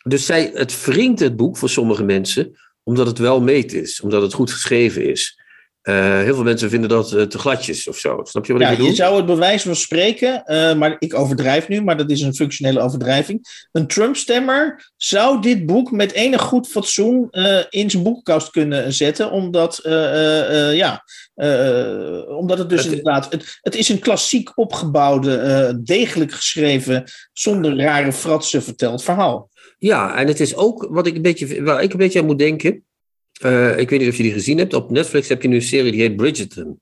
Dus 0.03 0.25
zij, 0.25 0.51
het 0.53 0.85
wringt 0.85 1.19
het 1.19 1.35
boek 1.35 1.57
voor 1.57 1.69
sommige 1.69 2.03
mensen, 2.03 2.57
omdat 2.83 3.07
het 3.07 3.17
wel 3.17 3.41
meet 3.41 3.73
is, 3.73 4.01
omdat 4.01 4.21
het 4.21 4.33
goed 4.33 4.51
geschreven 4.51 5.09
is. 5.09 5.39
Eh, 5.87 5.95
heel 6.19 6.35
veel 6.35 6.43
mensen 6.43 6.69
vinden 6.69 6.89
dat 6.89 7.11
eh, 7.11 7.21
te 7.23 7.37
gladjes 7.39 7.87
of 7.87 7.97
zo. 7.97 8.19
Snap 8.23 8.45
je 8.45 8.53
wat 8.53 8.61
Ja, 8.61 8.67
ik 8.69 8.73
bedoel? 8.75 8.89
je 8.91 8.95
zou 8.97 9.15
het 9.17 9.25
bewijs 9.25 9.61
van 9.61 9.75
spreken, 9.75 10.43
eh, 10.43 10.75
maar 10.75 10.95
ik 10.99 11.13
overdrijf 11.13 11.67
nu, 11.67 11.81
maar 11.81 11.97
dat 11.97 12.11
is 12.11 12.21
een 12.21 12.35
functionele 12.35 12.79
overdrijving. 12.79 13.67
Een 13.71 13.87
Trump-stemmer 13.87 14.91
zou 14.97 15.41
dit 15.41 15.65
boek 15.65 15.91
met 15.91 16.11
enig 16.11 16.41
goed 16.41 16.67
fatsoen 16.67 17.27
in 17.69 17.89
zijn 17.89 18.03
boekenkast 18.03 18.49
kunnen 18.49 18.93
zetten, 18.93 19.31
omdat, 19.31 19.79
ja, 20.73 21.03
omdat 22.27 22.57
het 22.57 22.69
dus 22.69 22.83
Het- 22.83 22.93
inderdaad, 22.93 23.31
het, 23.31 23.57
het 23.61 23.75
is 23.75 23.89
een 23.89 23.99
klassiek 23.99 24.57
opgebouwde, 24.57 25.79
degelijk 25.83 26.31
geschreven, 26.31 27.03
zonder 27.33 27.77
rare 27.77 28.11
fratsen 28.13 28.63
verteld 28.63 29.03
verhaal. 29.03 29.49
Ja, 29.77 30.15
en 30.17 30.27
het 30.27 30.39
is 30.39 30.55
ook 30.55 30.87
wat 30.89 31.07
ik 31.07 31.15
een 31.15 31.21
beetje, 31.21 31.63
waar 31.63 31.83
ik 31.83 31.91
een 31.91 31.97
beetje 31.97 32.19
aan 32.19 32.25
moet 32.25 32.39
denken. 32.39 32.83
Eh, 33.41 33.77
ik 33.79 33.89
weet 33.89 33.99
niet 33.99 34.09
of 34.09 34.17
je 34.17 34.23
die 34.23 34.31
gezien 34.31 34.57
hebt. 34.57 34.73
Op 34.73 34.89
Netflix 34.91 35.27
heb 35.29 35.41
je 35.41 35.47
nu 35.47 35.55
een 35.55 35.61
serie 35.61 35.91
die 35.91 36.01
heet 36.01 36.15
Bridgerton. 36.15 36.79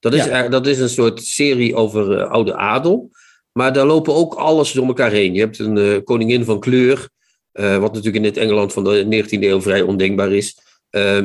Dat 0.00 0.14
is, 0.14 0.24
Ja. 0.24 0.30
er- 0.44 0.50
dat 0.50 0.66
is 0.66 0.78
een 0.78 0.88
soort 0.88 1.22
serie 1.22 1.74
over 1.74 2.18
eh, 2.18 2.30
oude 2.30 2.54
adel. 2.56 3.10
Maar 3.52 3.72
daar 3.72 3.86
lopen 3.86 4.14
ook 4.14 4.34
alles 4.34 4.72
door 4.72 4.86
elkaar 4.86 5.10
heen. 5.10 5.34
Je 5.34 5.40
hebt 5.40 5.58
een 5.58 5.78
eh, 5.78 5.96
koningin 6.04 6.44
van 6.44 6.60
kleur. 6.60 7.08
wat 7.52 7.80
natuurlijk 7.92 8.16
in 8.16 8.24
het 8.24 8.36
Engeland 8.36 8.72
van 8.72 8.84
de 8.84 9.04
19e 9.04 9.46
eeuw 9.48 9.60
vrij 9.60 9.82
ondenkbaar 9.82 10.32
is. 10.32 10.58
Ehm, 10.90 11.24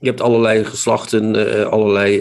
je 0.00 0.06
hebt 0.06 0.20
allerlei 0.20 0.64
geslachten, 0.64 1.34
allerlei 1.70 2.20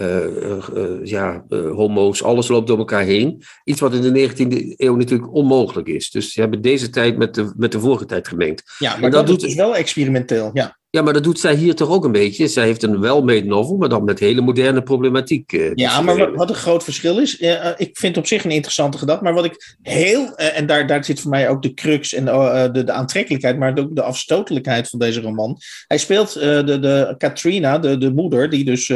eh, 0.00 0.24
eh, 0.26 0.58
eh, 0.74 1.04
ja, 1.04 1.44
homo's. 1.48 2.22
Alles 2.22 2.48
loopt 2.48 2.66
door 2.66 2.78
elkaar 2.78 3.02
heen. 3.04 3.42
Iets 3.64 3.80
wat 3.80 3.94
in 3.94 4.00
de 4.12 4.28
19e 4.28 4.74
eeuw 4.76 4.96
natuurlijk 4.96 5.34
onmogelijk 5.34 5.88
is. 5.88 6.10
Dus 6.10 6.32
ze 6.32 6.40
hebben 6.40 6.60
deze 6.60 6.90
tijd 6.90 7.16
met 7.16 7.34
de, 7.34 7.52
met 7.56 7.72
de 7.72 7.80
vorige 7.80 8.04
tijd 8.06 8.28
gemengd. 8.28 8.74
Ja, 8.78 8.90
maar 8.90 9.00
dat 9.00 9.12
dat, 9.12 9.26
doet- 9.26 9.36
is 9.36 9.42
dus 9.42 9.54
wel 9.54 9.76
experimenteel. 9.76 10.50
Ja. 10.52 10.78
Ja, 10.92 11.02
maar 11.02 11.12
dat 11.12 11.24
doet 11.24 11.40
zij 11.40 11.54
hier 11.54 11.74
toch 11.74 11.88
ook 11.88 12.04
een 12.04 12.12
beetje. 12.12 12.48
Zij 12.48 12.64
heeft 12.64 12.82
een 12.82 13.00
well-made 13.00 13.44
novel, 13.46 13.76
maar 13.76 13.88
dan 13.88 14.04
met 14.04 14.18
hele 14.18 14.40
moderne 14.40 14.82
problematiek. 14.82 15.52
eh, 15.52 15.70
Ja, 15.74 16.00
maar 16.00 16.16
wat, 16.16 16.34
wat 16.34 16.48
een 16.48 16.54
groot 16.54 16.84
verschil 16.84 17.18
is, 17.18 17.38
eh, 17.38 17.68
ik 17.76 17.98
vind 17.98 18.16
op 18.16 18.26
zich 18.26 18.44
een 18.44 18.50
interessante 18.50 18.98
gedachte, 18.98 19.24
maar 19.24 19.34
wat 19.34 19.44
ik 19.44 19.76
heel, 19.82 20.34
eh, 20.34 20.58
en 20.58 20.66
daar, 20.66 20.86
daar 20.86 21.04
zit 21.04 21.20
voor 21.20 21.30
mij 21.30 21.48
ook 21.48 21.62
de 21.62 21.74
crux 21.74 22.14
en 22.14 22.24
de, 22.24 22.82
de 22.84 22.92
aantrekkelijkheid, 22.92 23.58
maar 23.58 23.78
ook 23.78 23.94
de 23.96 24.02
afstotelijkheid 24.02 24.88
van 24.88 24.98
deze 24.98 25.20
roman. 25.20 25.58
Hij 25.86 25.98
speelt 25.98 26.36
eh, 26.36 26.42
de, 26.66 26.78
de 26.78 27.14
Katrina, 27.18 27.78
de, 27.78 27.98
de 27.98 28.12
moeder, 28.12 28.50
die 28.50 28.64
dus 28.64 28.86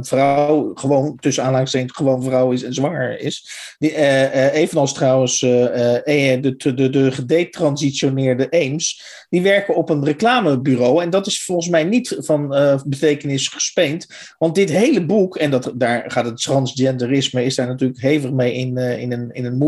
vrouw, 0.00 0.70
gewoon 0.74 1.16
tussen 1.20 1.44
aanhalingstekens 1.44 1.96
gewoon 1.96 2.22
vrouw 2.22 2.50
is 2.50 2.62
en 2.62 2.74
zwanger 2.74 3.20
is. 3.20 3.50
Die, 3.78 3.96
evenals 4.52 4.94
trouwens 4.94 5.40
de, 5.40 6.56
de, 6.58 6.74
de, 6.74 6.90
de 6.90 7.12
gedetransitioneerde 7.12 8.48
Eames, 8.48 9.02
die 9.28 9.42
werken 9.42 9.74
op 9.74 9.88
een 9.90 10.04
reclamebureau 10.04 11.02
en 11.02 11.10
dat 11.10 11.26
is 11.26 11.31
volgens 11.40 11.68
mij 11.68 11.84
niet 11.84 12.16
van 12.18 12.54
eh, 12.54 12.80
betekenis 12.84 13.48
gespeend. 13.48 14.06
Want 14.38 14.54
dit 14.54 14.70
hele 14.70 15.06
boek, 15.06 15.36
en 15.36 15.50
dat, 15.50 15.72
daar 15.74 16.10
gaat 16.10 16.24
het 16.24 16.42
transgenderisme, 16.42 17.44
is 17.44 17.54
daar 17.54 17.66
natuurlijk 17.66 18.00
hevig 18.00 18.30
mee 18.30 18.54
in, 18.54 18.76
eh, 18.76 18.98
in 18.98 19.12
een, 19.12 19.30
in 19.32 19.44
een 19.44 19.58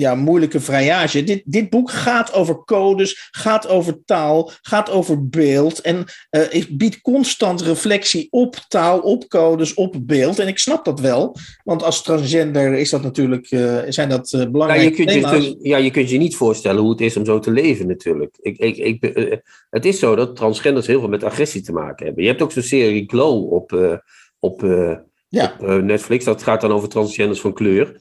ja, 0.00 0.14
moeilijke 0.14 0.60
vrijage. 0.60 1.24
Dit, 1.24 1.42
dit 1.44 1.70
boek 1.70 1.90
gaat 1.90 2.32
over 2.32 2.64
codes, 2.64 3.28
gaat 3.30 3.68
over 3.68 3.98
taal, 4.04 4.50
gaat 4.62 4.90
over 4.90 5.28
beeld. 5.28 5.80
En 5.80 6.04
eh, 6.30 6.42
het 6.48 6.68
biedt 6.78 7.00
constant 7.00 7.60
reflectie 7.60 8.26
op 8.30 8.56
taal, 8.68 8.98
op 9.00 9.28
codes, 9.28 9.74
op 9.74 9.96
beeld. 10.00 10.38
En 10.38 10.48
ik 10.48 10.58
snap 10.58 10.84
dat 10.84 11.00
wel, 11.00 11.36
want 11.64 11.82
als 11.82 12.02
transgender 12.02 12.72
is 12.72 12.90
dat 12.90 13.02
natuurlijk, 13.02 13.46
eh, 13.50 13.78
zijn 13.88 14.08
dat 14.08 14.32
eh, 14.32 14.40
Ja, 14.40 14.50
belangrijke 14.50 14.84
je 14.84 14.94
kunt 14.94 15.10
je, 15.12 15.20
kun- 15.20 15.56
ja, 15.62 15.76
je 15.76 15.90
kunt 15.90 16.10
je 16.10 16.18
niet 16.18 16.36
voorstellen 16.36 16.80
hoe 16.82 16.90
het 16.90 17.00
is 17.00 17.16
om 17.16 17.24
zo 17.24 17.38
te 17.38 17.50
leven 17.50 17.86
natuurlijk. 17.86 18.36
Ik, 18.40 18.58
ik, 18.58 18.76
ik, 18.76 19.04
eh, 19.04 19.36
het 19.70 19.84
is 19.84 19.98
zo 19.98 20.14
dat 20.16 20.36
transgenders 20.36 20.86
heel 20.86 21.00
veel 21.00 21.08
met 21.08 21.24
agressie 21.24 21.62
te 21.62 21.72
maken 21.72 22.06
hebben. 22.06 22.22
Je 22.22 22.28
hebt 22.30 22.42
ook 22.42 22.52
zo'n 22.52 22.62
serie 22.62 23.04
Glow 23.06 23.52
op, 23.52 23.72
eh, 23.72 23.92
op, 24.38 24.62
eh, 24.64 24.92
Ja. 25.28 25.54
op 25.60 25.66
eh, 25.68 25.76
Netflix. 25.76 26.24
Dat 26.24 26.42
gaat 26.42 26.60
dan 26.60 26.72
over 26.72 26.88
transgenders 26.88 27.40
van 27.40 27.52
kleur. 27.52 28.00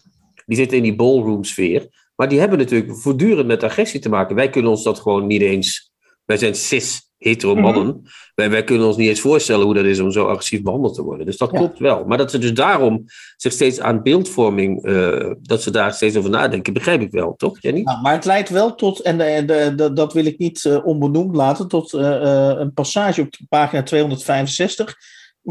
Die 0.50 0.58
zitten 0.58 0.78
in 0.78 0.84
die 0.84 0.96
ballroom 0.96 1.44
sfeer. 1.44 1.88
Maar 2.16 2.30
die 2.30 2.40
hebben 2.40 2.58
natuurlijk 2.58 2.96
voortdurend 2.98 3.48
met 3.48 3.64
agressie 3.64 4.00
te 4.00 4.10
maken. 4.10 4.36
Wij 4.36 4.50
kunnen 4.50 4.72
ons 4.72 4.84
dat 4.84 5.00
gewoon 5.00 5.28
niet 5.28 5.42
eens... 5.42 5.92
Wij 6.26 6.38
zijn 6.38 6.56
cis 6.56 7.08
hetero 7.18 7.54
Mhm. 7.54 7.62
mannen. 7.62 8.02
wij, 8.36 8.50
wij 8.50 8.64
kunnen 8.64 8.88
ons 8.88 8.98
niet 8.98 9.08
eens 9.10 9.20
voorstellen 9.20 9.66
hoe 9.66 9.74
dat 9.74 9.86
is 9.86 10.00
om 10.00 10.12
zo 10.12 10.26
agressief 10.28 10.62
behandeld 10.62 10.96
te 10.96 11.02
worden. 11.04 11.26
Dus 11.26 11.38
dat 11.38 11.52
Ja. 11.52 11.58
klopt 11.58 11.80
wel. 11.80 12.06
Maar 12.06 12.18
dat 12.18 12.32
ze 12.32 12.38
dus 12.38 12.54
daarom 12.54 13.04
zich 13.38 13.52
steeds 13.52 13.80
aan 13.80 14.04
beeldvorming, 14.04 14.84
eh, 14.86 15.32
dat 15.42 15.62
ze 15.62 15.72
daar 15.72 15.94
steeds 15.94 16.16
over 16.18 16.30
nadenken, 16.30 16.74
begrijp 16.74 17.02
ik 17.02 17.12
wel, 17.12 17.34
toch, 17.36 17.62
Jenny? 17.62 17.82
Ja, 17.86 18.02
maar 18.02 18.14
het 18.14 18.26
leidt 18.26 18.50
wel 18.50 18.76
tot, 18.76 19.00
en 19.00 19.18
de, 19.18 19.44
de, 19.46 19.74
de- 19.76 19.94
dat 19.94 20.14
wil 20.14 20.26
ik 20.26 20.38
niet 20.38 20.66
eh, 20.66 20.86
onbenoemd 20.86 21.36
laten, 21.36 21.68
tot 21.68 21.94
eh, 21.94 22.50
eh, 22.50 22.60
een 22.60 22.74
passage 22.74 23.22
op 23.22 23.30
pagina 23.50 23.84
265. 23.84 24.98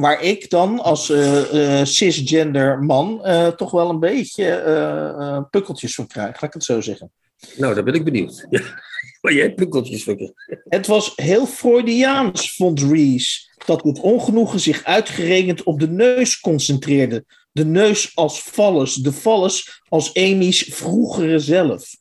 Waar 0.01 0.22
ik 0.22 0.51
dan 0.51 0.80
als 0.80 1.11
eh, 1.11 1.80
eh, 1.80 1.86
cisgender 1.86 2.82
man 2.82 3.24
eh, 3.24 3.46
toch 3.46 3.70
wel 3.70 3.90
een 3.90 4.01
beetje 4.01 5.46
pukkeltjes 5.51 5.94
van 5.94 6.07
krijg, 6.07 6.32
laat 6.32 6.42
ik 6.42 6.53
het 6.53 6.64
zo 6.64 6.80
zeggen. 6.80 7.12
Nou, 7.57 7.74
daar 7.74 7.84
ben 7.84 7.94
ik 7.94 8.05
benieuwd. 8.05 8.46
Ja. 8.51 8.86
Maar 9.20 9.32
jij 9.32 9.55
pukkeltjes 9.55 10.05
van. 10.05 10.34
Het 10.68 10.86
was 10.86 11.12
heel 11.16 11.46
Freudiaans, 11.46 12.55
vond 12.57 12.80
Rees, 12.80 13.51
dat 13.66 13.82
dit 13.82 14.01
ongenoegen 14.01 14.61
zich 14.61 14.84
uitgerekend 14.84 15.62
op 15.62 15.80
de 15.80 15.88
neus 15.88 16.40
concentreerde. 16.40 17.24
De 17.53 17.64
neus 17.64 18.16
als 18.16 18.42
vallus, 18.42 18.94
de 18.94 19.12
vallus 19.12 19.82
als 19.88 20.14
Amy's 20.14 20.66
vroegere 20.70 21.38
zelf. 21.38 21.96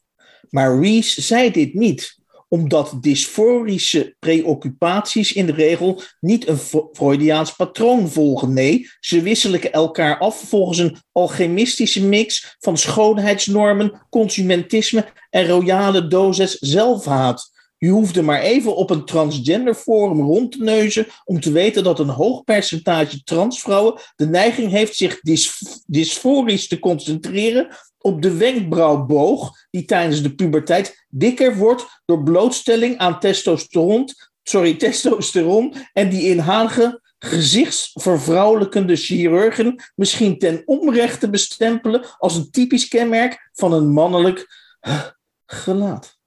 Maar 0.50 0.80
Rees 0.80 1.14
zei 1.14 1.52
dit 1.52 1.74
niet, 1.74 2.16
omdat 2.48 2.98
dysforische 3.02 4.16
preoccupaties 4.20 5.34
in 5.34 5.45
de 5.45 5.52
regel 5.52 6.02
niet 6.20 6.48
een 6.48 6.58
Fre- 6.58 6.88
Freudiaans 6.93 7.56
patroon 7.56 8.10
volgen. 8.10 8.54
Nee, 8.54 8.89
ze 9.00 9.22
wisselen 9.22 9.72
elkaar 9.72 10.18
af 10.18 10.41
volgens 10.41 10.78
een 10.78 10.98
alchemistische 11.12 12.04
mix 12.04 12.56
van 12.60 12.78
schoonheidsnormen, 12.78 14.06
consumentisme 14.10 15.06
en 15.30 15.48
royale 15.48 16.08
dosis 16.08 16.58
zelfhaat. 16.60 17.56
Je 17.80 17.89
hoefde 17.89 18.22
maar 18.22 18.41
even 18.41 18.76
op 18.76 18.89
een 18.89 19.06
transgender 19.06 19.76
forum 19.76 20.22
rond 20.22 20.52
te 20.52 20.64
neuzen 20.64 21.08
om 21.26 21.39
te 21.39 21.52
weten 21.52 21.84
dat 21.84 22.00
een 22.00 22.10
hoog 22.10 22.43
percentage 22.43 23.24
transvrouwen 23.24 24.00
de 24.16 24.28
neiging 24.28 24.72
heeft 24.72 24.95
zich 24.95 25.20
dys- 25.22 25.84
dysforisch 25.86 26.68
te 26.68 26.80
concentreren 26.80 27.68
op 28.08 28.22
de 28.22 28.38
wenkbrauwboog, 28.38 29.51
die 29.70 29.86
tijdens 29.86 30.22
de 30.22 30.36
puberteit 30.36 31.05
dikker 31.10 31.55
wordt 31.55 32.01
door 32.05 32.24
blootstelling 32.24 32.97
aan 32.97 33.20
testosteron, 33.20 34.10
sorry, 34.43 34.76
testosteron 34.84 35.74
en 35.93 36.10
die 36.10 36.30
inhalige 36.30 37.01
gezichtsvervrouwelijkende 37.20 38.95
chirurgen 38.95 39.84
misschien 39.95 40.39
ten 40.39 40.62
onrechte 40.66 41.30
bestempelen 41.30 42.05
als 42.18 42.36
een 42.36 42.51
typisch 42.51 42.88
kenmerk 42.88 43.49
van 43.53 43.74
een 43.74 43.88
mannelijk 43.88 44.47
eh, 44.80 45.03
gelaat. 45.45 46.18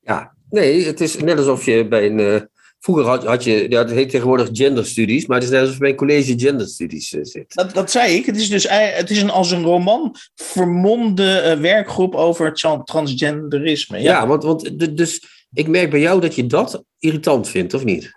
Ja, 0.00 0.34
nee, 0.50 0.84
het 0.84 1.00
is 1.00 1.16
net 1.16 1.38
alsof 1.38 1.64
je 1.64 1.88
bij 1.88 2.06
een. 2.06 2.48
Vroeger 2.80 3.04
had, 3.04 3.24
had 3.24 3.44
je, 3.44 3.66
ja, 3.68 3.78
het 3.78 3.90
heet 3.90 4.10
tegenwoordig 4.10 4.48
genderstudies, 4.52 5.26
maar 5.26 5.36
het 5.36 5.46
is 5.46 5.52
net 5.52 5.60
alsof 5.60 5.80
een 5.80 5.94
college 5.94 6.34
genderstudies 6.38 7.12
eh, 7.14 7.20
zit. 7.22 7.54
Dat, 7.54 7.74
dat 7.74 7.90
zei 7.90 8.14
ik. 8.14 8.26
Het 8.26 8.36
is 8.36 8.48
dus 8.48 8.66
het 8.70 9.10
is 9.10 9.22
een, 9.22 9.30
als 9.30 9.50
een 9.50 9.62
roman 9.62 10.14
vermomde 10.34 11.30
eh, 11.38 11.58
werkgroep 11.58 12.14
over 12.14 12.52
tra- 12.54 12.82
transgenderisme. 12.82 13.98
Ja, 13.98 14.20
Ja. 14.20 14.26
want, 14.26 14.42
want 14.42 14.78
de- 14.78 14.94
dus 14.94 15.37
ik 15.52 15.68
merk 15.68 15.90
bij 15.90 16.00
jou 16.00 16.20
dat 16.20 16.34
je 16.34 16.46
dat 16.46 16.84
irritant 16.98 17.48
vindt, 17.48 17.74
of 17.74 17.84
niet? 17.84 18.12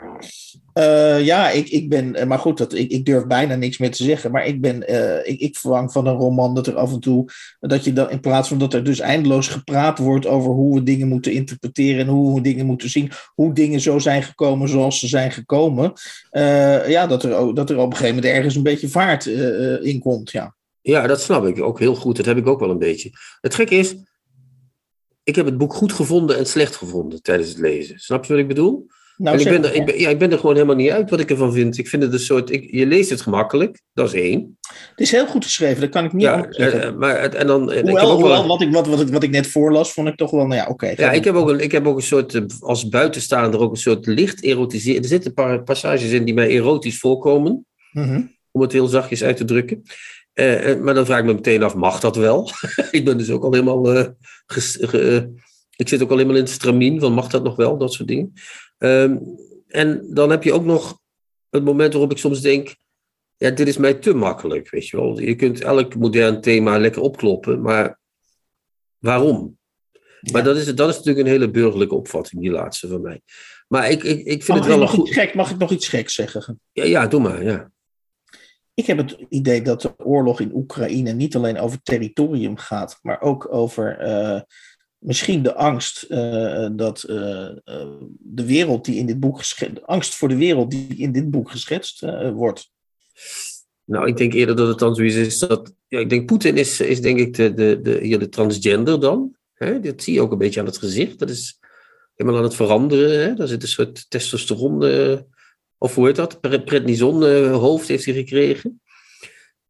Eh, 0.73 1.25
ja, 1.25 1.49
ik, 1.49 1.69
ik 1.69 1.89
ben, 1.89 2.15
eh, 2.15 2.27
maar 2.27 2.39
goed, 2.39 2.57
dat, 2.57 2.73
ik, 2.73 2.91
ik 2.91 3.05
durf 3.05 3.25
bijna 3.25 3.55
niks 3.55 3.77
meer 3.77 3.91
te 3.91 4.03
zeggen. 4.03 4.32
Maar 4.32 4.45
ik 4.45 4.61
ben, 4.61 4.88
eh, 4.88 5.32
ik, 5.32 5.39
ik 5.39 5.57
verwang 5.57 5.91
van 5.91 6.07
een 6.07 6.15
roman 6.15 6.55
dat 6.55 6.67
er 6.67 6.75
af 6.75 6.91
en 6.91 6.99
toe, 6.99 7.29
dat 7.59 7.84
je 7.84 7.93
dan 7.93 8.09
in 8.09 8.19
plaats 8.19 8.47
van 8.47 8.57
dat 8.57 8.73
er 8.73 8.84
dus 8.84 8.99
eindeloos 8.99 9.47
gepraat 9.47 9.97
wordt 9.97 10.25
over 10.25 10.51
hoe 10.51 10.75
we 10.75 10.84
dingen 10.84 11.07
moeten 11.07 11.32
interpreteren 11.32 11.99
en 11.99 12.07
hoe 12.07 12.36
we 12.36 12.41
dingen 12.41 12.65
moeten 12.65 12.89
zien, 12.89 13.11
hoe 13.36 13.53
dingen 13.53 13.79
zo 13.79 13.99
zijn 13.99 14.23
gekomen 14.23 14.69
zoals 14.69 14.99
ze 14.99 15.07
zijn 15.07 15.32
gekomen, 15.32 15.93
ja, 16.88 17.07
dat 17.07 17.23
er, 17.23 17.55
dat 17.55 17.69
er 17.69 17.77
op 17.77 17.91
een 17.91 17.97
gegeven 17.97 18.15
moment 18.15 18.34
ergens 18.34 18.55
een 18.55 18.63
beetje 18.63 18.89
vaart 18.89 19.25
in 19.82 19.99
komt. 19.99 20.32
Ja. 20.32 20.55
Ja, 20.82 21.07
dat 21.07 21.21
snap 21.21 21.45
ik 21.45 21.61
ook 21.61 21.79
heel 21.79 21.95
goed. 21.95 22.17
Dat 22.17 22.25
heb 22.25 22.38
ik 22.38 22.47
ook 22.47 22.59
wel 22.59 22.69
een 22.69 22.77
beetje. 22.77 23.09
Het 23.41 23.55
gekke 23.55 23.75
is, 23.75 23.95
ik 25.24 25.36
heb 25.36 25.45
het 25.45 25.57
boek 25.57 25.74
goed 25.74 25.93
gevonden 25.93 26.38
en 26.38 26.45
slecht 26.45 26.76
gevonden 26.76 27.22
tijdens 27.22 27.49
het 27.49 27.57
lezen. 27.59 27.99
Snap 27.99 28.26
je 28.26 28.32
wat 28.34 28.41
ik 28.41 28.47
bedoel? 28.47 28.88
Nou, 29.17 29.36
en 29.36 29.41
ik 29.41 29.49
ben, 29.49 29.63
er, 29.69 29.76
ik, 29.76 29.86
ben, 29.86 29.99
ja, 29.99 30.09
ik 30.09 30.19
ben 30.19 30.32
er 30.32 30.38
gewoon 30.39 30.55
helemaal 30.55 30.76
niet 30.76 30.89
uit 30.91 31.09
wat 31.09 31.19
ik 31.19 31.30
ervan 31.30 31.53
vind. 31.53 31.78
Ik 31.78 31.88
vind 31.88 32.03
het 32.03 32.13
een 32.13 32.19
soort, 32.19 32.49
ik, 32.51 32.67
je 32.72 32.86
leest 32.86 33.09
het 33.09 33.22
gemakkelijk, 33.22 33.82
dat 33.93 34.13
is 34.13 34.22
één. 34.22 34.57
Het 34.89 34.99
is 34.99 35.11
heel 35.11 35.28
goed 35.28 35.43
geschreven, 35.43 35.82
dat 35.82 35.89
kan 35.89 36.05
ik 36.05 36.13
niet 36.13 36.22
Ja, 36.24 36.45
eh, 36.49 36.95
maar 36.95 37.22
het- 37.22 37.36
en 37.36 37.47
dan, 37.47 37.61
en 37.61 37.67
ik 37.69 37.76
heb 37.76 37.86
Hoewel, 37.86 38.11
ook 38.11 38.19
wel 38.22 38.28
hoewel 38.28 38.47
wat, 38.47 38.61
ik, 38.61 38.72
wat, 38.72 38.88
wat, 38.88 39.01
ik, 39.01 39.07
wat 39.07 39.24
ik 39.24 39.30
net 39.30 39.47
voorlas, 39.47 39.93
vond 39.93 40.07
ik 40.07 40.15
toch 40.15 40.32
wel, 40.32 40.47
nou 40.47 40.61
ja, 40.61 40.67
oké. 40.67 40.93
Ja, 40.97 41.11
ik 41.11 41.24
heb 41.24 41.36
ook 41.36 41.49
een, 41.49 41.59
ik 41.59 41.72
heb 41.72 41.86
ook 41.88 41.95
een 41.95 42.01
soort, 42.01 42.34
eh, 42.36 42.41
als 42.59 42.89
buitenstaander, 42.89 43.59
ook 43.59 43.72
een 43.72 43.78
soort 43.78 44.05
licht 44.05 44.43
erotiseren. 44.43 45.01
Er 45.01 45.07
zitten 45.07 45.34
passages 45.63 46.11
in 46.11 46.26
die 46.26 46.34
mij 46.34 46.49
erotisch 46.49 46.99
voorkomen, 46.99 47.65
Mhm. 47.91 48.22
om 48.51 48.61
het 48.61 48.72
heel 48.72 48.88
zachtjes 48.88 49.24
uit 49.24 49.38
te 49.38 49.45
drukken. 49.45 49.84
Eh, 50.41 50.71
eh, 50.71 50.79
maar 50.79 50.93
dan 50.93 51.05
vraag 51.05 51.19
ik 51.19 51.25
me 51.25 51.33
meteen 51.33 51.63
af, 51.63 51.75
mag 51.75 51.99
dat 51.99 52.15
wel? 52.15 52.49
ik 52.91 53.05
ben 53.05 53.17
dus 53.17 53.29
ook 53.29 53.43
al 53.43 53.51
helemaal, 53.51 53.93
eh, 53.93 54.07
ge- 54.45 55.33
ik 55.75 55.87
zit 55.89 56.01
ook 56.01 56.09
al 56.09 56.15
helemaal 56.15 56.37
in 56.37 56.43
het 56.43 56.51
stramien 56.51 56.99
van 56.99 57.13
mag 57.13 57.27
dat 57.27 57.43
nog 57.43 57.55
wel, 57.55 57.77
dat 57.77 57.93
soort 57.93 58.07
dingen. 58.07 58.33
Ehm, 58.77 59.17
en 59.67 60.07
dan 60.13 60.29
heb 60.29 60.43
je 60.43 60.53
ook 60.53 60.65
nog 60.65 60.99
het 61.49 61.63
moment 61.63 61.91
waarop 61.93 62.11
ik 62.11 62.17
soms 62.17 62.41
denk, 62.41 62.75
ja, 63.37 63.49
dit 63.49 63.67
is 63.67 63.77
mij 63.77 63.93
te 63.93 64.13
makkelijk, 64.13 64.69
weet 64.69 64.87
je 64.87 64.97
wel. 64.97 65.19
Je 65.19 65.35
kunt 65.35 65.61
elk 65.61 65.95
modern 65.95 66.41
thema 66.41 66.77
lekker 66.79 67.01
opkloppen, 67.01 67.61
maar 67.61 67.99
waarom? 68.97 69.57
Maar 70.31 70.43
dat, 70.43 70.57
is, 70.57 70.75
dat 70.75 70.89
is 70.89 70.95
natuurlijk 70.95 71.25
een 71.25 71.31
hele 71.33 71.49
burgerlijke 71.51 71.95
opvatting, 71.95 72.41
die 72.41 72.51
laatste 72.51 72.87
van 72.87 73.01
mij. 73.01 73.21
Maar 73.67 73.89
ik, 73.89 74.03
ik, 74.03 74.17
ik 74.19 74.43
vind 74.43 74.47
Mag, 74.47 74.57
het 74.57 74.65
ik 74.65 74.71
wel 74.71 74.75
een 74.75 74.79
nog 74.79 74.91
iets 74.91 74.99
goed... 74.99 75.23
gek, 75.23 75.33
mag 75.33 75.51
ik 75.51 75.57
nog 75.57 75.71
iets 75.71 75.87
geks 75.87 76.13
zeggen? 76.13 76.59
Ja, 76.71 76.83
ja, 76.83 77.07
doe 77.07 77.19
maar, 77.21 77.43
ja. 77.43 77.71
Ik 78.74 78.86
heb 78.86 78.97
het 78.97 79.17
idee 79.30 79.61
dat 79.61 79.82
de 79.82 79.93
oorlog 79.97 80.39
in 80.39 80.55
Oekraïne 80.55 81.11
niet 81.11 81.36
alleen 81.36 81.59
over 81.59 81.82
territorium 81.82 82.57
gaat, 82.57 82.99
maar 83.01 83.22
ook 83.22 83.53
over 83.53 83.97
eh, 83.97 84.41
misschien 84.97 85.43
de 85.43 85.55
angst 85.55 86.03
eh, 86.03 86.67
dat 86.72 87.03
eh, 87.03 87.49
de 88.19 88.45
wereld 88.45 88.86
die 88.86 88.95
in 88.95 89.05
dit 89.05 89.19
boek 89.19 89.38
geschetst, 89.38 89.86
angst 89.86 90.15
voor 90.15 90.28
de 90.28 90.38
wereld 90.38 90.72
die 90.72 90.95
in 90.95 91.11
dit 91.11 91.32
boek 91.32 91.51
geschetst 91.51 92.01
wordt. 92.34 92.72
Nou, 93.84 94.07
ik 94.07 94.17
denk 94.17 94.34
eerder 94.34 94.55
dat 94.55 94.67
het 94.67 94.80
dan 94.80 94.99
is 94.99 95.39
dat... 95.39 95.74
Ja, 95.88 95.99
ik 95.99 96.09
denk 96.09 96.26
Poetin 96.26 96.57
is, 96.57 96.80
is 96.80 97.01
denk 97.01 97.19
ik 97.19 97.36
de, 97.36 97.53
de, 97.53 97.80
de, 97.82 97.99
hier 98.01 98.19
de 98.19 98.30
transgender 98.30 98.99
dan. 98.99 99.36
Hè? 99.53 99.80
Dat 99.80 100.03
zie 100.03 100.13
je 100.13 100.22
ook 100.22 100.32
een 100.32 100.38
beetje 100.38 100.59
aan 100.59 100.65
het 100.65 100.78
gezicht. 100.78 101.19
Dat 101.19 101.30
is 101.30 101.59
helemaal 102.15 102.39
aan 102.39 102.45
het 102.45 102.55
veranderen. 102.55 103.19
Hè? 103.19 103.34
Daar 103.34 103.47
zit 103.47 103.61
een 103.61 103.67
soort 103.67 104.09
testosteron... 104.09 104.80
of 105.82 105.95
hoe 105.95 106.05
heet 106.05 106.15
dat? 106.15 106.41
Pre- 106.41 106.63
Prednison 106.63 107.25
eh, 107.25 107.57
hoofd 107.57 107.88
heeft 107.88 108.05
hij 108.05 108.13
gekregen. 108.13 108.82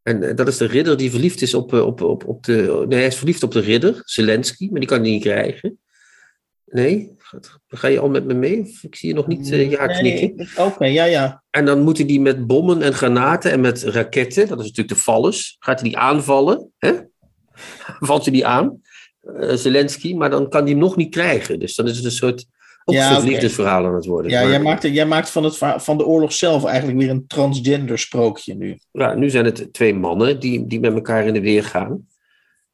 En 0.04 0.24
eh, 0.24 0.36
dat 0.36 0.48
is 0.48 0.58
de 0.58 0.66
ridder 0.66 0.98
die 0.98 1.12
verliefd 1.12 1.42
is 1.42 1.54
op, 1.54 1.74
eh, 1.74 1.86
op, 1.86 2.02
op, 2.02 2.28
op 2.28 2.44
de... 2.44 2.86
Nee, 2.88 3.00
hij 3.00 3.08
is 3.08 3.16
verliefd 3.16 3.44
op 3.44 3.52
de 3.52 3.60
ridder, 3.60 4.02
Zelensky, 4.06 4.68
maar 4.70 4.80
die 4.80 4.90
kan 4.90 5.02
hij 5.02 5.10
niet 5.10 5.22
krijgen. 5.22 5.80
Nee? 6.66 7.16
Ga 7.68 7.88
je 7.88 8.00
al 8.00 8.10
met 8.10 8.26
me 8.26 8.34
mee? 8.34 8.78
Ik 8.82 8.96
zie 8.96 9.10
je 9.10 9.16
nog 9.16 9.28
niet 9.28 9.48
ja 9.48 9.88
knikken. 9.88 10.36
Nee, 10.36 10.48
Oké, 10.58 10.86
ja, 10.86 11.04
ja. 11.04 11.44
En 11.50 11.66
dan 11.66 11.82
moeten 11.82 12.08
die 12.08 12.22
met 12.22 12.48
bommen 12.48 12.82
en 12.82 12.94
granaten 12.94 13.52
en 13.52 13.62
met 13.62 13.84
raketten, 13.84 14.48
dat 14.48 14.60
is 14.60 14.66
natuurlijk 14.66 14.96
de 14.96 15.04
vallers, 15.04 15.56
gaat 15.60 15.80
hij 15.80 15.90
die 15.90 15.98
aanvallen. 15.98 16.72
Hè? 16.78 16.92
Valt 18.00 18.24
hij 18.24 18.34
die 18.34 18.46
aan, 18.46 18.82
Zelensky, 19.54 20.14
maar 20.14 20.30
dan 20.30 20.50
kan 20.50 20.62
hij 20.62 20.72
hem 20.72 20.80
nog 20.80 20.96
niet 20.96 21.12
krijgen. 21.12 21.60
Dus 21.60 21.76
dan 21.76 21.88
is 21.88 21.96
het 21.96 22.06
een 22.06 22.12
soort, 22.12 22.46
ook 22.92 22.98
Ja, 23.10 23.18
oké. 23.18 23.26
liefdesverhaal 23.28 23.86
aan 23.86 23.96
het 23.96 24.06
worden. 24.06 24.32
ja 24.32 24.42
Maar, 24.42 24.50
jij, 24.50 24.62
maakt, 24.62 24.84
jij 24.84 25.06
maakt 25.06 25.30
van, 25.30 25.44
het, 25.44 25.58
van 25.58 25.98
de 25.98 26.06
oorlog 26.06 26.34
zelf 26.34 26.66
eigenlijk 26.66 27.00
weer 27.00 27.10
een 27.10 27.28
transgender 27.28 28.00
sprookje 28.00 28.56
nu. 28.56 28.78
ja, 28.92 29.14
nu 29.14 29.30
zijn 29.30 29.46
het 29.46 29.74
twee 29.74 29.94
mannen 29.94 30.40
die, 30.40 30.68
die 30.68 30.80
met 30.80 30.94
elkaar 30.94 31.26
in 31.28 31.34
de 31.34 31.42
weer 31.42 31.64
gaan. 31.64 32.08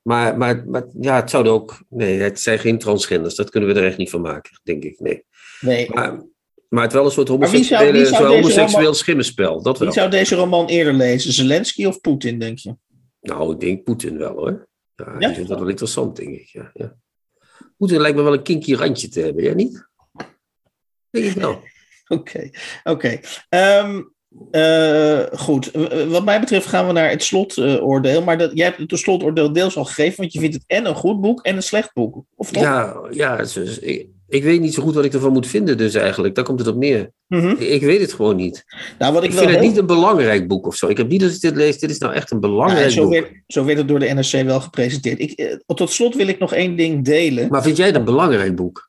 Maar, 0.02 0.38
maar, 0.38 0.64
maar 0.68 0.86
ja, 1.00 1.16
het 1.16 1.30
zouden 1.30 1.52
ook. 1.54 1.84
Nee, 1.90 2.20
het 2.20 2.40
zijn 2.40 2.60
geen 2.60 2.78
transgenders. 2.78 3.36
Dat 3.36 3.50
kunnen 3.50 3.70
we 3.74 3.80
er 3.80 3.86
echt 3.86 3.98
niet 3.98 4.10
van 4.10 4.22
maken, 4.22 4.60
denk 4.64 4.84
ik. 4.84 5.00
Nee. 5.00 5.24
Nee. 5.60 5.90
Maar, 5.94 6.22
maar 6.70 6.84
het 6.84 6.94
wel 6.94 7.06
een 7.06 7.12
soort 7.12 7.28
homoseksuele, 7.28 8.16
homoseksueel 8.18 8.78
roman- 8.80 8.96
schimmenspel. 8.96 9.62
Dat 9.62 9.78
wel. 9.78 9.88
Wie 9.88 9.98
zou 9.98 10.10
deze 10.10 10.36
roman 10.36 10.68
eerder 10.68 10.94
lezen? 10.94 11.34
Zelensky 11.34 11.86
of 11.86 12.02
Poetin, 12.02 12.40
denk 12.40 12.58
je? 12.58 12.76
Nou, 13.22 13.54
ik 13.54 13.60
denk 13.60 13.84
Poetin 13.84 14.18
wel 14.18 14.36
hoor. 14.36 14.68
Ja, 14.96 15.06
Ja? 15.20 15.28
die 15.28 15.36
vindt 15.36 15.50
dat 15.50 15.60
wel 15.60 15.68
interessant, 15.70 16.16
denk 16.16 16.30
ik. 16.36 16.48
Ja, 16.48 16.72
ja. 16.74 16.96
Poetin 17.78 18.02
lijkt 18.02 18.18
me 18.18 18.24
wel 18.24 18.34
een 18.34 18.44
kinky 18.44 18.74
randje 18.74 19.08
te 19.10 19.20
hebben, 19.20 19.44
jij 19.44 19.54
niet? 19.54 19.88
Denk 21.10 21.26
ik 21.26 21.34
wel. 21.34 21.62
Oké, 22.08 22.50
oké. 22.84 23.20
Ehm, 23.50 24.02
eh, 24.52 25.20
goed, 25.32 25.72
wat 26.08 26.26
mij 26.26 26.40
betreft 26.40 26.66
gaan 26.66 26.88
we 26.88 26.94
naar 26.94 27.10
het 27.10 27.24
slotoordeel. 27.24 28.24
maar 28.24 28.38
dat, 28.38 28.52
jij 28.54 28.66
hebt 28.66 28.92
het 28.92 29.00
slotoordeel 29.00 29.54
deels 29.54 29.78
al 29.78 29.86
gegeven, 29.86 30.18
want 30.18 30.34
je 30.34 30.40
vindt 30.40 30.56
het 30.56 30.64
en 30.68 30.86
een 30.86 30.96
goed 30.96 31.22
boek 31.22 31.42
en 31.42 31.56
een 31.56 31.64
slecht 31.64 31.94
boek. 31.94 32.24
Of 32.36 32.52
toch? 32.52 32.64
Ja, 32.64 33.08
ja 33.12 33.38
dus 33.38 33.80
ik, 33.80 34.08
ik 34.28 34.44
weet 34.44 34.62
niet 34.62 34.74
zo 34.74 34.84
goed 34.84 34.96
wat 34.96 35.06
ik 35.06 35.14
ervan 35.14 35.34
moet 35.34 35.48
vinden, 35.48 35.78
dus 35.78 35.94
eigenlijk. 35.94 36.36
Daar 36.36 36.44
komt 36.44 36.60
het 36.60 36.68
op 36.68 36.76
neer. 36.76 37.12
Mhm. 37.28 37.50
Ik, 37.50 37.60
ik 37.60 37.82
weet 37.82 38.02
het 38.02 38.14
gewoon 38.14 38.36
niet. 38.36 38.64
Nou, 39.00 39.14
wat 39.14 39.24
ik, 39.24 39.30
Ik 39.30 39.36
wel 39.36 39.46
vind 39.46 39.58
het 39.58 39.68
niet 39.68 39.78
een 39.78 39.86
belangrijk 39.86 40.48
boek 40.48 40.68
of 40.68 40.76
zo. 40.76 40.88
Ik 40.88 40.98
heb 40.98 41.08
niet 41.08 41.22
dat 41.22 41.32
ik 41.32 41.42
dit 41.42 41.56
lees, 41.56 41.80
dit 41.80 41.90
is 41.90 41.98
nou 41.98 42.14
echt 42.14 42.32
een 42.32 42.40
Ja, 42.42 42.48
belangrijk 42.48 42.92
zo, 42.92 43.04
boek. 43.04 43.12
werd, 43.12 43.32
zo 43.48 43.66
werd 43.66 43.78
het 43.78 43.88
door 43.88 44.00
de 44.00 44.14
NRC 44.14 44.46
wel 44.46 44.60
gepresenteerd. 44.60 45.20
Ik, 45.20 45.32
eh, 45.32 45.56
tot 45.76 45.92
slot 45.92 46.16
wil 46.16 46.28
ik 46.28 46.40
nog 46.40 46.54
één 46.54 46.76
ding 46.76 47.06
delen. 47.06 47.48
Maar 47.50 47.64
vind 47.64 47.78
jij 47.78 47.86
het 47.86 47.96
een 47.96 48.06
belangrijk 48.06 48.56
boek? 48.56 48.87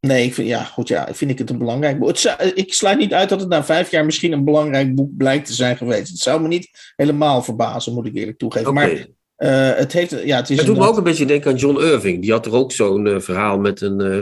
Nee, 0.00 0.24
ik 0.24 0.34
vind, 0.34 0.48
ja, 0.48 0.64
goed, 0.64 0.88
ja, 0.88 1.08
vind 1.12 1.30
ik 1.30 1.38
het 1.38 1.50
een 1.50 1.58
belangrijk 1.58 1.98
boek. 1.98 2.08
Het 2.08 2.52
ik 2.54 2.74
sluit 2.74 2.98
niet 2.98 3.12
uit 3.12 3.28
dat 3.28 3.40
het 3.40 3.48
na 3.48 3.64
vijf 3.64 3.90
jaar 3.90 4.04
misschien 4.04 4.32
een 4.32 4.44
belangrijk 4.44 4.94
boek 4.94 5.16
blijkt 5.16 5.46
te 5.46 5.52
zijn 5.52 5.76
geweest. 5.76 6.08
Het 6.10 6.18
zou 6.18 6.40
me 6.42 6.48
niet 6.48 6.92
helemaal 6.96 7.42
verbazen, 7.42 7.92
moet 7.94 8.06
ik 8.06 8.14
eerlijk 8.14 8.38
toegeven. 8.38 8.74
Maar 8.74 9.06
eh, 9.36 9.74
het 9.74 9.92
heeft, 9.92 10.10
ja, 10.24 10.36
het 10.36 10.50
is 10.50 10.56
Het 10.56 10.66
doet 10.66 10.78
me 10.78 10.86
ook 10.86 10.96
een 10.96 11.02
beetje 11.02 11.24
denken 11.26 11.50
aan 11.50 11.56
John 11.56 11.80
Irving. 11.80 12.22
Die 12.22 12.30
had 12.32 12.46
er 12.46 12.54
ook 12.54 12.72
zo'n 12.72 13.06
eh, 13.06 13.20
verhaal 13.20 13.58
met 13.58 13.80
een, 13.80 14.00
eh, 14.00 14.20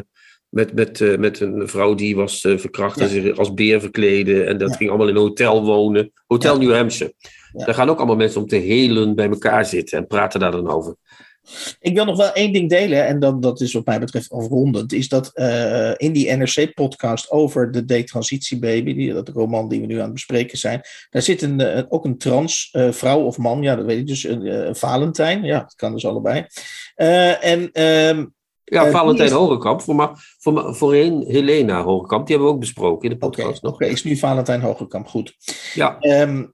Met, 0.49 0.75
met, 0.75 1.19
met 1.19 1.41
een 1.41 1.69
vrouw 1.69 1.95
die 1.95 2.17
was 2.17 2.41
verkracht 2.41 3.01
en 3.01 3.09
zich 3.09 3.37
als 3.37 3.55
beer 3.55 3.81
verkleden. 3.81 4.47
En 4.47 4.59
dat 4.59 4.71
Ja. 4.71 4.77
ging 4.77 4.89
allemaal 4.89 5.09
in 5.09 5.15
een 5.15 5.21
hotel 5.21 5.65
wonen. 5.65 6.13
Hotel 6.27 6.61
Ja. 6.61 6.67
New 6.67 6.75
Hampshire. 6.77 7.15
Daar 7.53 7.75
gaan 7.75 7.89
ook 7.89 7.99
allemaal 7.99 8.17
mensen 8.17 8.41
om 8.41 8.47
te 8.47 8.57
helen 8.57 9.15
bij 9.15 9.29
elkaar 9.29 9.65
zitten 9.65 9.99
en 9.99 10.07
praten 10.07 10.41
daar 10.41 10.51
dan 10.51 10.69
over. 10.69 10.95
Ik 11.81 11.95
wil 11.95 12.05
nog 12.05 12.17
wel 12.17 12.33
één 12.33 12.53
ding 12.53 12.69
delen, 12.71 13.07
en 13.07 13.19
dat, 13.21 13.43
dat 13.43 13.61
is 13.61 13.73
wat 13.73 13.87
mij 13.87 14.01
betreft 14.01 14.31
afrondend, 14.31 14.93
is 14.93 15.09
dat 15.09 15.31
eh, 15.35 15.91
in 15.97 16.13
die 16.13 16.31
NRC-podcast 16.37 17.31
over 17.31 17.71
de 17.71 17.85
Detransitie-baby, 17.85 18.95
die, 18.95 19.13
dat 19.13 19.29
roman 19.29 19.69
die 19.69 19.81
we 19.81 19.87
nu 19.87 19.97
aan 19.97 20.03
het 20.05 20.13
bespreken 20.13 20.59
zijn, 20.59 20.81
daar 21.11 21.23
zit 21.23 21.43
een, 21.43 21.61
eh, 21.61 21.83
ook 21.89 22.05
een 22.05 22.19
trans 22.19 22.69
eh, 22.73 22.91
vrouw 22.93 23.21
of 23.21 23.39
man, 23.39 23.63
ja, 23.63 23.77
dat 23.77 23.85
weet 23.87 23.99
ik 23.99 24.07
dus, 24.07 24.25
een 24.25 24.77
Valentijn, 24.77 25.45
ja, 25.45 25.59
dat 25.61 25.75
kan 25.75 25.93
dus 25.93 26.07
allebei. 26.07 26.47
En 27.41 27.71
ehm, 27.73 28.25
Ja, 28.65 28.91
Valentijn 28.91 29.29
is- 29.29 29.35
Hogekamp. 29.35 29.81
Voor, 29.83 30.13
voor, 30.39 30.75
voorheen 30.75 31.25
Helena 31.27 31.83
Hogekamp. 31.83 32.27
Die 32.27 32.35
hebben 32.35 32.47
we 32.53 32.55
ook 32.59 32.61
besproken 32.65 33.05
in 33.11 33.11
de 33.19 33.27
podcast 33.27 33.63
oké, 33.65 33.85
nog. 33.85 33.93
is 33.93 34.05
nu 34.05 34.17
Valentijn 34.17 34.61
Hogekamp 34.61 35.07
goed. 35.07 35.37
Ja, 35.75 35.99
Ehm, 35.99 36.45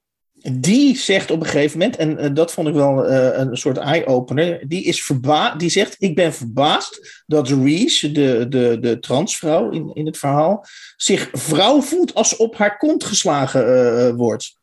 die 0.52 0.96
zegt 0.96 1.30
op 1.30 1.40
een 1.40 1.46
gegeven 1.46 1.78
moment, 1.78 1.96
en 1.96 2.18
eh, 2.18 2.30
dat 2.34 2.52
vond 2.52 2.68
ik 2.68 2.74
wel 2.74 3.06
eh, 3.06 3.38
een 3.38 3.56
soort 3.56 3.76
eye-opener, 3.76 4.68
die, 4.68 4.84
is 4.84 5.04
verba 5.04 5.54
die 5.54 5.70
zegt, 5.70 5.96
ik 5.98 6.14
ben 6.14 6.34
verbaasd 6.34 7.22
dat 7.26 7.48
Reese, 7.48 8.12
de, 8.12 8.46
de, 8.48 8.78
de 8.80 8.98
transvrouw 8.98 9.70
in, 9.70 9.90
in 9.94 10.06
het 10.06 10.18
verhaal, 10.18 10.64
zich 10.96 11.28
vrouw 11.32 11.80
voelt 11.80 12.14
als 12.14 12.36
op 12.36 12.56
haar 12.56 12.76
kont 12.76 13.04
geslagen 13.04 13.66
eh, 13.66 14.14
wordt. 14.14 14.58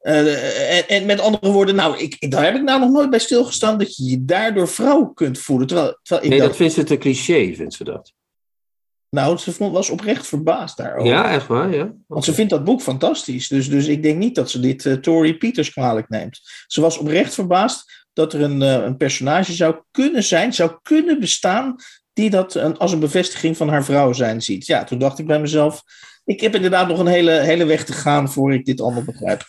En, 0.00 0.88
en 0.88 1.06
met 1.06 1.20
andere 1.20 1.52
woorden, 1.52 1.74
nou, 1.74 1.98
ik, 1.98 2.30
daar 2.30 2.44
heb 2.44 2.54
ik 2.54 2.62
nou 2.62 2.80
nog 2.80 2.90
nooit 2.90 3.10
bij 3.10 3.18
stilgestaan 3.18 3.78
dat 3.78 3.96
je 3.96 4.04
je 4.04 4.24
daardoor 4.24 4.68
vrouw 4.68 5.04
kunt 5.04 5.38
voelen. 5.38 5.66
Terwijl, 5.66 5.98
terwijl 6.02 6.24
ik 6.24 6.30
nee, 6.30 6.38
dacht, 6.38 6.50
dat 6.50 6.60
vindt 6.60 6.74
ze 6.74 6.84
te 6.84 6.98
cliché, 6.98 7.54
vindt 7.54 7.74
ze 7.74 7.84
dat. 7.84 8.12
Nou, 9.14 9.36
ze 9.36 9.52
vond, 9.52 9.72
was 9.72 9.90
oprecht 9.90 10.26
verbaasd 10.26 10.76
daarover. 10.76 11.12
Ja, 11.12 11.30
echt 11.30 11.46
waar, 11.46 11.74
ja. 11.74 11.92
Want 12.06 12.24
ze 12.24 12.34
vindt 12.34 12.50
dat 12.50 12.64
boek 12.64 12.82
fantastisch. 12.82 13.48
Dus, 13.48 13.68
dus 13.68 13.86
ik 13.86 14.02
denk 14.02 14.18
niet 14.18 14.34
dat 14.34 14.50
ze 14.50 14.60
dit 14.60 14.84
uh, 14.84 14.94
Tori 14.94 15.36
Peters 15.36 15.70
kwalijk 15.70 16.08
neemt. 16.08 16.40
Ze 16.66 16.80
was 16.80 16.98
oprecht 16.98 17.34
verbaasd 17.34 18.06
dat 18.12 18.32
er 18.32 18.42
een, 18.42 18.60
uh, 18.60 18.72
een 18.72 18.96
personage 18.96 19.52
zou 19.52 19.76
kunnen 19.90 20.22
zijn, 20.22 20.52
zou 20.52 20.78
kunnen 20.82 21.20
bestaan, 21.20 21.76
die 22.12 22.30
dat 22.30 22.54
een, 22.54 22.78
als 22.78 22.92
een 22.92 23.00
bevestiging 23.00 23.56
van 23.56 23.68
haar 23.68 23.84
vrouw 23.84 24.12
zijn 24.12 24.42
ziet. 24.42 24.66
Ja, 24.66 24.84
toen 24.84 24.98
dacht 24.98 25.18
ik 25.18 25.26
bij 25.26 25.40
mezelf, 25.40 25.82
ik 26.24 26.40
heb 26.40 26.54
inderdaad 26.54 26.88
nog 26.88 26.98
een 26.98 27.06
hele, 27.06 27.32
hele 27.32 27.64
weg 27.64 27.84
te 27.84 27.92
gaan 27.92 28.30
voor 28.30 28.54
ik 28.54 28.64
dit 28.64 28.80
allemaal 28.80 29.04
begrijp. 29.04 29.42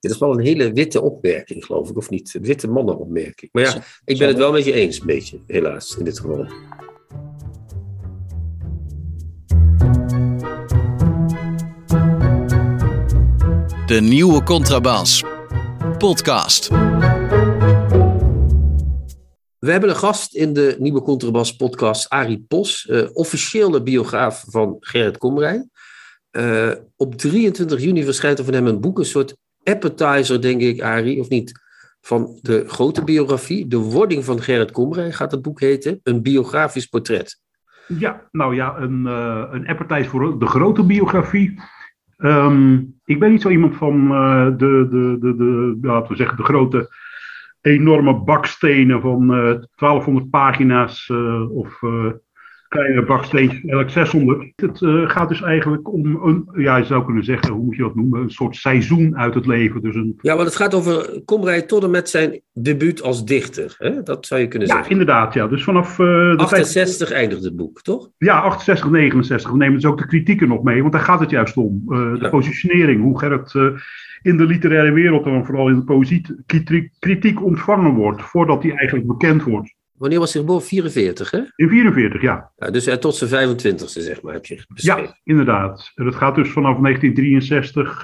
Dit 0.00 0.12
is 0.12 0.18
wel 0.18 0.32
een 0.32 0.44
hele 0.44 0.72
witte 0.72 1.02
opmerking, 1.02 1.64
geloof 1.64 1.90
ik, 1.90 1.96
of 1.96 2.10
niet? 2.10 2.34
Een 2.34 2.42
witte 2.42 2.68
mannenopmerking. 2.68 3.52
Maar 3.52 3.62
ja, 3.62 3.82
ik 4.04 4.18
ben 4.18 4.28
het 4.28 4.36
wel 4.36 4.52
met 4.52 4.64
je 4.64 4.72
eens, 4.72 5.00
een 5.00 5.06
beetje, 5.06 5.40
helaas, 5.46 5.96
in 5.96 6.04
dit 6.04 6.20
geval. 6.20 6.46
De 13.86 14.00
nieuwe 14.00 14.42
Contrabas. 14.42 15.24
Podcast. 15.98 16.68
We 19.58 19.70
hebben 19.70 19.88
een 19.88 19.96
gast 19.96 20.34
in 20.34 20.52
de 20.52 20.76
nieuwe 20.78 21.02
Contrabas 21.02 21.56
podcast, 21.56 22.08
Arie 22.08 22.44
Pos, 22.48 22.86
uh, 22.90 23.08
officiële 23.12 23.82
biograaf 23.82 24.44
van 24.48 24.76
Gerrit 24.80 25.18
Komrij. 25.18 25.68
Uh, 26.32 26.72
op 26.96 27.14
23 27.14 27.80
juni 27.80 28.04
verschijnt 28.04 28.38
er 28.38 28.44
van 28.44 28.54
hem 28.54 28.66
een 28.66 28.80
boek, 28.80 28.98
een 28.98 29.04
soort 29.04 29.36
appetizer, 29.62 30.40
denk 30.40 30.60
ik, 30.60 30.82
Arie, 30.82 31.20
of 31.20 31.28
niet? 31.28 31.62
Van 32.00 32.38
de 32.42 32.64
grote 32.68 33.04
biografie. 33.04 33.66
De 33.66 33.78
wording 33.78 34.24
van 34.24 34.42
Gerrit 34.42 34.70
Komrij 34.70 35.12
gaat 35.12 35.30
het 35.30 35.42
boek 35.42 35.60
heten. 35.60 36.00
Een 36.02 36.22
biografisch 36.22 36.86
portret. 36.86 37.40
Ja, 37.86 38.28
nou 38.30 38.54
ja, 38.54 38.76
een, 38.76 39.04
uh, 39.06 39.44
een 39.50 39.66
appetizer 39.66 40.10
voor 40.10 40.38
de 40.38 40.46
grote 40.46 40.84
biografie. 40.84 41.60
Um, 42.18 42.94
ik 43.04 43.18
ben 43.18 43.30
niet 43.30 43.42
zo 43.42 43.48
iemand 43.48 43.76
van 43.76 44.12
uh, 44.12 44.46
de, 44.46 44.86
de, 44.90 45.16
de, 45.20 45.36
de, 45.36 45.78
laten 45.82 46.10
we 46.10 46.16
zeggen, 46.16 46.36
de 46.36 46.42
grote, 46.42 46.90
enorme 47.60 48.14
bakstenen 48.14 49.00
van 49.00 49.22
uh, 49.22 49.54
1200 49.76 50.30
pagina's 50.30 51.08
uh, 51.08 51.50
of 51.50 51.82
kleine 52.74 53.62
elk 53.66 53.90
600. 53.90 54.52
Het 54.56 54.78
gaat 55.10 55.28
dus 55.28 55.42
eigenlijk 55.42 55.92
om 55.92 56.06
een, 56.06 56.48
ja, 56.56 56.76
je 56.76 56.84
zou 56.84 57.04
kunnen 57.04 57.24
zeggen, 57.24 57.52
hoe 57.52 57.64
moet 57.64 57.76
je 57.76 57.82
dat 57.82 57.94
noemen, 57.94 58.20
een 58.20 58.30
soort 58.30 58.56
seizoen 58.56 59.16
uit 59.16 59.34
het 59.34 59.46
leven. 59.46 59.82
Dus 59.82 59.94
een... 59.94 60.18
Ja, 60.20 60.34
want 60.34 60.46
het 60.46 60.56
gaat 60.56 60.74
over 60.74 61.22
Komrij 61.24 61.62
tot 61.62 61.84
en 61.84 61.90
met 61.90 62.08
zijn 62.08 62.40
debuut 62.52 63.02
als 63.02 63.24
dichter. 63.24 63.74
Hè? 63.78 64.02
Dat 64.02 64.26
zou 64.26 64.40
je 64.40 64.48
kunnen 64.48 64.68
ja, 64.68 64.74
zeggen. 64.74 64.92
inderdaad, 64.92 65.34
ja. 65.34 65.46
Dus 65.46 65.64
vanaf... 65.64 65.96
de 65.96 66.34
68 66.36 67.08
tijd... 67.08 67.20
eindigt 67.20 67.44
het 67.44 67.56
boek, 67.56 67.82
toch? 67.82 68.10
Ja, 68.18 68.40
68, 68.40 68.90
69. 68.90 69.50
We 69.50 69.56
nemen 69.56 69.74
dus 69.74 69.86
ook 69.90 69.98
de 69.98 70.06
kritieken 70.06 70.48
nog 70.48 70.62
mee, 70.62 70.80
want 70.80 70.92
daar 70.92 71.02
gaat 71.02 71.20
het 71.20 71.30
juist 71.30 71.56
om. 71.56 71.82
Uh, 71.88 72.12
de 72.12 72.18
ja. 72.20 72.28
positionering, 72.28 73.02
hoe 73.02 73.18
Gerrit 73.18 73.54
in 74.22 74.36
de 74.36 74.46
literaire 74.46 74.92
wereld 74.92 75.26
en 75.26 75.44
vooral 75.44 75.68
in 75.68 75.74
de 75.74 75.84
poëzie 75.84 76.44
kritiek 76.98 77.42
ontvangen 77.42 77.94
wordt, 77.94 78.22
voordat 78.22 78.62
hij 78.62 78.72
eigenlijk 78.72 79.06
bekend 79.06 79.42
wordt. 79.42 79.74
Wanneer 79.98 80.18
was 80.18 80.32
hij 80.32 80.42
geboren? 80.42 80.62
44, 80.62 81.30
hè? 81.30 81.40
In 81.56 81.68
44, 81.68 82.22
ja. 82.22 82.52
ja 82.56 82.70
dus 82.70 82.88
uh, 82.88 82.94
tot 82.94 83.16
zijn 83.16 83.56
25e, 83.56 83.84
zeg 83.84 84.22
maar, 84.22 84.32
heb 84.32 84.46
je 84.46 84.64
beschreven. 84.68 85.02
Ja, 85.02 85.18
inderdaad. 85.24 85.90
En 85.94 86.04
dat 86.04 86.14
gaat 86.14 86.34
dus 86.34 86.50
vanaf 86.50 86.78
1963, 86.78 87.98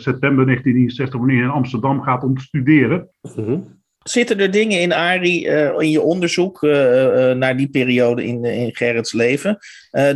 september 0.00 0.44
1963, 0.44 1.18
wanneer 1.18 1.36
hij 1.36 1.44
in 1.44 1.50
Amsterdam 1.50 2.02
gaat 2.02 2.22
om 2.22 2.36
te 2.36 2.42
studeren. 2.42 3.08
Mm 3.36 3.44
-hmm. 3.44 3.78
Zitten 4.00 4.38
er 4.38 4.50
dingen 4.50 4.80
in, 4.80 4.92
Arie, 4.92 5.46
uh, 5.46 5.78
in 5.78 5.90
je 5.90 6.00
onderzoek 6.00 6.62
uh, 6.62 6.70
uh, 6.70 7.32
naar 7.32 7.56
die 7.56 7.68
periode 7.68 8.24
in, 8.24 8.44
in 8.44 8.74
Gerrits 8.74 9.12
leven, 9.12 9.58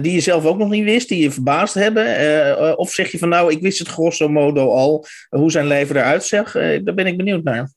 die 0.00 0.12
je 0.12 0.20
zelf 0.20 0.44
ook 0.44 0.58
nog 0.58 0.70
niet 0.70 0.84
wist, 0.84 1.08
die 1.08 1.22
je 1.22 1.30
verbaasd 1.30 1.74
hebben? 1.74 2.78
of 2.78 2.90
zeg 2.90 3.10
je 3.10 3.18
van 3.18 3.28
nou, 3.28 3.52
ik 3.52 3.60
wist 3.60 3.78
het 3.78 3.88
grosso 3.88 4.28
modo 4.28 4.70
al, 4.70 5.06
hoe 5.28 5.50
zijn 5.50 5.66
leven 5.66 5.96
eruit 5.96 6.24
zag? 6.24 6.52
daar 6.52 6.94
ben 6.94 7.06
ik 7.06 7.16
benieuwd 7.16 7.42
naar. 7.42 7.70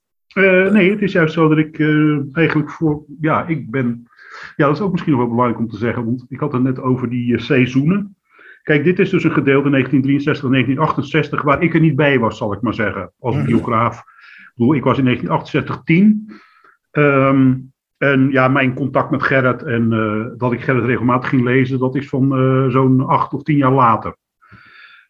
Nee, 0.71 0.89
het 0.89 1.01
is 1.01 1.11
juist 1.11 1.33
zo 1.33 1.47
dat 1.47 1.57
ik 1.57 1.79
eigenlijk 2.31 2.69
voor, 2.71 3.03
ja, 3.21 3.47
ik 3.47 3.71
ben, 3.71 4.07
ja, 4.55 4.65
dat 4.65 4.75
is 4.75 4.81
ook 4.81 4.91
misschien 4.91 5.11
nog 5.11 5.21
wel 5.21 5.29
belangrijk 5.29 5.59
om 5.59 5.67
te 5.69 5.77
zeggen, 5.77 6.05
want 6.05 6.25
ik 6.29 6.39
had 6.39 6.51
het 6.53 6.63
net 6.63 6.79
over 6.79 7.09
die 7.09 7.39
seizoenen. 7.39 8.15
Kijk, 8.63 8.83
dit 8.83 8.99
is 8.99 9.09
dus 9.09 9.23
een 9.23 9.31
gedeelte 9.31 9.69
1963 9.69 10.43
en 10.43 10.51
1968 10.51 11.41
waar 11.41 11.61
ik 11.63 11.73
er 11.73 11.79
niet 11.79 11.95
bij 11.95 12.19
was, 12.19 12.37
zal 12.37 12.53
ik 12.53 12.61
maar 12.61 12.73
zeggen, 12.73 13.11
als 13.19 13.35
Mhm. 13.35 13.45
biograaf. 13.45 14.03
Ik 14.55 14.83
was 14.83 14.97
in 14.97 15.03
1968 15.03 15.81
tien. 15.83 16.31
Um, 16.91 17.71
en 17.97 18.31
ja, 18.31 18.47
mijn 18.47 18.73
contact 18.73 19.11
met 19.11 19.23
Gerrit 19.23 19.63
en 19.63 19.89
dat 20.37 20.53
ik 20.53 20.61
Gerrit 20.61 20.85
regelmatig 20.85 21.29
ging 21.29 21.43
lezen, 21.43 21.79
dat 21.79 21.95
is 21.95 22.09
van 22.09 22.29
zo'n 22.71 23.05
acht 23.05 23.33
of 23.33 23.43
tien 23.43 23.57
jaar 23.57 23.71
later. 23.71 24.15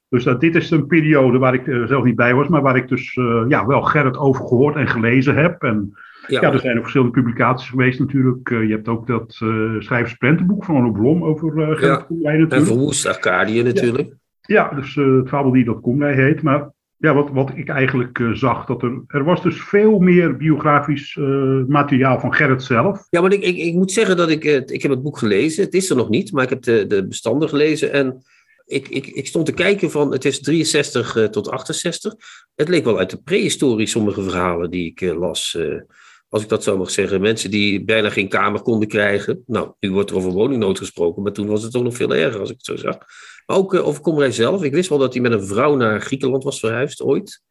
Dus 0.10 0.24
dat, 0.24 0.41
dit 0.41 0.55
is 0.55 0.72
een 0.72 0.88
periode 0.88 1.38
waar 1.38 1.53
ik 1.53 1.68
uh, 1.68 1.88
zelf 1.88 2.03
niet 2.03 2.16
bij 2.16 2.34
was, 2.34 2.47
maar 2.47 2.62
waar 2.62 2.76
ik 2.76 2.88
dus 2.88 3.14
ja, 3.47 3.66
wel 3.66 3.82
Gerrit 3.82 4.18
over 4.18 4.47
gehoord 4.47 4.76
en 4.76 4.88
gelezen 4.88 5.36
heb. 5.36 5.64
En 5.64 5.93
ja, 6.28 6.41
ja 6.41 6.51
er 6.51 6.60
zijn 6.60 6.76
ook 6.76 6.82
verschillende 6.82 7.22
publicaties 7.22 7.70
geweest 7.70 7.99
natuurlijk. 7.99 8.49
je 8.49 8.70
hebt 8.70 8.88
ook 8.88 9.08
dat 9.08 9.32
schrijversprentenboek 9.80 10.66
van 10.66 10.76
Arno 10.76 10.91
Blom 10.91 11.24
over 11.24 11.51
Gerrit 11.51 11.80
ja. 11.80 11.95
Komrij 11.95 12.38
natuurlijk. 12.38 12.53
En 12.53 12.66
Verwoest 12.66 13.08
Arcadië 13.08 13.64
natuurlijk. 13.64 14.08
Ja, 14.41 14.70
ja 14.72 14.76
dus 14.76 14.95
het 14.95 15.30
fabel 15.30 15.51
die 15.51 15.66
dat 15.66 15.82
Komrij 15.82 16.14
heet. 16.14 16.41
Maar 16.41 16.70
ja, 16.97 17.14
wat, 17.14 17.30
wat 17.32 17.51
ik 17.55 17.70
eigenlijk 17.70 18.20
uh, 18.20 18.34
zag, 18.34 18.66
dat 18.66 18.84
er, 18.84 19.03
er 19.08 19.24
was 19.24 19.43
dus 19.43 19.64
veel 19.64 19.99
meer 19.99 20.38
biografisch 20.38 21.16
uh, 21.16 21.64
materiaal 21.68 22.20
van 22.20 22.34
Gerrit 22.34 22.64
zelf. 22.64 23.08
Ja, 23.10 23.22
maar 23.22 23.32
ik, 23.32 23.43
ik, 23.43 23.58
ik 23.58 23.74
moet 23.74 23.91
zeggen 23.91 24.18
dat 24.18 24.30
ik, 24.30 24.45
uh, 24.45 24.55
ik 24.55 24.82
heb 24.82 24.91
het 24.91 25.03
boek 25.03 25.18
gelezen. 25.18 25.64
Het 25.64 25.74
is 25.74 25.89
er 25.89 25.95
nog 25.95 26.10
niet, 26.10 26.32
maar 26.32 26.43
ik 26.43 26.49
heb 26.49 26.62
de, 26.62 26.88
de 26.88 27.08
bestanden 27.08 27.49
gelezen. 27.49 27.93
En 27.93 28.24
ik, 28.68 28.88
ik, 28.88 29.07
ik 29.07 29.28
stond 29.28 29.45
te 29.45 29.51
kijken 29.51 29.91
van, 29.91 30.11
het 30.11 30.26
is 30.26 30.39
63 30.39 31.30
tot 31.32 31.49
68. 31.49 32.15
Het 32.55 32.70
leek 32.70 32.84
wel 32.84 32.97
uit 32.97 33.09
de 33.09 33.22
prehistorie, 33.22 33.88
sommige 33.88 34.22
verhalen 34.22 34.70
die 34.70 34.86
ik 34.86 35.01
las. 35.01 35.57
als 36.30 36.43
ik 36.43 36.49
dat 36.49 36.63
zo 36.63 36.78
mag 36.78 36.91
zeggen. 36.91 37.22
Mensen 37.22 37.51
die 37.51 37.84
bijna 37.84 38.09
geen 38.09 38.30
kamer 38.30 38.61
konden 38.61 38.88
krijgen. 38.88 39.43
Nou, 39.45 39.72
nu 39.80 39.91
wordt 39.91 40.09
er 40.09 40.15
over 40.15 40.32
woningnood 40.32 40.78
gesproken, 40.78 41.24
maar 41.24 41.32
toen 41.32 41.47
was 41.47 41.63
het 41.63 41.72
toch 41.72 41.84
nog 41.84 41.95
veel 41.95 42.15
erger 42.15 42.39
als 42.39 42.49
ik 42.49 42.55
het 42.55 42.65
zo 42.65 42.76
zag. 42.76 42.97
Maar 43.45 43.57
ook 43.57 43.74
over 43.74 44.01
Komrij 44.01 44.32
zelf. 44.32 44.63
Ik 44.63 44.74
wist 44.74 44.89
wel 44.89 44.97
dat 44.97 45.13
hij 45.13 45.22
met 45.22 45.32
een 45.32 45.45
vrouw 45.45 45.76
naar 45.76 46.01
Griekenland 46.01 46.43
was 46.43 46.59
verhuisd 46.59 47.01
ooit. 47.01 47.41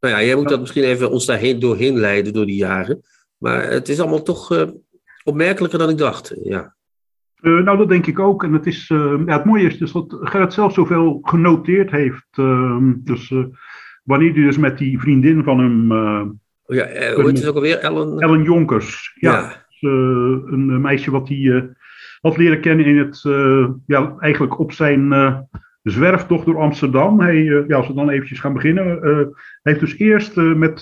Nou 0.00 0.14
ja, 0.14 0.22
jij 0.22 0.34
moet 0.34 0.48
dat 0.48 0.60
misschien 0.60 0.84
even 0.84 1.10
ons 1.10 1.26
daarheen 1.26 1.58
doorheen 1.58 1.98
leiden 1.98 2.32
door 2.32 2.46
die 2.46 2.56
jaren. 2.56 3.00
Maar 3.36 3.70
het 3.70 3.88
is 3.88 4.00
allemaal 4.00 4.22
toch 4.22 4.66
opmerkelijker 5.24 5.78
dan 5.78 5.90
ik 5.90 5.98
dacht. 5.98 6.34
Ja. 6.42 6.76
Uh, 7.42 7.62
nou, 7.62 7.78
dat 7.78 7.88
denk 7.88 8.06
ik 8.06 8.18
ook. 8.18 8.44
En 8.44 8.52
het, 8.52 8.66
is, 8.66 8.86
ja, 8.88 9.24
het 9.24 9.44
mooie 9.44 9.66
is 9.66 9.78
dus 9.78 9.92
dat 9.92 10.18
Gerrit 10.20 10.52
zelf 10.52 10.72
zoveel 10.72 11.18
genoteerd 11.22 11.90
heeft. 11.90 12.26
ehm, 12.30 12.92
dus 12.96 13.34
wanneer 14.04 14.32
hij 14.32 14.42
dus 14.42 14.58
met 14.58 14.78
die 14.78 15.00
vriendin 15.00 15.44
van 15.44 15.58
hem... 15.58 15.92
ja, 16.66 17.14
hoe 17.14 17.24
heet 17.26 17.38
het 17.38 17.46
ook 17.46 17.54
alweer? 17.54 17.78
Ellen, 17.78 18.18
Ellen 18.18 18.42
Jonkers. 18.42 19.12
Ja. 19.14 19.32
ja. 19.32 19.66
Dus, 19.68 19.90
een 20.50 20.80
meisje 20.80 21.10
wat 21.10 21.28
hij 21.28 21.74
had 22.20 22.36
leren 22.36 22.60
kennen 22.60 22.86
in 22.86 22.98
het, 22.98 23.20
ja, 23.86 24.14
eigenlijk 24.18 24.58
op 24.58 24.72
zijn 24.72 25.12
zwerftocht 25.82 26.46
door 26.46 26.58
Amsterdam. 26.58 27.20
Hij, 27.20 27.36
uh, 27.36 27.68
ja, 27.68 27.76
als 27.76 27.86
we 27.86 27.94
dan 27.94 28.10
eventjes 28.10 28.40
gaan 28.40 28.52
beginnen. 28.52 28.96
Uh, 28.96 29.16
hij 29.16 29.26
heeft 29.62 29.80
dus 29.80 29.98
eerst 29.98 30.36
uh, 30.36 30.54
met 30.54 30.80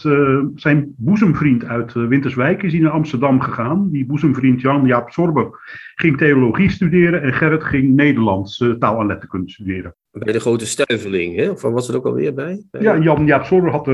zijn 0.55 0.95
boezemvriend 0.97 1.65
uit 1.65 1.93
Winterswijk 1.93 2.63
is 2.63 2.73
hij 2.73 2.81
naar 2.81 2.91
Amsterdam 2.91 3.41
gegaan. 3.41 3.91
Die 3.91 4.07
boezemvriend 4.07 4.61
Jan 4.61 4.87
Jaap 4.87 5.11
Sorber 5.11 5.49
ging 5.95 6.17
theologie 6.17 6.71
studeren 6.71 7.23
en 7.23 7.33
Gerrit 7.33 7.65
ging 7.65 7.95
Nederlands 7.95 8.65
taal 8.79 9.01
en 9.01 9.07
letterkunde 9.07 9.51
studeren. 9.51 9.95
Bij 10.11 10.33
de 10.33 10.41
grote 10.41 10.67
stuiveling, 10.67 11.37
hè? 11.37 11.51
of 11.51 11.63
was 11.63 11.87
het 11.87 11.97
ook 11.97 12.07
alweer 12.07 12.35
bij? 12.35 12.63
bij... 12.71 12.83
Ja, 12.83 12.99
Jan 12.99 13.27
Jaap 13.27 13.45
Sorber 13.45 13.71
had, 13.71 13.85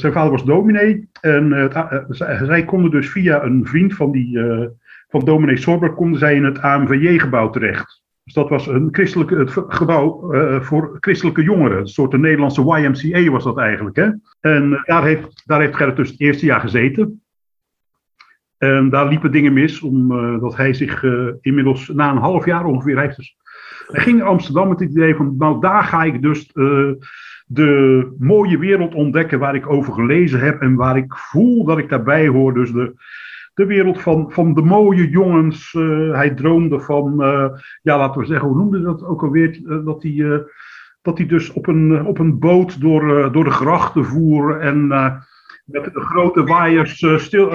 zijn 0.00 0.12
vader 0.12 0.30
was 0.30 0.44
dominee. 0.44 1.08
En 1.20 1.70
zij 2.42 2.64
konden 2.64 2.90
dus 2.90 3.10
via 3.10 3.44
een 3.44 3.66
vriend 3.66 3.94
van, 3.94 4.10
die, 4.10 4.38
van 5.08 5.24
dominee 5.24 5.56
Sorber, 5.56 5.92
konden 5.92 6.18
zij 6.18 6.34
in 6.34 6.44
het 6.44 6.58
AMVJ-gebouw 6.58 7.50
terecht. 7.50 8.02
Dus 8.30 8.42
dat 8.42 8.50
was 8.50 8.66
een 8.66 8.88
christelijke, 8.92 9.36
het 9.36 9.52
gebouw 9.68 10.34
uh, 10.34 10.60
voor 10.60 10.96
christelijke 11.00 11.42
jongeren. 11.42 11.78
Een 11.78 11.88
soort 11.88 12.10
de 12.10 12.18
Nederlandse 12.18 12.62
YMCA 12.62 13.30
was 13.30 13.44
dat 13.44 13.58
eigenlijk. 13.58 13.96
Hè? 13.96 14.08
En 14.40 14.70
uh, 14.70 14.84
daar, 14.84 15.04
heeft, 15.04 15.42
daar 15.46 15.60
heeft 15.60 15.76
Gerrit 15.76 15.96
dus 15.96 16.10
het 16.10 16.20
eerste 16.20 16.46
jaar 16.46 16.60
gezeten. 16.60 17.22
En 18.58 18.90
daar 18.90 19.08
liepen 19.08 19.32
dingen 19.32 19.52
mis, 19.52 19.80
omdat 19.80 20.52
uh, 20.52 20.58
hij 20.58 20.72
zich 20.72 21.04
inmiddels 21.40 21.88
na 21.88 22.10
een 22.10 22.16
half 22.16 22.44
jaar 22.44 22.64
ongeveer 22.64 23.00
heeft. 23.00 23.16
Dus, 23.16 23.36
hij 23.86 24.02
ging 24.02 24.18
naar 24.18 24.28
Amsterdam 24.28 24.68
met 24.68 24.80
het 24.80 24.90
idee 24.90 25.14
van, 25.14 25.34
nou 25.38 25.60
daar 25.60 25.82
ga 25.82 26.02
ik 26.02 26.22
dus 26.22 26.52
de 27.46 28.14
mooie 28.18 28.58
wereld 28.58 28.94
ontdekken 28.94 29.38
waar 29.38 29.54
ik 29.54 29.70
over 29.70 29.92
gelezen 29.92 30.40
heb 30.40 30.60
en 30.60 30.74
waar 30.74 30.96
ik 30.96 31.14
voel 31.14 31.64
dat 31.64 31.78
ik 31.78 31.88
daarbij 31.88 32.28
hoor. 32.28 32.54
Dus 32.54 32.72
de, 32.72 32.94
de 33.60 33.66
wereld 33.66 34.00
van, 34.00 34.32
van 34.32 34.54
de 34.54 34.62
mooie 34.62 35.08
jongens. 35.08 35.72
Uh, 35.72 36.14
hij 36.14 36.30
droomde 36.30 36.80
van, 36.80 37.14
uh, 37.18 37.46
ja, 37.82 37.98
laten 37.98 38.20
we 38.20 38.26
zeggen, 38.26 38.48
hoe 38.48 38.56
noemde 38.56 38.82
dat 38.82 39.04
ook 39.04 39.22
alweer? 39.22 39.60
Uh, 39.64 39.84
dat 39.84 40.02
hij, 40.02 40.44
dat 41.02 41.18
hij 41.18 41.26
dus 41.26 41.52
op 41.52 41.66
een, 41.66 42.06
op 42.06 42.18
een 42.18 42.38
boot 42.38 42.80
door, 42.80 43.32
door 43.32 43.44
de 43.44 43.50
grachten 43.50 44.04
voer 44.04 44.60
en 44.60 44.86
met 45.64 45.84
de 45.84 46.00
grote 46.00 46.44
waaiers 46.44 47.06
stil, 47.16 47.48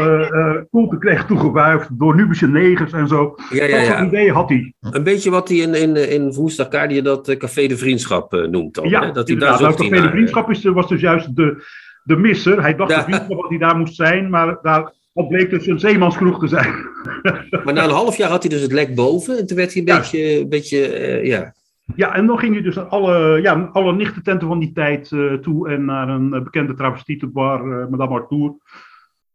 koelte 0.70 0.98
kreeg 0.98 1.26
toegewuifd 1.26 2.00
door 2.00 2.16
Nubische 2.16 2.48
negers 2.48 2.92
en 2.92 3.08
zo. 3.08 3.36
Ja, 3.50 3.66
ja, 3.66 3.78
dat 3.78 3.88
ja. 3.88 4.06
idee 4.06 4.32
had 4.32 4.50
hij. 4.50 4.74
Een 4.80 5.04
beetje 5.04 5.30
wat 5.30 5.50
hij 5.50 5.58
in, 5.58 5.74
in, 5.74 6.10
in 6.10 6.34
Woensdagkadië 6.34 7.02
dat 7.02 7.38
Café 7.38 7.68
de 7.68 7.78
Vriendschap 7.78 8.32
noemt 8.32 8.76
dan. 8.76 8.90
Ja, 8.90 9.06
hè? 9.06 9.12
dat 9.12 9.28
hij 9.28 9.38
daar 9.38 9.62
Nou, 9.62 9.76
Café 9.76 10.02
de 10.02 10.10
Vriendschap 10.10 10.50
is, 10.50 10.64
was 10.64 10.88
dus 10.88 11.02
juist 11.02 11.36
de, 11.36 11.64
de 12.04 12.16
misser. 12.16 12.62
Hij 12.62 12.76
dacht 12.76 12.92
Ja. 12.92 13.26
dat 13.28 13.50
hij 13.50 13.58
daar 13.58 13.78
moest 13.78 13.96
zijn, 13.96 14.30
maar 14.30 14.58
daar, 14.62 14.94
dat 15.16 15.28
bleek 15.28 15.50
dus 15.50 15.68
een 15.68 15.80
zeemanskroeg 15.80 16.40
te 16.40 16.48
zijn. 16.48 16.74
Maar 17.64 17.74
na 17.74 17.84
een 17.84 17.90
half 17.90 18.18
jaar 18.18 18.30
had 18.30 18.42
hij 18.44 18.52
dus 18.52 18.62
het 18.62 18.72
lek 18.72 18.96
boven. 18.96 19.38
En 19.38 19.48
toen 19.48 19.58
werd 19.58 19.74
hij 19.74 19.82
een 19.82 19.88
Ja. 19.88 19.98
beetje, 19.98 20.40
een 20.40 20.50
beetje 20.50 20.88
eh, 20.88 21.26
ja. 21.26 21.54
Ja, 21.96 22.16
en 22.16 22.26
dan 22.26 22.40
ging 22.40 22.56
je 22.56 22.62
dus 22.62 22.76
naar 22.76 22.86
alle, 22.86 23.42
ja, 23.42 23.70
alle 23.74 23.94
nichtententen 23.94 24.48
van 24.48 24.60
die 24.60 24.72
tijd 24.72 25.12
eh, 25.12 25.34
toe 25.34 25.70
en 25.70 25.86
naar 25.86 26.10
een 26.10 26.34
eh, 26.34 26.42
bekende 26.44 26.74
travestietenbar, 26.74 27.60
eh 27.60 27.88
Madame 27.88 28.20
Arthur. 28.20 28.54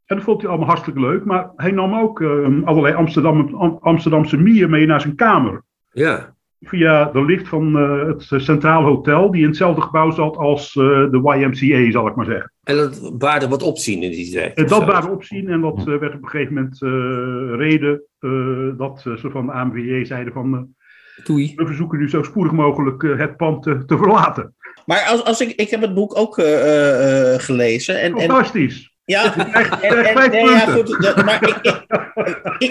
En 0.07 0.16
dat 0.16 0.22
vond 0.24 0.41
hij 0.41 0.51
allemaal 0.51 0.68
hartstikke 0.68 1.01
leuk, 1.01 1.24
maar 1.24 1.51
hij 1.57 1.70
nam 1.70 1.95
ook 1.95 2.22
allerlei 2.64 2.95
Amsterdam, 2.95 3.55
Am- 3.55 3.78
Amsterdamse 3.81 4.37
mier 4.37 4.68
mee 4.68 4.87
naar 4.87 5.01
zijn 5.01 5.14
kamer. 5.14 5.62
ja. 5.93 6.35
Via 6.62 7.05
de 7.05 7.24
lift 7.24 7.49
van 7.49 7.74
het 7.74 8.24
Centraal 8.37 8.83
Hotel, 8.83 9.31
die 9.31 9.41
in 9.43 9.47
hetzelfde 9.47 9.81
gebouw 9.83 10.11
zat 10.11 10.37
als 10.37 10.72
de 10.72 11.20
YMCA, 11.39 11.91
zal 11.91 12.07
ik 12.07 12.14
maar 12.14 12.24
zeggen. 12.26 12.53
En 12.71 12.77
dat 12.77 13.18
baarde 13.18 13.49
wat 13.49 13.62
opzien 13.62 14.03
in 14.03 14.11
die 14.11 14.33
tijd. 14.33 14.57
En 14.57 14.64
of 14.64 14.71
dat 14.71 14.85
waren 14.85 15.11
opzien 15.11 15.49
en 15.49 15.61
dat 15.61 15.79
eh, 15.79 15.85
werd 15.85 16.14
op 16.14 16.23
een 16.23 16.29
gegeven 16.29 16.55
moment 16.55 16.83
eh, 16.83 17.59
reden 17.66 18.03
eh, 18.18 18.79
dat 18.79 19.03
eh, 19.07 19.16
ze 19.16 19.31
van 19.31 19.47
de 19.47 19.53
ANVJ 19.53 20.05
zeiden 20.05 20.33
van 20.33 20.55
eh, 20.55 21.25
Toei. 21.25 21.53
we 21.57 21.66
verzoeken 21.66 22.01
u 22.01 22.09
zo 22.09 22.23
spoedig 22.23 22.53
mogelijk 22.53 23.03
eh, 23.03 23.18
het 23.18 23.37
pand 23.37 23.62
te, 23.62 23.85
te 23.85 23.97
verlaten. 23.97 24.55
Maar 24.87 25.07
als, 25.09 25.25
als 25.25 25.41
ik, 25.41 25.51
ik 25.51 25.71
heb 25.71 25.81
het 25.81 25.95
boek 25.95 26.16
ook 26.16 26.39
eh, 26.39 26.55
eh, 26.55 27.35
eh, 27.35 27.41
gelezen. 27.41 28.01
En, 28.01 28.12
en, 28.12 28.18
Fantastisch. 28.21 28.89
Ja, 29.11 29.34
maar 31.24 31.40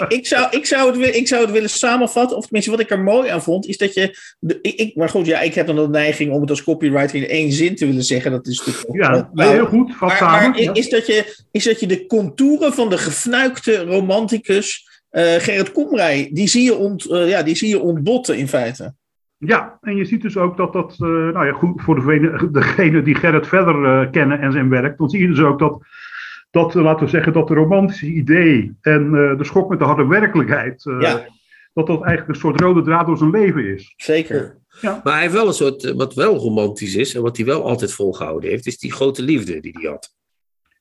ik, 0.08 0.26
zou, 0.26 0.46
ik, 0.50 0.66
zou 0.66 0.86
het, 0.86 0.96
wi- 0.96 1.18
ik 1.18 1.28
zou 1.28 1.42
het 1.42 1.50
willen 1.50 1.70
samenvatten. 1.70 2.36
Of 2.36 2.42
tenminste, 2.44 2.70
wat 2.70 2.80
ik 2.80 2.90
er 2.90 3.00
mooi 3.00 3.28
aan 3.30 3.42
vond, 3.42 3.66
is 3.66 3.76
dat 3.76 3.94
je. 3.94 4.18
De, 4.38 4.58
ik, 4.60 4.96
maar 4.96 5.08
goed, 5.08 5.26
ja, 5.26 5.40
ik 5.40 5.54
heb 5.54 5.66
dan 5.66 5.76
de 5.76 5.88
neiging 5.88 6.32
om 6.32 6.40
het 6.40 6.50
als 6.50 6.64
copywriter 6.64 7.14
in 7.14 7.28
één 7.28 7.52
zin 7.52 7.76
te 7.76 7.86
willen 7.86 8.02
zeggen. 8.02 8.30
Dat 8.30 8.46
is 8.46 8.62
natuurlijk. 8.66 9.30
Ja, 9.34 9.52
heel 9.52 9.66
goed. 9.66 9.96
Vat 9.96 10.08
maar, 10.08 10.16
samen. 10.16 10.50
maar 10.50 10.60
Ja. 10.60 10.74
is, 10.74 10.88
dat 10.88 11.06
je, 11.06 11.44
is 11.50 11.64
dat 11.64 11.80
je 11.80 11.86
de 11.86 12.06
contouren 12.06 12.72
van 12.72 12.88
de 12.90 12.98
gefnuikte 12.98 13.84
romanticus 13.84 14.88
eh, 15.10 15.34
Gerrit 15.34 15.72
Komrij, 15.72 16.30
die 16.32 16.48
zie, 16.48 16.64
je 16.64 16.74
ont, 16.74 17.10
eh, 17.10 17.28
ja, 17.28 17.42
die 17.42 17.56
zie 17.56 17.68
je 17.68 17.80
ontbotten 17.80 18.38
in 18.38 18.48
feite. 18.48 18.94
Ja, 19.38 19.78
en 19.80 19.96
je 19.96 20.04
ziet 20.04 20.22
dus 20.22 20.36
ook 20.36 20.56
dat 20.56 20.72
dat, 20.72 20.90
eh, 20.92 21.06
nou 21.08 21.46
ja, 21.46 21.52
goed, 21.52 21.82
voor 21.82 21.94
degene, 21.94 22.50
degene 22.52 23.02
die 23.02 23.14
Gerrit 23.14 23.46
verder 23.46 24.08
kennen 24.10 24.40
en 24.40 24.52
zijn 24.52 24.68
werk, 24.68 24.98
dan 24.98 25.08
zie 25.10 25.20
je 25.20 25.28
dus 25.28 25.40
ook 25.40 25.58
dat, 25.58 25.78
dat 26.50 26.76
eh, 26.76 26.82
laten 26.82 27.04
we 27.04 27.10
zeggen, 27.10 27.32
dat 27.32 27.48
de 27.48 27.54
romantische 27.54 28.06
idee 28.06 28.76
en 28.80 29.04
eh, 29.04 29.38
de 29.38 29.44
schok 29.44 29.68
met 29.68 29.78
de 29.78 29.84
harde 29.84 30.06
werkelijkheid, 30.06 30.86
eh, 30.86 31.00
Ja. 31.00 31.26
dat 31.74 31.86
dat 31.86 32.02
eigenlijk 32.02 32.28
een 32.28 32.40
soort 32.40 32.60
rode 32.60 32.82
draad 32.82 33.06
door 33.06 33.18
zijn 33.18 33.30
leven 33.30 33.66
is. 33.74 33.94
Zeker. 33.96 34.58
Maar 34.82 35.00
hij 35.04 35.20
heeft 35.20 35.34
wel 35.34 35.46
een 35.46 35.52
soort, 35.52 35.92
wat 35.92 36.14
wel 36.14 36.36
romantisch 36.36 36.94
is 36.94 37.14
en 37.14 37.22
wat 37.22 37.36
hij 37.36 37.46
wel 37.46 37.64
altijd 37.64 37.92
volgehouden 37.92 38.50
heeft, 38.50 38.66
is 38.66 38.78
die 38.78 38.92
grote 38.92 39.22
liefde 39.22 39.60
die 39.60 39.76
hij 39.80 39.90
had. 39.90 40.18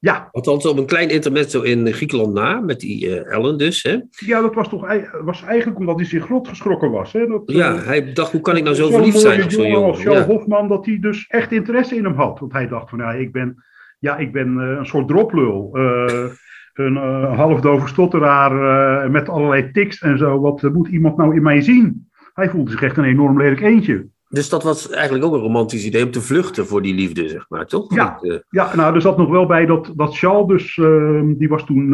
Ja, 0.01 0.29
Althans 0.31 0.65
op 0.65 0.77
een 0.77 0.85
klein 0.85 1.09
intermezzo 1.09 1.61
in 1.61 1.93
Griekenland 1.93 2.33
na, 2.33 2.59
met 2.59 2.79
die 2.79 3.19
eh, 3.19 3.33
Ellen 3.33 3.57
dus. 3.57 3.83
Hè? 3.83 3.97
ja 4.25 4.41
dat 4.41 4.55
was 4.55 4.69
toch 4.69 4.87
was 5.23 5.43
eigenlijk 5.43 5.79
omdat 5.79 5.95
hij 5.95 6.05
zich 6.05 6.27
rot 6.27 6.47
geschrokken 6.47 6.91
was. 6.91 7.13
Hè? 7.13 7.27
Dat, 7.27 7.41
Ja, 7.45 7.75
hij 7.75 8.13
dacht, 8.13 8.31
hoe 8.31 8.41
kan 8.41 8.57
ik 8.57 8.63
nou 8.63 8.75
zo 8.75 8.89
verliefd 8.89 9.19
zijn 9.19 9.43
op 9.43 9.51
zo'n 9.51 9.67
jongen 9.67 9.89
als? 9.89 10.01
Charles 10.01 10.19
Ja. 10.19 10.25
Hofman, 10.25 10.67
dat 10.67 10.85
hij 10.85 10.99
dus 10.99 11.25
echt 11.27 11.51
interesse 11.51 11.95
in 11.95 12.03
hem 12.03 12.15
had. 12.15 12.39
Want 12.39 12.51
hij 12.51 12.67
dacht 12.67 12.89
van, 12.89 12.99
ja, 12.99 13.11
ik 13.11 13.31
ben, 13.31 13.63
ja, 13.99 14.17
ik 14.17 14.31
ben 14.31 14.59
eh, 14.59 14.77
een 14.77 14.85
soort 14.85 15.07
droplul. 15.07 15.69
eh, 15.73 16.25
een 16.73 16.97
eh, 16.97 17.37
halfdove 17.37 17.87
stotteraar 17.87 19.11
met 19.11 19.29
allerlei 19.29 19.71
tics 19.71 20.01
en 20.01 20.17
zo. 20.17 20.39
Wat 20.39 20.61
moet 20.61 20.87
iemand 20.87 21.17
nou 21.17 21.35
in 21.35 21.41
mij 21.41 21.61
zien? 21.61 22.09
Hij 22.33 22.49
voelde 22.49 22.71
zich 22.71 22.81
echt 22.81 22.97
een 22.97 23.03
enorm 23.03 23.37
lelijk 23.37 23.61
eentje. 23.61 24.07
Dus 24.29 24.49
dat 24.49 24.63
was 24.63 24.89
eigenlijk 24.89 25.25
ook 25.25 25.33
een 25.33 25.39
romantisch 25.39 25.85
idee 25.85 26.05
om 26.05 26.11
te 26.11 26.21
vluchten 26.21 26.65
voor 26.67 26.81
die 26.81 26.93
liefde, 26.93 27.29
zeg 27.29 27.45
maar, 27.49 27.65
toch? 27.65 27.95
Ja. 27.95 28.19
Ja, 28.49 28.75
nou, 28.75 28.95
er 28.95 29.01
zat 29.01 29.17
nog 29.17 29.29
wel 29.29 29.45
bij 29.45 29.65
dat, 29.65 29.93
dat 29.95 30.17
Charles 30.17 30.47
dus, 30.47 30.77
eh, 30.77 31.21
die 31.37 31.49
was 31.49 31.65
toen, 31.65 31.89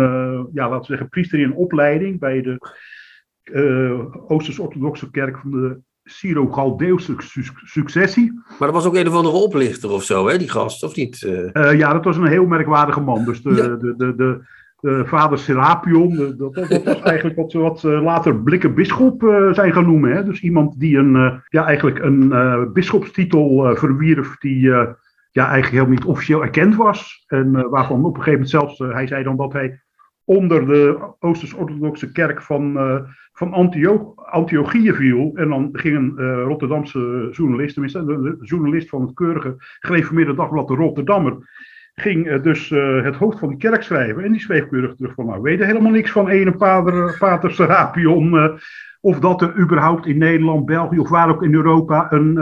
ja, 0.54 0.70
laten 0.70 0.80
we 0.80 0.86
zeggen, 0.86 1.10
priester 1.10 1.40
in 1.40 1.54
opleiding 1.54 2.20
bij 2.20 2.42
de 2.42 2.58
Oosters-Orthodoxe 4.28 5.12
Kerk 5.12 5.38
van 5.38 5.52
de 5.52 5.80
Syro-Galdeeuwse 6.06 7.14
su- 7.18 7.44
successie. 7.64 8.34
maar 8.60 8.68
dat 8.68 8.72
was 8.74 8.86
ook 8.86 8.96
een 8.96 9.08
of 9.08 9.14
andere 9.16 9.36
oplichter 9.36 9.90
of 9.92 10.04
zo, 10.04 10.28
hè, 10.28 10.38
die 10.38 10.50
gast, 10.50 10.84
of 10.84 10.96
niet? 10.96 11.24
Eh, 11.24 11.56
Eh, 11.72 11.78
ja, 11.78 11.94
dat 11.94 12.04
was 12.06 12.18
een 12.18 12.28
heel 12.28 12.46
merkwaardige 12.46 13.02
man. 13.02 13.26
Dus 13.26 13.42
de, 13.42 13.50
Ja. 13.56 13.68
de, 13.68 13.94
de, 13.98 14.16
de, 14.16 14.40
de 14.80 15.04
vader 15.06 15.38
Serapion, 15.38 16.10
de- 16.10 16.36
dat, 16.36 16.54
dat, 16.54 16.84
was 16.84 17.02
eigenlijk 17.02 17.36
wat, 17.36 17.54
wat 17.54 17.84
eh, 17.84 18.04
later 18.04 18.36
blikken 18.40 18.74
bisschop 18.74 19.22
zijn 19.52 19.74
gaan 19.74 19.86
noemen. 19.86 20.12
Hè? 20.16 20.24
Dus 20.24 20.42
iemand 20.42 20.80
die 20.80 20.98
een, 20.98 21.16
eh, 21.16 21.34
ja, 21.50 21.66
eigenlijk 21.66 22.00
een 22.00 22.30
bisschopstitel 22.74 23.76
verwierf 23.76 24.38
die 24.38 24.60
ja, 25.32 25.48
eigenlijk 25.48 25.72
helemaal 25.72 25.90
niet 25.94 26.06
officieel 26.06 26.42
erkend 26.44 26.76
was. 26.76 27.24
En 27.28 27.70
waarvan 27.70 27.98
op 28.06 28.18
een 28.18 28.24
gegeven 28.24 28.32
moment 28.32 28.50
zelfs, 28.50 28.78
hij 28.94 29.08
zei 29.08 29.24
dan 29.24 29.38
dat 29.38 29.54
hij 29.54 29.80
onder 30.24 30.66
de 30.66 30.98
Oosters-Orthodoxe 31.20 32.12
kerk 32.12 32.42
van, 32.42 32.74
van 33.36 33.54
Antio 33.54 34.14
Antiochië 34.16 34.94
viel. 34.94 35.32
En 35.36 35.50
dan 35.50 35.70
ging 35.72 35.96
een 35.96 36.14
eh, 36.18 36.44
Rotterdamse 36.44 37.28
journalist, 37.32 37.74
tenminste 37.74 38.06
de, 38.06 38.38
journalist 38.42 38.90
van 38.90 39.02
het 39.02 39.14
keurige 39.14 39.56
gereformeerde 39.80 40.36
dagblad 40.36 40.68
De 40.68 40.76
Rotterdammer, 40.76 41.38
ging 41.96 42.28
eh, 42.28 42.44
dus 42.44 42.72
eh, 42.72 43.04
het 43.04 43.16
hoofd 43.16 43.40
van 43.40 43.50
die 43.50 43.58
kerk 43.58 43.84
schrijven. 43.84 44.24
En 44.24 44.32
die 44.32 44.42
schreef 44.42 44.68
keurig 44.68 44.96
terug 44.96 45.14
van, 45.14 45.26
nou, 45.26 45.42
we 45.42 45.50
weten 45.50 45.66
helemaal 45.66 45.92
niks 45.92 46.12
van 46.12 46.28
ene 46.28 46.52
pater, 46.52 47.16
pater 47.20 47.52
Serapion. 47.52 48.60
of 49.02 49.20
dat 49.20 49.42
er 49.42 49.58
überhaupt 49.58 50.06
in 50.06 50.18
Nederland, 50.18 50.66
België 50.66 51.00
of 51.00 51.10
waar 51.10 51.30
ook 51.30 51.44
in 51.44 51.54
Europa 51.54 52.12
een, 52.12 52.40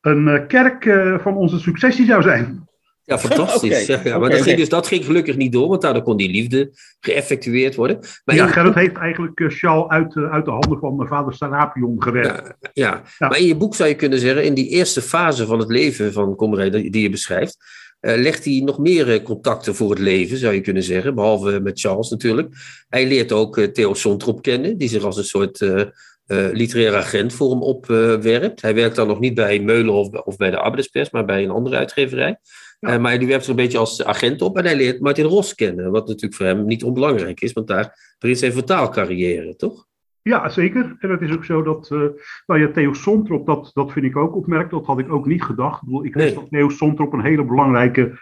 een 0.00 0.46
kerk 0.46 0.84
van 1.20 1.36
onze 1.36 1.58
successie 1.58 2.06
zou 2.06 2.22
zijn. 2.22 2.68
Ja, 3.06 3.18
fantastisch. 3.18 3.86
Ja, 4.04 4.18
maar 4.18 4.30
dat, 4.30 4.42
ging 4.42 4.56
dus, 4.56 4.68
dat 4.68 4.86
ging 4.86 5.04
gelukkig 5.04 5.36
niet 5.36 5.52
door, 5.52 5.68
want 5.68 5.82
daardoor 5.82 6.02
kon 6.02 6.16
die 6.16 6.30
liefde 6.30 6.70
geëffectueerd 7.00 7.74
worden. 7.74 7.98
Maar 8.24 8.34
ja, 8.34 8.46
in- 8.46 8.52
Gerrit 8.52 8.74
heeft 8.74 8.96
eigenlijk 8.96 9.40
eh, 9.40 9.48
Charles 9.48 9.88
uit, 9.88 10.16
eh, 10.16 10.30
uit 10.32 10.44
de 10.44 10.50
handen 10.50 10.78
van 10.78 11.02
eh, 11.02 11.08
vader 11.08 11.34
Serapion 11.34 12.02
gered. 12.02 12.26
Ja, 12.26 12.56
ja. 12.72 13.02
Ja. 13.18 13.28
maar 13.28 13.38
in 13.38 13.46
je 13.46 13.56
boek 13.56 13.74
zou 13.74 13.88
je 13.88 13.94
kunnen 13.94 14.18
zeggen, 14.18 14.44
in 14.44 14.54
die 14.54 14.68
eerste 14.68 15.02
fase 15.02 15.46
van 15.46 15.58
het 15.58 15.68
leven 15.70 16.12
van 16.12 16.36
Komrij, 16.36 16.70
die 16.70 16.90
die 16.90 17.02
je 17.02 17.10
beschrijft, 17.10 17.56
eh, 18.00 18.16
legt 18.16 18.44
hij 18.44 18.62
nog 18.64 18.78
meer 18.78 19.12
eh, 19.12 19.22
contacten 19.22 19.74
voor 19.74 19.90
het 19.90 19.98
leven, 19.98 20.36
zou 20.38 20.54
je 20.54 20.60
kunnen 20.60 20.82
zeggen, 20.82 21.14
behalve 21.14 21.60
met 21.60 21.80
Charles 21.80 22.10
natuurlijk. 22.10 22.48
Hij 22.88 23.06
leert 23.06 23.32
ook 23.32 23.58
eh, 23.58 23.64
Theo 23.64 23.94
Sontrop 23.94 24.42
kennen, 24.42 24.78
die 24.78 24.88
zich 24.88 25.02
als 25.02 25.16
een 25.16 25.24
soort 25.24 25.60
eh 25.60 25.80
eh, 26.26 26.46
literair 26.52 26.96
agent 26.96 27.32
voor 27.32 27.50
hem 27.50 27.62
opwerpt. 27.62 28.62
hij 28.62 28.74
werkt 28.74 28.96
dan 28.96 29.06
nog 29.06 29.20
niet 29.20 29.34
bij 29.34 29.60
Meulen 29.60 29.94
of, 29.94 30.08
of 30.08 30.36
bij 30.36 30.50
de 30.50 30.56
Arbeiderspers, 30.56 31.10
maar 31.10 31.24
bij 31.24 31.42
een 31.42 31.50
andere 31.50 31.76
uitgeverij. 31.76 32.38
Ja. 32.78 32.88
Eh, 32.88 33.00
maar 33.00 33.18
die 33.18 33.28
werpt 33.28 33.44
zich 33.44 33.50
een 33.50 33.62
beetje 33.62 33.78
als 33.78 34.04
agent 34.04 34.42
op 34.42 34.56
en 34.56 34.64
hij 34.64 34.76
leert 34.76 35.00
Martin 35.00 35.24
Ros 35.24 35.54
kennen, 35.54 35.90
wat 35.90 36.06
natuurlijk 36.06 36.34
voor 36.34 36.46
hem 36.46 36.66
niet 36.66 36.84
onbelangrijk 36.84 37.40
is, 37.40 37.52
want 37.52 37.66
daar 37.66 38.14
begint 38.18 38.38
zijn 38.38 38.52
vertaalcarrière, 38.52 39.56
toch? 39.56 39.86
Ja, 40.26 40.48
zeker. 40.48 40.96
En 40.98 41.10
het 41.10 41.20
is 41.20 41.32
ook 41.32 41.44
zo 41.44 41.62
dat, 41.62 41.90
uh, 41.92 42.00
nou 42.46 42.60
ja, 42.60 42.68
Theo 42.68 42.92
Sontrop, 42.92 43.46
dat, 43.46 43.70
dat 43.74 43.92
vind 43.92 44.06
ik 44.06 44.16
ook 44.16 44.36
opmerkt. 44.36 44.70
Dat 44.70 44.86
had 44.86 44.98
ik 44.98 45.12
ook 45.12 45.26
niet 45.26 45.42
gedacht. 45.42 45.82
Ik, 45.82 45.84
bedoel, 45.84 46.04
ik 46.04 46.14
wist 46.14 46.34
dat 46.34 46.50
Theo 46.50 46.68
Sontrop 46.68 47.12
een 47.12 47.24
hele 47.24 47.44
belangrijke 47.44 48.18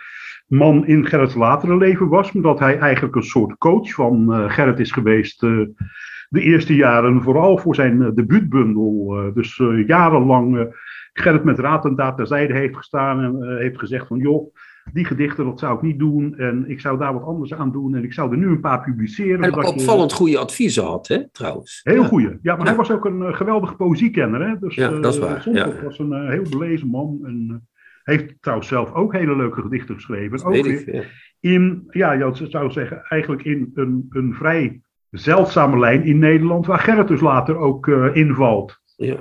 man 0.46 0.86
in 0.86 1.06
Gerrits 1.06 1.34
latere 1.34 1.76
leven 1.76 2.08
was. 2.08 2.32
Maar 2.32 2.42
dat 2.42 2.58
hij 2.58 2.78
eigenlijk 2.78 3.14
een 3.14 3.22
soort 3.22 3.58
coach 3.58 3.92
van 3.92 4.26
uh, 4.30 4.50
Gerrit 4.50 4.78
is 4.78 4.92
geweest 4.92 5.42
uh, 5.42 5.66
de 6.28 6.40
eerste 6.40 6.74
jaren. 6.74 7.22
Vooral 7.22 7.58
voor 7.58 7.74
zijn 7.74 8.14
debuutbundel. 8.14 9.16
dus 9.34 9.56
jarenlang 9.86 10.74
Gerrit 11.20 11.44
met 11.44 11.58
raad 11.58 11.84
en 11.84 11.94
daad 11.94 12.16
terzijde 12.16 12.54
heeft 12.54 12.76
gestaan 12.76 13.20
en 13.20 13.58
heeft 13.58 13.78
gezegd 13.78 14.06
van 14.06 14.18
joh 14.18 14.54
die 14.92 15.04
gedichten, 15.04 15.44
dat 15.44 15.58
zou 15.58 15.76
ik 15.76 15.82
niet 15.82 15.98
doen. 15.98 16.36
En 16.36 16.64
ik 16.70 16.80
zou 16.80 16.98
daar 16.98 17.12
wat 17.12 17.22
anders 17.22 17.54
aan 17.54 17.72
doen. 17.72 17.94
En 17.94 18.04
ik 18.04 18.12
zou 18.12 18.30
er 18.30 18.38
nu 18.38 18.46
een 18.46 18.60
paar 18.60 18.82
publiceren. 18.82 19.42
En 19.42 19.64
opvallend 19.64 20.10
je... 20.10 20.16
goede 20.16 20.38
adviezen 20.38 20.84
had, 20.84 21.08
hè, 21.08 21.30
trouwens. 21.30 21.80
Heel 21.82 22.02
ja. 22.02 22.08
goede. 22.08 22.38
Ja, 22.42 22.56
maar 22.56 22.64
ja. 22.64 22.68
hij 22.68 22.76
was 22.76 22.90
ook 22.90 23.04
een 23.04 23.20
uh, 23.20 23.34
geweldige 23.34 23.74
poëziekenner. 23.74 24.48
Hè? 24.48 24.58
Dus, 24.58 24.74
ja, 24.74 24.88
dat 24.88 25.14
is 25.14 25.20
waar. 25.20 25.48
Uh, 25.48 25.54
ja. 25.54 25.82
was 25.82 25.98
een 25.98 26.12
uh, 26.12 26.28
heel 26.28 26.48
belezen 26.50 26.88
man. 26.88 27.18
En 27.22 27.68
heeft 28.02 28.34
trouwens 28.40 28.68
zelf 28.68 28.92
ook 28.92 29.12
hele 29.12 29.36
leuke 29.36 29.60
gedichten 29.60 29.94
geschreven. 29.94 30.44
Ook 30.44 30.52
Weet 30.52 30.66
ik, 30.66 30.92
ja. 30.92 31.02
in, 31.40 31.84
ja, 31.90 32.12
je 32.12 32.46
zou 32.48 32.70
zeggen, 32.70 33.02
eigenlijk 33.08 33.44
in 33.44 33.70
een, 33.74 34.06
een 34.10 34.34
vrij 34.34 34.80
zeldzame 35.10 35.78
lijn 35.78 36.04
in 36.04 36.18
Nederland. 36.18 36.66
Waar 36.66 36.78
Gerrit 36.78 37.08
dus 37.08 37.20
later 37.20 37.56
ook 37.56 37.86
invalt. 38.12 38.80
Ja. 38.96 39.16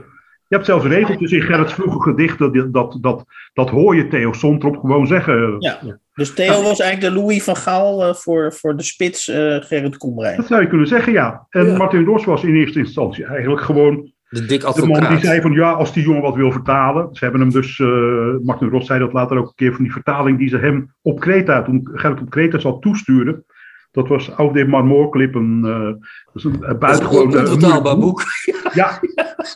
Je 0.47 0.55
hebt 0.55 0.65
zelfs 0.65 0.85
regeltjes 0.85 1.31
in 1.31 1.41
Gerrits 1.41 1.73
vroege 1.73 2.01
gedichten, 2.01 2.53
dat, 2.53 2.73
dat, 2.73 2.97
dat, 3.01 3.25
dat 3.53 3.69
hoor 3.69 3.95
je 3.95 4.07
Theo 4.07 4.33
Sontrop 4.33 4.77
gewoon 4.77 5.07
zeggen. 5.07 5.55
Ja, 5.59 5.99
dus 6.13 6.33
Theo 6.33 6.63
was 6.63 6.79
eigenlijk 6.79 7.13
de 7.13 7.21
Louis 7.21 7.43
van 7.43 7.55
Gaal 7.55 8.07
uh, 8.07 8.13
voor, 8.13 8.53
voor 8.53 8.77
de 8.77 8.83
spits 8.83 9.27
uh, 9.27 9.35
Gerrit 9.59 9.97
Komrij. 9.97 10.35
Dat 10.35 10.47
zou 10.47 10.61
je 10.61 10.67
kunnen 10.67 10.87
zeggen, 10.87 11.13
ja. 11.13 11.45
En 11.49 11.65
ja. 11.65 11.77
Martin 11.77 12.05
Dors 12.05 12.25
was 12.25 12.43
in 12.43 12.55
eerste 12.55 12.79
instantie 12.79 13.25
eigenlijk 13.25 13.61
gewoon 13.61 14.11
de, 14.29 14.45
dik 14.45 14.61
de 14.61 14.87
man 14.87 15.09
die 15.09 15.19
zei 15.19 15.41
van 15.41 15.51
ja, 15.51 15.71
als 15.71 15.93
die 15.93 16.03
jongen 16.03 16.21
wat 16.21 16.35
wil 16.35 16.51
vertalen. 16.51 17.09
Ze 17.11 17.23
hebben 17.23 17.41
hem 17.41 17.51
dus, 17.51 17.79
uh, 17.79 18.35
Martin 18.43 18.69
Ros 18.69 18.85
zei 18.85 18.99
dat 18.99 19.13
later 19.13 19.37
ook 19.37 19.47
een 19.47 19.55
keer 19.55 19.73
van 19.73 19.83
die 19.83 19.93
vertaling 19.93 20.37
die 20.37 20.49
ze 20.49 20.57
hem 20.57 20.93
op 21.01 21.19
Kreta, 21.19 21.61
toen 21.61 21.89
Gerrit 21.93 22.21
op 22.21 22.29
Kreta 22.29 22.59
zal 22.59 22.79
toesturen. 22.79 23.45
Dat 23.93 24.07
was 24.07 24.31
Auf 24.31 24.51
de 24.51 24.65
Marmoorklip, 24.65 25.35
een, 25.35 25.61
uh, 25.65 26.07
dus 26.33 26.43
een 26.43 26.79
buitengewoon... 26.79 27.33
Een 27.35 27.47
onbetaalbaar 27.47 27.97
boek. 27.97 28.23
Ja, 28.73 28.99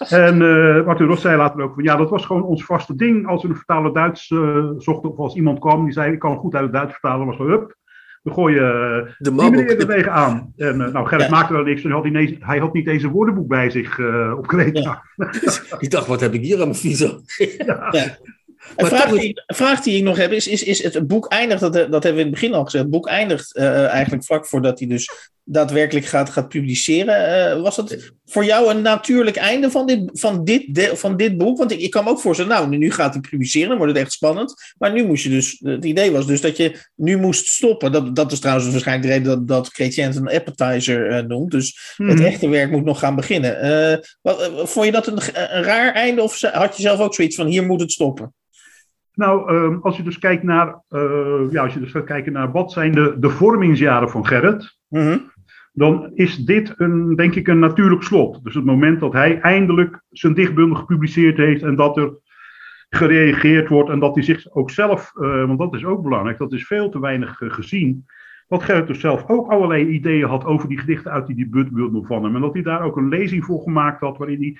en 0.09 0.41
uh, 0.41 0.85
Martin 0.85 1.07
Ros 1.07 1.21
zei 1.21 1.37
later 1.37 1.61
ook 1.61 1.73
van 1.73 1.83
ja, 1.83 1.95
dat 1.95 2.09
was 2.09 2.25
gewoon 2.25 2.43
ons 2.43 2.65
vaste 2.65 2.95
ding. 2.95 3.27
Als 3.27 3.43
we 3.43 3.49
een 3.49 3.55
vertaler 3.55 3.93
Duits 3.93 4.29
uh, 4.29 4.69
zochten 4.77 5.09
of 5.09 5.17
als 5.17 5.35
iemand 5.35 5.59
kwam 5.59 5.83
die 5.83 5.93
zei 5.93 6.11
ik 6.11 6.19
kan 6.19 6.37
goed 6.37 6.53
uit 6.53 6.63
het 6.63 6.73
Duits 6.73 6.91
vertalen, 6.91 7.25
was 7.25 7.37
hup. 7.37 7.75
We 8.23 8.31
gooien 8.33 8.63
de 9.17 9.35
die 9.35 9.49
meneer 9.49 9.79
er 9.79 9.87
tegenaan. 9.87 10.53
En 10.55 10.77
nou, 10.77 11.07
Gerrit 11.07 11.25
ja. 11.25 11.31
maakte 11.31 11.53
er 11.53 11.63
niks. 11.63 11.83
En 11.83 11.91
had 11.91 12.03
hij, 12.03 12.37
hij, 12.39 12.59
had 12.59 12.73
niet 12.73 12.87
eens 12.87 13.03
een 13.03 13.11
woordenboek 13.11 13.47
bij 13.47 13.69
zich 13.69 13.99
op 14.37 14.47
Kreta. 14.47 15.03
Ja. 15.15 15.27
ik 15.79 15.91
dacht, 15.91 16.07
wat 16.07 16.19
heb 16.19 16.33
ik 16.33 16.41
hier 16.41 16.55
aan 16.59 16.67
mijn 16.67 16.75
visa? 16.75 17.11
ja. 17.65 18.17
Een 18.75 18.85
vraag, 18.85 19.09
toch... 19.09 19.19
die, 19.19 19.41
een 19.45 19.55
vraag 19.55 19.81
die 19.81 19.97
ik 19.97 20.03
nog 20.03 20.17
heb 20.17 20.31
is, 20.31 20.47
is, 20.47 20.63
is 20.63 20.83
het 20.83 21.07
boek 21.07 21.27
eindigt, 21.27 21.61
dat, 21.61 21.73
dat 21.73 21.91
hebben 21.91 22.13
we 22.13 22.19
in 22.19 22.25
het 22.25 22.31
begin 22.31 22.53
al 22.53 22.63
gezegd, 22.63 22.83
het 22.83 22.93
boek 22.93 23.07
eindigt 23.07 23.55
uh, 23.57 23.85
eigenlijk 23.85 24.25
vlak 24.25 24.45
voordat 24.45 24.79
hij 24.79 24.87
dus 24.87 25.31
daadwerkelijk 25.49 26.05
gaat, 26.05 26.29
gaat 26.29 26.49
publiceren. 26.49 27.55
Uh, 27.55 27.61
was 27.61 27.75
dat 27.75 28.11
voor 28.25 28.45
jou 28.45 28.69
een 28.69 28.81
natuurlijk 28.81 29.35
einde 29.35 29.71
van 29.71 29.85
dit, 29.85 30.09
van 30.13 30.43
dit, 30.43 30.75
de, 30.75 30.91
van 30.95 31.17
dit 31.17 31.37
boek? 31.37 31.57
Want 31.57 31.71
ik, 31.71 31.79
ik 31.79 31.91
kan 31.91 32.03
me 32.03 32.09
ook 32.09 32.19
voorstellen, 32.19 32.51
nou, 32.51 32.77
nu 32.77 32.91
gaat 32.91 33.13
hij 33.13 33.21
publiceren, 33.29 33.69
dan 33.69 33.77
wordt 33.77 33.93
het 33.93 34.01
echt 34.01 34.11
spannend. 34.11 34.53
Maar 34.77 34.93
nu 34.93 35.05
moest 35.05 35.23
je 35.23 35.29
dus, 35.29 35.59
het 35.63 35.85
idee 35.85 36.11
was 36.11 36.27
dus 36.27 36.41
dat 36.41 36.57
je 36.57 36.79
nu 36.95 37.17
moest 37.17 37.47
stoppen. 37.47 37.91
Dat, 37.91 38.15
dat 38.15 38.31
is 38.31 38.39
trouwens 38.39 38.71
waarschijnlijk 38.71 39.07
de 39.07 39.13
reden 39.13 39.29
dat, 39.29 39.47
dat 39.47 39.73
Chrétien 39.73 40.15
een 40.15 40.29
appetizer 40.29 41.11
uh, 41.11 41.19
noemt. 41.19 41.51
Dus 41.51 41.95
mm. 41.97 42.09
het 42.09 42.19
echte 42.19 42.49
werk 42.49 42.71
moet 42.71 42.85
nog 42.85 42.99
gaan 42.99 43.15
beginnen. 43.15 44.01
Wat, 44.21 44.51
vond 44.63 44.85
je 44.85 44.91
dat 44.91 45.07
een, 45.07 45.19
een 45.33 45.63
raar 45.63 45.93
einde 45.93 46.21
of 46.21 46.41
had 46.41 46.75
je 46.75 46.81
zelf 46.81 46.99
ook 46.99 47.13
zoiets 47.13 47.35
van, 47.35 47.47
hier 47.47 47.65
moet 47.65 47.81
het 47.81 47.91
stoppen? 47.91 48.33
Nou, 49.17 49.53
um, 49.53 49.79
als 49.81 49.97
je 49.97 50.03
dus 50.03 50.19
kijkt 50.19 50.43
naar, 50.43 50.83
uh, 50.89 51.51
ja, 51.51 51.63
als 51.63 51.73
je 51.73 51.79
dus 51.79 51.91
gaat 51.91 52.03
kijken 52.03 52.33
naar 52.33 52.51
wat 52.51 52.71
zijn 52.71 52.91
de, 52.91 53.15
de 53.19 53.29
vormingsjaren 53.29 54.09
van 54.09 54.25
Gerrit, 54.25 54.77
mm 54.87 55.01
-hmm. 55.01 55.31
dan 55.73 56.11
is 56.13 56.35
dit 56.35 56.73
een, 56.75 57.15
denk 57.15 57.35
ik 57.35 57.47
een 57.47 57.59
natuurlijk 57.59 58.03
slot. 58.03 58.43
Dus 58.43 58.55
het 58.55 58.65
moment 58.65 58.99
dat 58.99 59.13
hij 59.13 59.39
eindelijk 59.39 60.01
zijn 60.09 60.33
dichtbundel 60.33 60.77
gepubliceerd 60.77 61.37
heeft 61.37 61.63
en 61.63 61.75
dat 61.75 61.97
er 61.97 62.19
gereageerd 62.89 63.69
wordt 63.69 63.89
en 63.89 63.99
dat 63.99 64.15
hij 64.15 64.23
zich 64.23 64.51
ook 64.51 64.71
zelf, 64.71 65.11
uh, 65.15 65.45
want 65.45 65.59
dat 65.59 65.73
is 65.73 65.85
ook 65.85 66.03
belangrijk, 66.03 66.37
dat 66.37 66.53
is 66.53 66.67
veel 66.67 66.89
te 66.89 66.99
weinig 66.99 67.41
uh, 67.41 67.51
gezien. 67.51 68.05
Dat 68.47 68.63
Gerrit 68.63 68.87
dus 68.87 68.99
zelf 68.99 69.29
ook 69.29 69.51
allerlei 69.51 69.87
ideeën 69.87 70.27
had 70.27 70.45
over 70.45 70.69
die 70.69 70.79
gedichten 70.79 71.11
uit 71.11 71.27
die 71.27 71.35
debuutbundel 71.35 72.03
van 72.03 72.23
hem. 72.23 72.35
En 72.35 72.41
dat 72.41 72.53
hij 72.53 72.63
daar 72.63 72.81
ook 72.81 72.97
een 72.97 73.09
lezing 73.09 73.45
voor 73.45 73.61
gemaakt 73.61 73.99
had 73.99 74.17
waarin 74.17 74.41
hij 74.41 74.57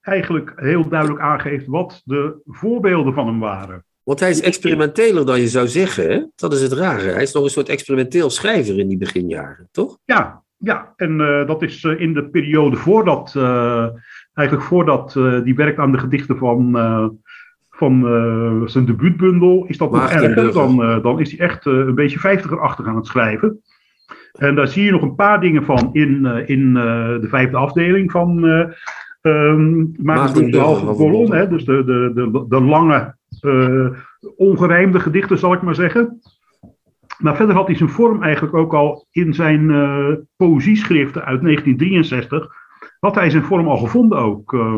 eigenlijk 0.00 0.52
heel 0.56 0.88
duidelijk 0.88 1.20
aangeeft 1.20 1.66
wat 1.66 2.02
de 2.04 2.40
voorbeelden 2.44 3.14
van 3.14 3.26
hem 3.26 3.38
waren. 3.38 3.84
Want 4.02 4.20
hij 4.20 4.30
is 4.30 4.40
experimenteler 4.40 5.26
dan 5.26 5.40
je 5.40 5.48
zou 5.48 5.68
zeggen. 5.68 6.10
Hè? 6.10 6.22
Dat 6.36 6.52
is 6.52 6.62
het 6.62 6.72
rare. 6.72 7.10
Hij 7.10 7.22
is 7.22 7.32
nog 7.32 7.44
een 7.44 7.50
soort 7.50 7.68
experimenteel 7.68 8.30
schrijver 8.30 8.78
in 8.78 8.88
die 8.88 8.98
beginjaren, 8.98 9.68
toch? 9.70 9.98
Ja, 10.04 10.42
ja. 10.56 10.92
en 10.96 11.20
uh, 11.20 11.46
dat 11.46 11.62
is 11.62 11.82
uh, 11.82 12.00
in 12.00 12.14
de 12.14 12.24
periode 12.24 12.76
voordat, 12.76 13.34
uh, 13.36 13.86
eigenlijk 14.34 14.68
voordat 14.68 15.12
die 15.44 15.54
werkt 15.54 15.78
aan 15.78 15.92
de 15.92 15.98
gedichten 15.98 16.36
van, 16.36 16.72
van 17.70 18.02
zijn 18.66 18.84
debuutbundel, 18.84 19.64
is 19.68 19.78
dat 19.78 19.90
nog 19.90 20.10
erger. 20.10 20.52
Dan, 20.52 21.02
dan 21.02 21.20
is 21.20 21.30
hij 21.30 21.46
echt 21.48 21.64
een 21.66 21.94
beetje 21.94 22.18
vijftigerachtig 22.18 22.86
aan 22.86 22.96
het 22.96 23.06
schrijven. 23.06 23.62
En 24.32 24.54
daar 24.54 24.68
zie 24.68 24.84
je 24.84 24.90
nog 24.90 25.02
een 25.02 25.14
paar 25.14 25.40
dingen 25.40 25.64
van 25.64 25.90
in, 25.92 26.26
in 26.46 26.74
de 26.74 27.26
vijfde 27.28 27.56
afdeling 27.56 28.10
van 28.10 28.44
um, 29.22 29.94
Maarten 30.02 30.50
de 30.50 30.58
Kolom. 30.96 31.48
Dus 31.48 31.64
de, 31.64 31.84
de, 31.84 32.10
de, 32.14 32.44
de 32.48 32.60
lange 32.60 32.94
uh, 32.94 33.08
ongerijmde 34.36 35.00
gedichten, 35.00 35.38
zal 35.38 35.52
ik 35.52 35.62
maar 35.62 35.74
zeggen. 35.74 36.20
Maar 37.20 37.36
verder 37.36 37.54
had 37.54 37.66
hij 37.66 37.76
zijn 37.76 37.88
vorm 37.88 38.22
eigenlijk 38.22 38.54
ook 38.54 38.74
al 38.74 39.06
in 39.10 39.34
zijn 39.34 39.70
uh, 39.70 40.12
poëzieschriften 40.36 41.24
uit 41.24 41.42
1963. 41.42 42.52
Had 43.00 43.14
hij 43.14 43.30
zijn 43.30 43.42
vorm 43.42 43.68
al 43.68 43.76
gevonden 43.76 44.18
ook. 44.18 44.52
Uh, 44.52 44.76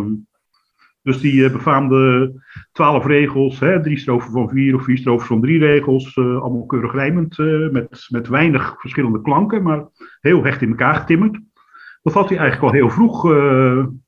dus 1.02 1.20
die 1.20 1.34
uh, 1.34 1.52
befaamde 1.52 2.32
twaalf 2.72 3.06
regels, 3.06 3.60
hè, 3.60 3.82
drie 3.82 3.98
strofen 3.98 4.32
van 4.32 4.48
vier 4.48 4.74
of 4.74 4.84
vier 4.84 4.98
strofen 4.98 5.26
van 5.26 5.40
drie 5.40 5.58
regels. 5.58 6.16
allemaal 6.16 6.66
keurig 6.66 6.92
rijmend, 6.92 7.38
met, 7.72 8.06
met 8.08 8.28
weinig 8.28 8.74
verschillende 8.78 9.22
klanken, 9.22 9.62
maar 9.62 9.88
heel 10.20 10.44
hecht 10.44 10.62
in 10.62 10.68
elkaar 10.68 10.94
getimmerd. 10.94 11.40
Dat 12.02 12.12
had 12.12 12.28
hij 12.28 12.38
eigenlijk 12.38 12.72
al 12.72 12.78
heel 12.78 12.90
vroeg 12.90 13.20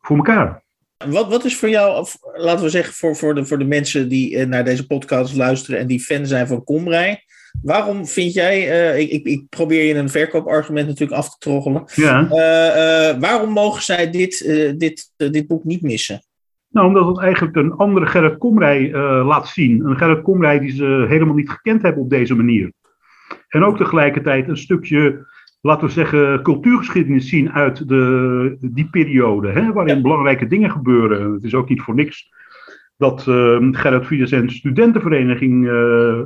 voor 0.01 0.17
elkaar. 0.17 0.64
Wat, 0.97 1.29
wat 1.29 1.45
is 1.45 1.57
voor 1.57 1.69
jou, 1.69 2.07
laten 2.35 2.65
we 2.65 2.71
zeggen, 2.71 2.95
voor, 2.95 3.17
voor, 3.17 3.35
de, 3.35 3.45
voor 3.45 3.59
de 3.59 3.65
mensen 3.65 4.09
die 4.09 4.37
uh, 4.37 4.47
naar 4.47 4.65
deze 4.65 4.87
podcast 4.87 5.37
luisteren 5.37 5.81
en 5.81 5.87
die 5.87 6.01
fan 6.01 6.27
zijn 6.27 6.47
van 6.47 6.65
Komrij. 6.65 7.25
Waarom 7.63 8.07
vind 8.07 8.33
jij, 8.33 8.69
uh, 8.69 8.99
ik, 8.99 9.11
ik, 9.11 9.27
ik, 9.27 9.49
probeer 9.49 9.85
je 9.85 9.95
een 9.95 10.09
verkoopargument 10.09 10.87
natuurlijk 10.87 11.19
af 11.19 11.31
te 11.31 11.39
troggelen. 11.39 11.85
Ja. 11.95 12.23
Uh, 12.23 13.21
waarom 13.21 13.51
mogen 13.51 13.83
zij 13.83 14.11
dit, 14.11 14.39
dit, 14.79 15.13
dit 15.17 15.47
boek 15.47 15.65
niet 15.65 15.83
missen? 15.83 16.25
Nou, 16.69 16.87
omdat 16.87 17.07
het 17.07 17.19
eigenlijk 17.19 17.57
een 17.57 17.73
andere 17.73 18.07
Gerrit 18.07 18.39
Komrij 18.39 18.93
laat 19.25 19.49
zien. 19.49 19.85
Een 19.85 19.97
Gerrit 19.97 20.23
Komrij 20.23 20.59
die 20.59 20.71
ze 20.71 21.07
helemaal 21.09 21.35
niet 21.35 21.51
gekend 21.51 21.83
hebben 21.83 22.03
op 22.03 22.11
deze 22.11 22.35
manier. 22.35 22.73
En 23.49 23.65
ook 23.65 23.77
tegelijkertijd 23.77 24.49
een 24.49 24.57
stukje 24.57 25.27
laten 25.65 25.87
we 25.87 25.93
zeggen, 25.93 26.43
cultuurgeschiedenis 26.43 27.29
zien 27.29 27.53
uit 27.53 27.89
de, 27.89 28.57
die 28.61 28.89
periode, 28.91 29.51
hè, 29.51 29.73
waarin 29.73 29.97
ja. 29.97 30.03
belangrijke 30.03 30.47
dingen 30.47 30.71
gebeuren. 30.71 31.33
Het 31.33 31.45
is 31.45 31.55
ook 31.55 31.69
niet 31.69 31.81
voor 31.81 31.95
niks 31.95 32.33
dat 32.97 33.27
uh, 33.29 33.59
Gerrit 33.71 34.07
Fides 34.07 34.31
en 34.31 34.51
studentenvereniging 34.51 35.65
uh, 35.65 35.73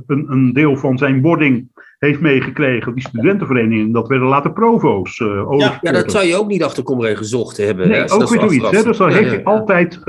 een, 0.07 0.27
een, 0.29 0.53
deel 0.53 0.77
van 0.77 0.99
zijn 0.99 1.21
wording 1.21 1.69
heeft 1.99 2.21
meegekregen. 2.21 2.95
Die 2.95 3.09
studentenvereniging, 3.09 3.93
dat 3.93 4.09
werden 4.09 4.29
later 4.29 4.53
provo's. 4.53 5.19
Uh, 5.19 5.55
ja, 5.59 5.79
ja, 5.81 5.93
dat 5.93 6.11
zou 6.11 6.25
je 6.25 6.37
ook 6.37 6.49
niet 6.49 6.63
achter 6.63 6.83
Comrade 6.83 7.17
gezocht 7.17 7.57
hebben. 7.57 7.89
Nee, 7.89 8.01
hè? 8.01 8.13
ook 8.13 8.29
weer 8.29 8.41
zoiets. 8.41 8.71
Hè? 8.71 8.83
Dus 8.83 8.97
daar 8.97 9.11
ja, 9.11 9.17
heeft, 9.17 9.31
Hij 9.31 9.45
altijd, 9.45 10.01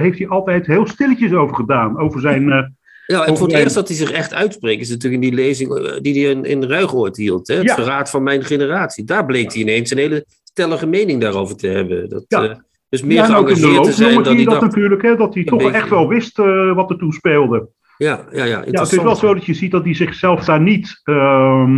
heeft 0.00 0.18
hij 0.18 0.28
altijd 0.28 0.66
heel 0.66 0.86
stilletjes 0.86 1.32
over 1.32 1.56
gedaan. 1.56 1.98
Over 1.98 2.20
zijn 2.20 2.48
ja, 3.06 3.24
en 3.24 3.36
voor 3.36 3.46
het 3.46 3.56
eerst 3.56 3.74
dat 3.74 3.88
hij 3.88 3.96
zich 3.96 4.10
echt 4.10 4.34
uitspreekt, 4.34 4.80
is 4.80 4.88
natuurlijk 4.88 5.22
in 5.22 5.28
die 5.28 5.38
lezing 5.38 5.98
die 6.00 6.24
hij 6.24 6.32
in, 6.32 6.44
in 6.44 6.64
Ruigoord 6.64 7.16
hield. 7.16 7.48
Hè? 7.48 7.54
Het 7.54 7.64
ja. 7.64 7.74
verraad 7.74 8.10
van 8.10 8.22
mijn 8.22 8.44
generatie. 8.44 9.04
Daar 9.04 9.26
bleek 9.26 9.52
hij 9.52 9.62
ineens 9.62 9.90
een 9.90 9.98
hele 9.98 10.26
stellige 10.44 10.86
mening 10.86 11.20
daarover 11.20 11.56
te 11.56 11.66
hebben. 11.66 12.08
Dat, 12.08 12.24
ja. 12.28 12.44
uh, 12.44 12.54
dus 12.88 13.02
meer 13.02 13.16
ja, 13.16 13.24
geëngageerd 13.24 13.84
te 13.84 13.92
zijn 13.92 14.22
dan 14.22 14.34
hij 14.34 14.44
dat 14.44 14.54
dacht. 14.54 14.66
natuurlijk, 14.66 15.02
hè, 15.02 15.16
dat 15.16 15.34
hij 15.34 15.44
toch 15.44 15.58
beetje... 15.58 15.74
echt 15.74 15.88
wel 15.88 16.08
wist 16.08 16.38
uh, 16.38 16.74
wat 16.74 16.90
er 16.90 16.98
toen 16.98 17.12
speelde. 17.12 17.68
Ja, 17.98 18.24
ja, 18.32 18.44
ja. 18.44 18.64
ja, 18.64 18.80
het 18.80 18.92
is 18.92 19.02
wel 19.02 19.16
zo 19.16 19.34
dat 19.34 19.44
je 19.44 19.54
ziet 19.54 19.70
dat 19.70 19.84
hij 19.84 19.94
zichzelf 19.94 20.44
daar 20.44 20.60
niet... 20.60 21.00
Uh, 21.04 21.76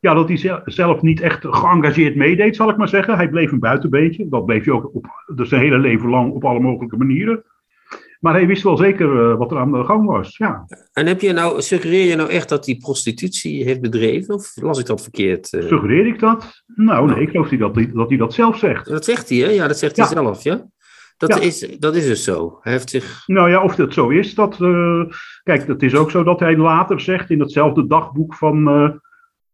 ja, 0.00 0.14
dat 0.14 0.28
hij 0.28 0.62
zelf 0.64 1.02
niet 1.02 1.20
echt 1.20 1.44
geëngageerd 1.48 2.16
meedeed, 2.16 2.56
zal 2.56 2.70
ik 2.70 2.76
maar 2.76 2.88
zeggen. 2.88 3.16
Hij 3.16 3.28
bleef 3.28 3.52
een 3.52 3.58
buitenbeentje. 3.58 4.28
Dat 4.28 4.44
bleef 4.44 4.64
hij 4.64 4.74
ook 4.74 4.94
op, 4.94 5.06
dus 5.34 5.48
zijn 5.48 5.60
hele 5.60 5.78
leven 5.78 6.08
lang 6.08 6.32
op 6.32 6.44
alle 6.44 6.60
mogelijke 6.60 6.96
manieren. 6.96 7.44
Maar 8.24 8.34
hij 8.34 8.46
wist 8.46 8.62
wel 8.62 8.76
zeker 8.76 9.30
eh, 9.30 9.36
wat 9.38 9.50
er 9.50 9.58
aan 9.58 9.72
de 9.72 9.84
gang 9.84 10.06
was. 10.06 10.36
Ja. 10.36 10.64
En 10.92 11.06
heb 11.06 11.20
je 11.20 11.32
nou, 11.32 11.62
suggereer 11.62 12.06
je 12.08 12.16
nou 12.16 12.30
echt 12.30 12.48
dat 12.48 12.66
hij 12.66 12.76
prostitutie 12.76 13.64
heeft 13.64 13.80
bedreven? 13.80 14.34
Of 14.34 14.52
las 14.54 14.78
ik 14.78 14.86
dat 14.86 15.02
verkeerd? 15.02 15.52
eh? 15.52 15.66
Suggereer 15.66 16.06
ik 16.06 16.18
dat? 16.18 16.62
Nou, 16.66 17.10
nee, 17.10 17.20
ik 17.22 17.30
geloof 17.30 17.50
niet 17.50 17.60
dat 17.60 17.74
hij, 17.74 17.90
dat 17.94 18.08
hij 18.08 18.18
dat 18.18 18.34
zelf 18.34 18.58
zegt. 18.58 18.86
Dat 18.88 19.04
zegt 19.04 19.28
hij, 19.28 19.38
hè? 19.38 19.48
Ja, 19.50 19.66
dat 19.66 19.78
zegt 19.78 19.96
hij 19.96 20.06
Ja. 20.06 20.12
zelf, 20.12 20.42
ja? 20.42 20.66
Dat, 21.16 21.34
Ja. 21.34 21.40
Is, 21.40 21.76
dat 21.78 21.94
is 21.96 22.06
dus 22.06 22.24
zo. 22.24 22.58
Hij 22.60 22.72
heeft 22.72 22.90
zich... 22.90 23.22
Nou 23.26 23.50
ja, 23.50 23.62
of 23.62 23.74
dat 23.74 23.92
zo 23.92 24.08
is, 24.08 24.34
dat. 24.34 24.60
eh, 24.60 25.02
kijk, 25.42 25.66
het 25.66 25.82
is 25.82 25.94
ook 25.94 26.10
zo 26.10 26.22
dat 26.22 26.40
hij 26.40 26.56
later 26.56 27.00
zegt 27.00 27.30
in 27.30 27.40
hetzelfde 27.40 27.86
dagboek 27.86 28.34
van. 28.34 28.62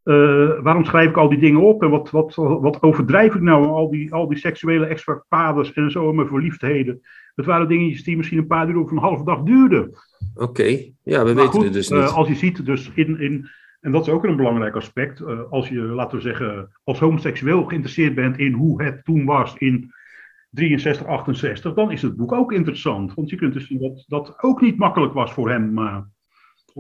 Eh, 0.02 0.62
waarom 0.62 0.84
schrijf 0.84 1.08
ik 1.08 1.16
al 1.16 1.28
die 1.28 1.38
dingen 1.38 1.60
op 1.60 1.82
en 1.82 1.90
wat, 1.90 2.10
wat, 2.10 2.34
wat 2.34 2.82
overdrijf 2.82 3.34
ik 3.34 3.40
nou? 3.40 3.66
Al 3.66 3.90
die, 3.90 4.12
al 4.12 4.28
die 4.28 4.38
seksuele 4.38 4.86
escapades 4.86 5.72
en 5.72 5.90
zo, 5.90 6.08
en 6.08 6.14
mijn 6.14 6.28
verliefdheden. 6.28 7.00
Het 7.34 7.46
waren 7.46 7.68
dingetjes 7.68 8.04
die 8.04 8.16
misschien 8.16 8.38
een 8.38 8.46
paar 8.46 8.68
uur 8.68 8.78
of 8.80 8.90
een 8.90 8.98
halve 8.98 9.24
dag 9.24 9.42
duurden. 9.42 9.90
Oké, 10.34 10.62
ja, 11.02 11.24
we 11.24 11.24
Maar 11.24 11.34
weten 11.34 11.50
goed, 11.50 11.64
het 11.64 11.72
dus 11.72 11.90
eh, 11.90 12.00
niet. 12.00 12.08
als 12.08 12.28
je 12.28 12.34
ziet, 12.34 12.66
dus 12.66 12.90
in, 12.94 13.20
in, 13.20 13.48
en 13.80 13.92
dat 13.92 14.06
is 14.06 14.12
ook 14.12 14.24
een 14.24 14.36
belangrijk 14.36 14.76
aspect, 14.76 15.20
eh, 15.20 15.50
als 15.50 15.68
je, 15.68 15.80
laten 15.80 16.16
we 16.16 16.22
zeggen, 16.22 16.80
als 16.84 16.98
homoseksueel 16.98 17.64
geïnteresseerd 17.64 18.14
bent 18.14 18.38
in 18.38 18.52
hoe 18.52 18.82
het 18.82 19.04
toen 19.04 19.24
was 19.24 19.54
in 19.56 19.92
63, 20.50 21.06
68, 21.06 21.74
dan 21.74 21.90
is 21.92 22.02
het 22.02 22.16
boek 22.16 22.32
ook 22.32 22.52
interessant. 22.52 23.14
Want 23.14 23.30
je 23.30 23.36
kunt 23.36 23.52
dus 23.52 23.66
zien 23.66 23.80
dat 23.80 24.04
dat 24.06 24.42
ook 24.42 24.60
niet 24.60 24.76
makkelijk 24.76 25.12
was 25.12 25.32
voor 25.32 25.50
hem 25.50 25.74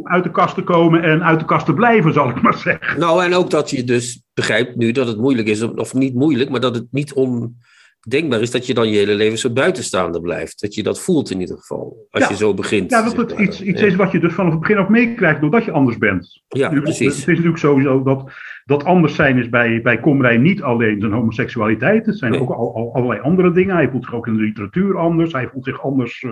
om 0.00 0.08
uit 0.12 0.24
de 0.24 0.30
kast 0.30 0.54
te 0.54 0.62
komen 0.62 1.02
en 1.02 1.22
uit 1.24 1.38
de 1.40 1.44
kast 1.46 1.66
te 1.66 1.74
blijven, 1.74 2.12
zal 2.12 2.28
ik 2.28 2.42
maar 2.42 2.54
zeggen. 2.58 3.00
Nou, 3.00 3.24
en 3.24 3.34
ook 3.34 3.50
dat 3.50 3.70
je 3.70 3.84
dus 3.84 4.22
begrijpt 4.34 4.76
nu 4.76 4.92
dat 4.92 5.06
het 5.06 5.18
moeilijk 5.18 5.48
is, 5.48 5.62
of 5.62 5.94
niet 5.94 6.14
moeilijk, 6.14 6.50
maar 6.50 6.60
dat 6.60 6.74
het 6.74 6.86
niet 6.90 7.12
ondenkbaar 7.12 8.40
is 8.40 8.50
dat 8.50 8.66
je 8.66 8.74
dan 8.74 8.88
je 8.90 8.96
hele 8.98 9.14
leven 9.14 9.38
zo 9.38 9.50
buitenstaander 9.52 10.20
blijft. 10.20 10.60
Dat 10.60 10.74
je 10.74 10.82
dat 10.82 11.00
voelt 11.00 11.30
in 11.30 11.40
ieder 11.40 11.56
geval, 11.56 12.06
als 12.10 12.22
Ja. 12.22 12.28
je 12.30 12.36
zo 12.36 12.54
begint. 12.54 12.90
Ja, 12.90 13.02
dat 13.02 13.16
het 13.16 13.32
maar. 13.34 13.42
iets, 13.42 13.62
iets 13.62 13.80
Ja. 13.80 13.86
is 13.86 13.94
wat 13.94 14.12
je 14.12 14.18
dus 14.20 14.32
vanaf 14.32 14.50
het 14.50 14.60
begin 14.60 14.76
af 14.76 14.88
meekrijgt 14.88 15.40
doordat 15.40 15.64
je 15.64 15.70
anders 15.70 15.98
bent. 15.98 16.42
Ja, 16.48 16.70
Nu, 16.72 16.80
precies. 16.82 17.06
Het 17.06 17.16
is 17.16 17.26
natuurlijk 17.26 17.58
sowieso 17.58 18.02
dat, 18.02 18.30
dat 18.64 18.84
anders 18.84 19.14
zijn 19.14 19.38
is 19.38 19.48
bij, 19.48 19.80
bij 19.82 20.00
Komrij 20.00 20.36
niet 20.36 20.62
alleen 20.62 21.00
zijn 21.00 21.12
homoseksualiteit. 21.12 22.06
Het 22.06 22.18
zijn 22.18 22.30
Nee. 22.30 22.40
ook 22.40 22.50
al, 22.50 22.74
al- 22.74 22.94
allerlei 22.94 23.20
andere 23.20 23.52
dingen. 23.52 23.74
Hij 23.74 23.88
voelt 23.90 24.04
zich 24.04 24.14
ook 24.14 24.26
in 24.26 24.34
de 24.34 24.40
literatuur 24.42 24.98
anders. 24.98 25.32
Hij 25.32 25.48
voelt 25.52 25.64
zich 25.64 25.82
anders 25.82 26.22
eh, 26.22 26.30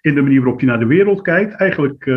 in 0.00 0.14
de 0.14 0.22
manier 0.22 0.40
waarop 0.40 0.58
hij 0.60 0.68
naar 0.68 0.78
de 0.78 0.86
wereld 0.86 1.22
kijkt. 1.22 1.54
Eigenlijk, 1.54 2.06
eh, 2.06 2.16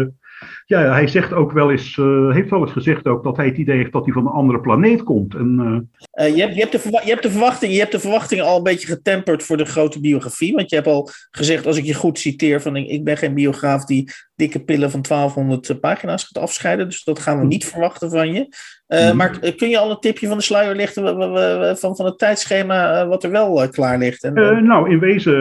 ja, 0.66 0.94
hij 0.94 1.08
zegt 1.08 1.34
ook 1.34 1.52
wel 1.52 1.72
eens, 1.72 1.98
eh, 1.98 2.32
heeft 2.32 2.50
wel 2.50 2.62
eens 2.62 2.72
gezegd 2.72 3.08
ook 3.08 3.24
dat 3.24 3.38
hij 3.38 3.46
het 3.46 3.58
idee 3.58 3.78
heeft 3.78 3.91
dat 3.91 4.04
hij 4.04 4.14
van 4.14 4.26
een 4.26 4.32
andere 4.32 4.60
planeet 4.60 5.04
komt. 5.04 5.36
En, 5.36 5.60
eh, 5.60 6.26
Eh, 6.26 6.36
je, 6.36 6.41
hebt, 6.41 6.54
je, 6.54 6.60
hebt 6.60 6.72
de 6.72 7.02
je, 7.04 7.10
hebt 7.10 7.24
de 7.24 7.32
verwachting, 7.32 7.74
je 7.74 7.80
hebt 7.80 7.91
de 7.91 8.00
verwachtingen 8.00 8.46
al 8.46 8.58
een 8.58 8.64
beetje 8.64 8.88
getemperd 8.88 9.44
voor 9.44 9.58
de 9.58 9.66
grote 9.66 10.00
biografie. 10.00 10.54
Want 10.54 10.70
je 10.70 10.76
hebt 10.76 10.88
al 10.88 11.10
gezegd, 11.32 11.66
als 11.66 11.78
ik 11.78 11.86
je 11.86 11.94
goed 11.94 12.20
citeer, 12.20 12.62
van 12.62 12.76
ik 12.76 13.04
ben 13.04 13.18
geen 13.18 13.34
biograaf 13.34 13.86
die 13.86 14.12
dikke 14.36 14.63
pillen 14.63 14.91
van 14.91 15.01
1200 15.01 15.79
pagina's 15.79 16.23
gaat 16.23 16.43
afscheiden. 16.43 16.86
Dus 16.89 17.03
dat 17.03 17.19
gaan 17.19 17.39
we 17.39 17.45
niet 17.45 17.65
verwachten 17.65 18.09
van 18.09 18.34
je. 18.34 18.47
Eh, 18.88 19.07
Mhm. 19.07 19.17
Maar 19.17 19.38
eh, 19.41 19.55
kun 19.57 19.69
je 19.69 19.77
al 19.77 19.89
een 19.91 19.99
tipje 19.99 20.27
van 20.27 20.38
de 20.38 20.43
sluier 20.43 20.75
lichten 20.75 21.03
van, 21.77 21.95
van 21.95 22.05
het 22.05 22.17
tijdschema 22.17 23.01
eh, 23.01 23.07
wat 23.07 23.23
er 23.23 23.31
wel 23.31 23.63
eh, 23.63 23.69
klaar 23.69 23.97
ligt? 23.97 24.23
En, 24.23 24.36
eh, 24.36 24.57
nou, 24.57 24.89
in 24.89 24.99
wezen 24.99 25.34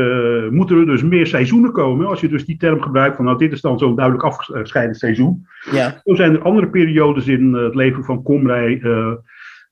eh, 0.44 0.50
moeten 0.50 0.78
er 0.78 0.86
dus 0.86 1.02
meer 1.02 1.26
seizoenen 1.26 1.72
komen. 1.72 2.06
Als 2.06 2.20
je 2.20 2.28
dus 2.28 2.44
die 2.46 2.56
term 2.56 2.80
gebruikt 2.82 3.16
van, 3.16 3.24
nou, 3.24 3.38
dit 3.38 3.52
is 3.52 3.60
dan 3.60 3.78
zo'n 3.78 3.94
duidelijk 3.96 4.24
afgescheiden 4.24 4.96
seizoen. 4.96 5.46
ja. 5.70 6.00
Zo 6.04 6.14
zijn 6.14 6.32
er 6.34 6.42
andere 6.42 6.68
periodes 6.68 7.26
in 7.26 7.54
eh, 7.56 7.62
het 7.62 7.74
leven 7.74 8.04
van 8.04 8.22
Komrij 8.22 8.80
eh, 8.82 9.12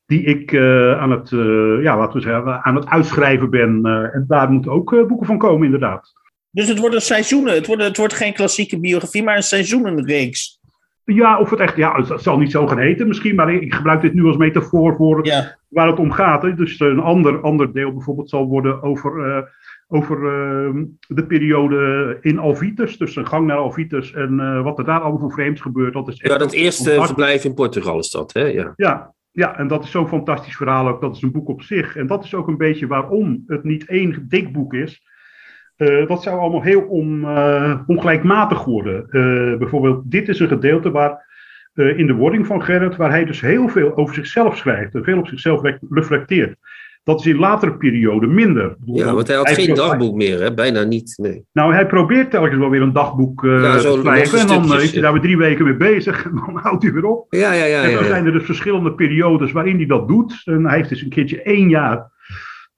die 0.06 0.22
ik 0.24 0.52
eh, 0.52 1.00
aan, 1.00 1.10
het, 1.10 1.32
eh, 1.32 1.82
ja, 1.82 1.96
laten 1.98 2.12
we 2.16 2.20
zeggen, 2.22 2.64
aan 2.64 2.74
het 2.74 2.86
uitschrijven 2.88 3.50
ben. 3.50 3.80
eh, 3.84 4.14
en 4.14 4.24
daar 4.28 4.50
moeten 4.50 4.72
ook 4.72 4.92
eh, 4.94 5.04
boeken 5.06 5.26
van 5.26 5.38
komen, 5.38 5.64
inderdaad. 5.64 6.12
Dus 6.50 6.68
het 6.68 6.78
wordt 6.78 6.94
een 6.94 7.00
seizoenen. 7.00 7.54
Het 7.54 7.66
wordt, 7.66 7.82
het 7.82 7.96
wordt 7.96 8.14
geen 8.14 8.34
klassieke 8.34 8.80
biografie, 8.80 9.22
maar 9.22 9.36
een 9.36 9.42
seizoenenreeks. 9.42 10.58
Ja, 11.04 11.38
of 11.38 11.50
het 11.50 11.58
echt, 11.58 11.76
ja, 11.76 12.04
het 12.08 12.22
zal 12.22 12.38
niet 12.38 12.50
zo 12.50 12.66
gaan 12.66 12.78
heten 12.78 13.08
misschien, 13.08 13.34
maar 13.34 13.54
ik 13.54 13.74
gebruik 13.74 14.00
dit 14.00 14.14
nu 14.14 14.24
als 14.24 14.36
metafoor 14.36 14.96
voor 14.96 15.26
Ja. 15.26 15.56
waar 15.68 15.86
het 15.86 15.98
om 15.98 16.10
gaat. 16.12 16.42
Hè. 16.42 16.54
Dus 16.54 16.80
een 16.80 17.00
ander, 17.00 17.40
ander 17.40 17.72
deel 17.72 17.92
bijvoorbeeld 17.92 18.28
zal 18.28 18.46
worden 18.46 18.82
over, 18.82 19.36
eh, 19.36 19.42
over 19.88 20.16
eh, 20.16 20.82
de 21.08 21.26
periode 21.26 22.18
in 22.20 22.38
Alvitus. 22.38 22.98
Dus 22.98 23.16
een 23.16 23.26
gang 23.26 23.46
naar 23.46 23.56
Alvitus 23.56 24.12
en 24.12 24.40
eh, 24.40 24.62
wat 24.62 24.78
er 24.78 24.84
daar 24.84 25.00
allemaal 25.00 25.20
voor 25.20 25.32
vreemds 25.32 25.60
gebeurt. 25.60 25.92
Dat 25.92 26.08
is 26.08 26.18
echt 26.18 26.32
Ja, 26.32 26.38
dat 26.38 26.52
eerste 26.52 27.02
verblijf 27.02 27.44
in 27.44 27.54
Portugal 27.54 27.98
is 27.98 28.10
dat, 28.10 28.32
hè? 28.32 28.44
Ja. 28.44 28.72
Ja, 28.76 29.14
ja, 29.30 29.58
en 29.58 29.66
dat 29.68 29.84
is 29.84 29.90
zo'n 29.90 30.08
fantastisch 30.08 30.56
verhaal 30.56 30.88
ook. 30.88 31.00
Dat 31.00 31.16
is 31.16 31.22
een 31.22 31.32
boek 31.32 31.48
op 31.48 31.62
zich. 31.62 31.96
En 31.96 32.06
dat 32.06 32.24
is 32.24 32.34
ook 32.34 32.48
een 32.48 32.56
beetje 32.56 32.86
waarom 32.86 33.42
het 33.46 33.64
niet 33.64 33.84
één 33.86 34.24
dik 34.28 34.52
boek 34.52 34.74
is. 34.74 35.02
Eh, 35.80 36.06
dat 36.06 36.22
zou 36.22 36.38
allemaal 36.38 36.62
heel 36.62 36.80
on, 36.80 37.24
eh, 37.24 37.74
ongelijkmatig 37.86 38.64
worden. 38.64 39.06
Eh, 39.10 39.58
bijvoorbeeld, 39.58 40.10
dit 40.10 40.28
is 40.28 40.40
een 40.40 40.48
gedeelte 40.48 40.90
waar 40.90 41.28
in 41.74 42.06
de 42.06 42.12
wording 42.12 42.46
van 42.46 42.62
Gerrit, 42.62 42.96
waar 42.96 43.10
hij 43.10 43.24
dus 43.24 43.40
heel 43.40 43.68
veel 43.68 43.96
over 43.96 44.14
zichzelf 44.14 44.56
schrijft 44.56 44.94
en 44.94 45.04
veel 45.04 45.18
op 45.18 45.26
zichzelf 45.26 45.62
re- 45.62 45.78
reflecteert. 45.90 46.56
Dat 47.04 47.20
is 47.20 47.26
in 47.26 47.38
latere 47.38 47.76
perioden 47.76 48.34
minder. 48.34 48.76
Ja, 48.84 49.14
want 49.14 49.26
hij 49.26 49.36
had 49.36 49.48
geen 49.48 49.74
dagboek 49.74 50.14
meer, 50.14 50.40
hè? 50.40 50.54
Bijna 50.54 50.82
niet, 50.82 51.14
nee. 51.16 51.44
Nou, 51.52 51.74
hij 51.74 51.86
probeert 51.86 52.30
telkens 52.30 52.58
wel 52.58 52.70
weer 52.70 52.82
een 52.82 52.92
dagboek 52.92 53.42
Ja, 53.42 53.78
zo 53.78 53.94
te 53.94 54.00
schrijven. 54.00 54.38
En 54.38 54.46
dan 54.46 54.80
is 54.80 54.92
hij 54.92 55.02
daar 55.02 55.12
weer 55.12 55.22
drie 55.22 55.36
weken 55.36 55.64
mee 55.64 55.76
bezig. 55.76 56.24
En 56.30 56.34
dan 56.34 56.56
houdt 56.62 56.82
hij 56.82 56.92
weer 56.92 57.04
op. 57.04 57.26
Ja, 57.34 57.52
ja, 57.52 57.64
ja. 57.64 57.82
En 57.82 57.88
ja, 57.88 57.94
dan 57.94 58.04
ja. 58.04 58.10
zijn 58.10 58.26
er 58.26 58.32
dus 58.32 58.44
verschillende 58.44 58.92
periodes 58.92 59.52
waarin 59.52 59.76
hij 59.76 59.86
dat 59.86 60.08
doet. 60.08 60.42
En 60.44 60.66
hij 60.66 60.76
heeft 60.76 60.88
dus 60.88 61.02
een 61.02 61.08
keertje 61.08 61.42
één 61.42 61.68
jaar 61.68 62.10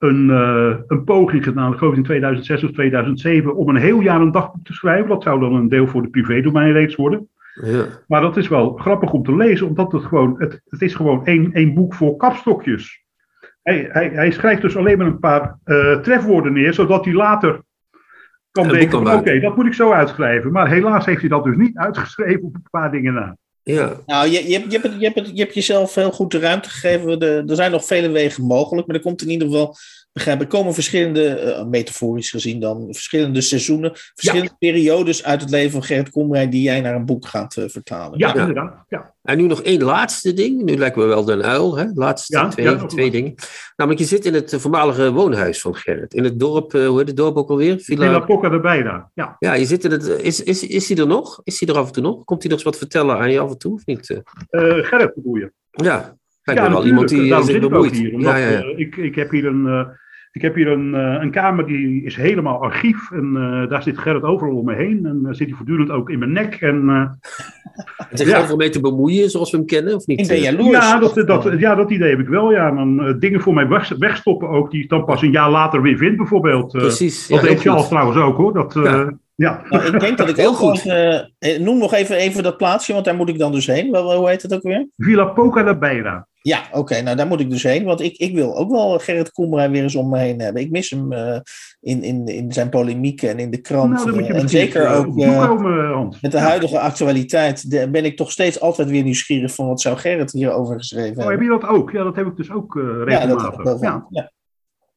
een, 0.03 0.31
eh, 0.31 0.75
een 0.87 1.05
poging 1.05 1.45
gedaan, 1.45 1.73
ik 1.73 1.79
geloof 1.79 1.95
in 1.95 2.03
2006 2.03 2.65
of 2.65 2.71
2007, 2.71 3.57
om 3.57 3.69
een 3.69 3.77
heel 3.77 4.01
jaar 4.01 4.21
een 4.21 4.33
dagboek 4.33 4.65
te 4.65 4.73
schrijven. 4.73 5.09
Dat 5.09 5.23
zou 5.23 5.41
dan 5.41 5.55
een 5.55 5.69
deel 5.69 5.87
voor 5.87 6.03
de 6.03 6.09
privédomein 6.09 6.73
reeds 6.73 6.95
worden. 6.95 7.29
Ja. 7.63 7.85
Maar 8.07 8.21
dat 8.21 8.37
is 8.37 8.49
wel 8.49 8.73
grappig 8.77 9.13
om 9.13 9.23
te 9.23 9.37
lezen, 9.37 9.67
omdat 9.67 9.93
het 9.93 10.05
gewoon, 10.05 10.35
het, 10.39 10.63
het 10.69 10.83
is 10.83 10.95
gewoon 10.95 11.27
één, 11.27 11.53
één 11.53 11.75
boek 11.75 11.95
voor 11.95 12.17
kapstokjes. 12.17 13.05
Hij, 13.63 13.89
hij, 13.93 14.09
hij 14.09 14.31
schrijft 14.31 14.63
dus 14.63 14.77
alleen 14.77 14.99
maar 14.99 15.07
een 15.07 15.19
paar 15.19 15.59
eh, 15.65 15.99
trefwoorden 15.99 16.53
neer, 16.53 16.75
zodat 16.75 17.05
hij 17.05 17.15
later 17.15 17.61
kan 18.51 18.69
denken, 18.69 19.19
oké, 19.19 19.41
dat 19.41 19.57
moet 19.57 19.67
ik 19.67 19.75
zo 19.75 19.93
uitschrijven. 19.93 20.53
Maar 20.53 20.69
helaas 20.69 21.07
heeft 21.07 21.21
hij 21.21 21.29
dat 21.29 21.45
dus 21.45 21.57
niet 21.57 21.77
uitgeschreven 21.77 22.43
op 22.43 22.55
een 22.55 22.67
paar 22.71 22.91
dingen 22.91 23.15
na. 23.15 23.37
Ja. 23.63 24.01
Nou, 24.07 24.29
je, 24.29 24.49
je, 24.49 24.59
hebt, 24.59 24.73
je, 24.73 24.79
hebt, 24.79 25.01
je, 25.01 25.11
hebt, 25.15 25.31
je 25.35 25.43
hebt 25.43 25.55
jezelf 25.55 25.95
heel 25.95 26.13
goed 26.13 26.31
de 26.31 26.39
ruimte 26.39 26.69
gegeven. 26.69 27.19
De, 27.19 27.45
er 27.47 27.57
zijn 27.57 27.71
nog 27.71 27.85
vele 27.85 28.09
wegen 28.09 28.45
mogelijk, 28.45 28.87
maar 28.87 28.97
er 28.97 29.03
komt 29.03 29.23
in 29.23 29.31
ieder 29.31 29.49
geval, 29.49 29.77
begrijp 30.13 30.41
ik, 30.41 30.43
er 30.43 30.59
komen 30.59 30.75
verschillende, 30.75 31.29
eh, 31.29 31.65
metaforisch 31.65 32.31
gezien 32.31 32.61
dan, 32.61 32.87
verschillende 32.91 33.41
seizoenen, 33.41 33.91
verschillende 33.95 34.57
periodes 34.59 35.25
uit 35.25 35.41
het 35.41 35.51
leven 35.51 35.71
van 35.71 35.83
Gerrit 35.83 36.11
Komrij 36.11 36.49
die 36.49 36.63
jij 36.63 36.81
naar 36.81 36.95
een 36.95 37.07
boek 37.07 37.27
gaat 37.27 37.57
eh, 37.57 37.65
vertalen. 37.69 38.19
Ja, 38.19 38.35
inderdaad. 38.35 38.85
Ja. 38.89 39.15
En 39.23 39.37
nu 39.37 39.47
nog 39.47 39.63
één 39.63 39.83
laatste 39.83 40.33
ding. 40.33 40.63
Nu 40.63 40.77
lijken 40.77 41.03
we 41.03 41.09
wel 41.09 41.25
den 41.25 41.43
uil, 41.43 41.77
hè? 41.77 41.85
Laatste 41.95 42.37
Ja, 42.37 42.49
twee, 42.49 42.65
ja, 42.67 42.87
twee 42.87 43.11
dingen. 43.11 43.35
Namelijk, 43.77 44.03
je 44.03 44.09
zit 44.09 44.25
in 44.25 44.35
het 44.35 44.55
voormalige 44.59 45.13
woonhuis 45.13 45.61
van 45.61 45.75
Gerrit. 45.75 46.15
In 46.15 46.25
het 46.25 46.41
dorp, 46.41 46.75
eh, 46.75 46.87
hoe 46.87 46.99
heet 46.99 47.09
het 47.09 47.17
dorp 47.17 47.37
ook 47.37 47.51
alweer? 47.51 47.81
Villa... 47.81 48.05
Villa 48.05 48.21
Pocca 48.21 48.51
erbij 48.51 48.83
daar. 48.83 49.11
Ja. 49.15 49.37
Ja, 49.39 49.55
je 49.55 49.65
zit 49.65 49.85
in 49.85 49.91
het... 49.91 50.07
Is, 50.07 50.43
is, 50.43 50.67
is 50.67 50.89
hij 50.89 50.99
er 50.99 51.07
nog? 51.07 51.41
Is 51.45 51.61
hij 51.61 51.69
er 51.69 51.81
af 51.81 51.87
en 51.87 51.93
toe 51.93 52.03
nog? 52.03 52.25
Komt 52.25 52.43
hij 52.43 52.51
nog 52.51 52.59
eens 52.59 52.69
wat 52.69 52.79
vertellen 52.79 53.19
aan 53.19 53.31
je 53.31 53.41
af 53.41 53.51
en 53.51 53.59
toe, 53.59 53.75
of 53.75 53.87
niet? 53.87 54.23
Gerrit 54.51 55.15
bedoel 55.15 55.37
je? 55.37 55.53
Ja, 55.71 56.17
ja, 56.43 56.71
wel 56.71 56.87
iemand 56.87 57.09
die 57.09 57.23
eh, 57.23 57.29
Daarom 57.29 57.47
zich 57.47 57.55
zit 57.55 57.65
ik 57.65 57.69
ook 57.69 57.75
bemoeit. 57.75 57.97
hier. 57.99 58.15
Omdat, 58.15 58.31
Ja, 58.33 58.37
ja, 58.39 58.49
ja. 58.51 58.61
eh, 58.63 58.79
ik, 58.79 58.97
ik 58.97 59.15
heb 59.15 59.31
hier 59.31 59.47
een... 59.47 59.67
eh, 59.67 59.81
ik 60.33 60.43
heb 60.43 60.55
hier 60.55 60.69
een, 60.69 60.95
eh, 60.95 61.17
een 61.23 61.31
kamer 61.31 61.67
die 61.67 62.05
is 62.05 62.17
helemaal 62.17 62.63
archief. 62.63 63.11
En 63.11 63.33
eh, 63.37 63.71
daar 63.71 63.83
zit 63.83 63.99
Gerrit 63.99 64.23
overal 64.23 64.57
om 64.57 64.65
me 64.65 64.75
heen. 64.75 65.07
En 65.07 65.21
uh, 65.23 65.33
zit 65.33 65.47
hij 65.49 65.57
voortdurend 65.57 65.91
ook 65.91 66.11
in 66.11 66.19
mijn 66.19 66.33
nek. 66.33 66.55
En, 66.55 66.83
uh, 66.87 66.95
en 68.11 68.19
zich 68.19 68.29
ja. 68.29 68.57
mee 68.57 68.69
te 68.69 68.81
bemoeien, 68.81 69.31
zoals 69.31 69.51
we 69.51 69.57
hem 69.57 69.67
kennen, 69.67 69.95
of 69.95 70.07
niet? 70.07 70.21
Ik 70.21 70.27
ben 70.27 70.37
Eh, 70.37 70.43
jaloers. 70.43 70.71
ja, 70.77 70.99
dat, 70.99 71.15
dat, 71.27 71.49
ja, 71.59 71.75
dat 71.75 71.91
idee 71.91 72.11
heb 72.11 72.19
ik 72.19 72.29
wel. 72.29 72.53
Ja. 72.53 72.71
Dan, 72.71 73.09
uh, 73.09 73.15
dingen 73.19 73.41
voor 73.41 73.55
mij 73.55 73.69
weg, 73.69 73.89
wegstoppen 73.99 74.49
ook, 74.49 74.71
die 74.71 74.83
ik 74.83 74.89
dan 74.89 75.05
pas 75.05 75.23
een 75.23 75.31
jaar 75.31 75.51
later 75.51 75.83
weer 75.83 75.97
vind, 75.97 76.17
bijvoorbeeld. 76.17 76.75
Uh, 76.75 76.81
Precies. 76.81 77.29
Dat 77.29 77.41
ja, 77.41 77.47
deed 77.47 77.63
heel 77.63 77.73
Charles 77.73 77.89
trouwens 77.89 78.19
ook, 78.19 78.37
hoor. 78.37 78.53
Dat, 78.53 78.77
uh, 78.77 78.83
Ja. 78.85 79.13
ja. 79.35 79.63
Nou, 79.71 79.85
ik 79.95 80.01
denk 80.01 80.19
dat 80.19 80.29
ik 80.29 80.37
Heel 80.37 80.55
goed. 80.55 80.87
Eh, 80.87 81.59
noem 81.59 81.79
nog 81.79 81.95
even, 81.95 82.17
even 82.17 82.43
dat 82.43 82.57
plaatsje, 82.57 82.93
want 82.93 83.05
daar 83.05 83.17
moet 83.17 83.29
ik 83.29 83.39
dan 83.39 83.53
dus 83.53 83.67
heen. 83.67 83.91
Wel, 83.91 84.17
hoe 84.17 84.29
heet 84.29 84.43
het 84.43 84.55
ook 84.55 84.63
weer? 84.63 84.89
Villa 84.97 85.25
Poca 85.25 85.63
da 85.63 85.75
Beira. 85.79 86.27
Ja, 86.43 86.63
oké, 86.73 87.01
nou 87.01 87.17
daar 87.17 87.27
moet 87.27 87.41
ik 87.41 87.51
dus 87.51 87.63
heen. 87.63 87.85
Want 87.85 88.01
ik, 88.01 88.17
ik 88.17 88.35
wil 88.35 88.57
ook 88.57 88.71
wel 88.71 88.99
Gerrit 88.99 89.33
Komrij 89.33 89.71
weer 89.71 89.83
eens 89.83 89.95
om 89.95 90.09
me 90.09 90.19
heen 90.19 90.41
hebben. 90.41 90.63
Ik 90.63 90.71
mis 90.71 90.91
hem 90.91 91.13
eh, 91.13 91.39
in, 91.81 92.03
in, 92.03 92.27
in 92.27 92.53
zijn 92.53 92.69
polemieken 92.69 93.29
en 93.29 93.39
in 93.39 93.51
de 93.51 93.61
krant. 93.61 93.93
Nou, 93.93 94.05
dan 94.07 94.15
moet 94.15 94.27
je 94.27 94.33
eh, 94.33 94.41
en 94.41 94.49
zeker 94.49 94.83
uh, 94.83 94.99
ook 94.99 95.19
eh, 95.19 95.47
komen, 95.47 95.87
Hans. 95.93 96.21
met 96.21 96.33
de 96.33 96.39
huidige 96.39 96.79
actualiteit 96.79 97.71
de- 97.71 97.91
ben 97.91 98.05
ik 98.05 98.17
toch 98.17 98.31
steeds 98.31 98.61
altijd 98.61 98.91
weer 98.91 99.03
nieuwsgierig 99.03 99.55
van 99.55 99.67
wat 99.67 99.81
zou 99.81 99.97
Gerrit 99.97 100.33
hierover 100.33 100.77
geschreven 100.79 101.11
Oh, 101.11 101.17
heb 101.19 101.29
hebben. 101.29 101.45
je 101.47 101.61
dat 101.61 101.67
ook? 101.71 101.91
Ja, 101.91 102.03
dat 102.05 102.17
heb 102.17 102.27
ik 102.27 102.37
dus 102.37 102.51
ook 102.51 102.75
ja, 102.75 102.83
dat 102.95 103.09
regelmatig. 103.09 103.65
heb 103.73 103.77
ja. 103.81 104.07
Ja. 104.11 104.31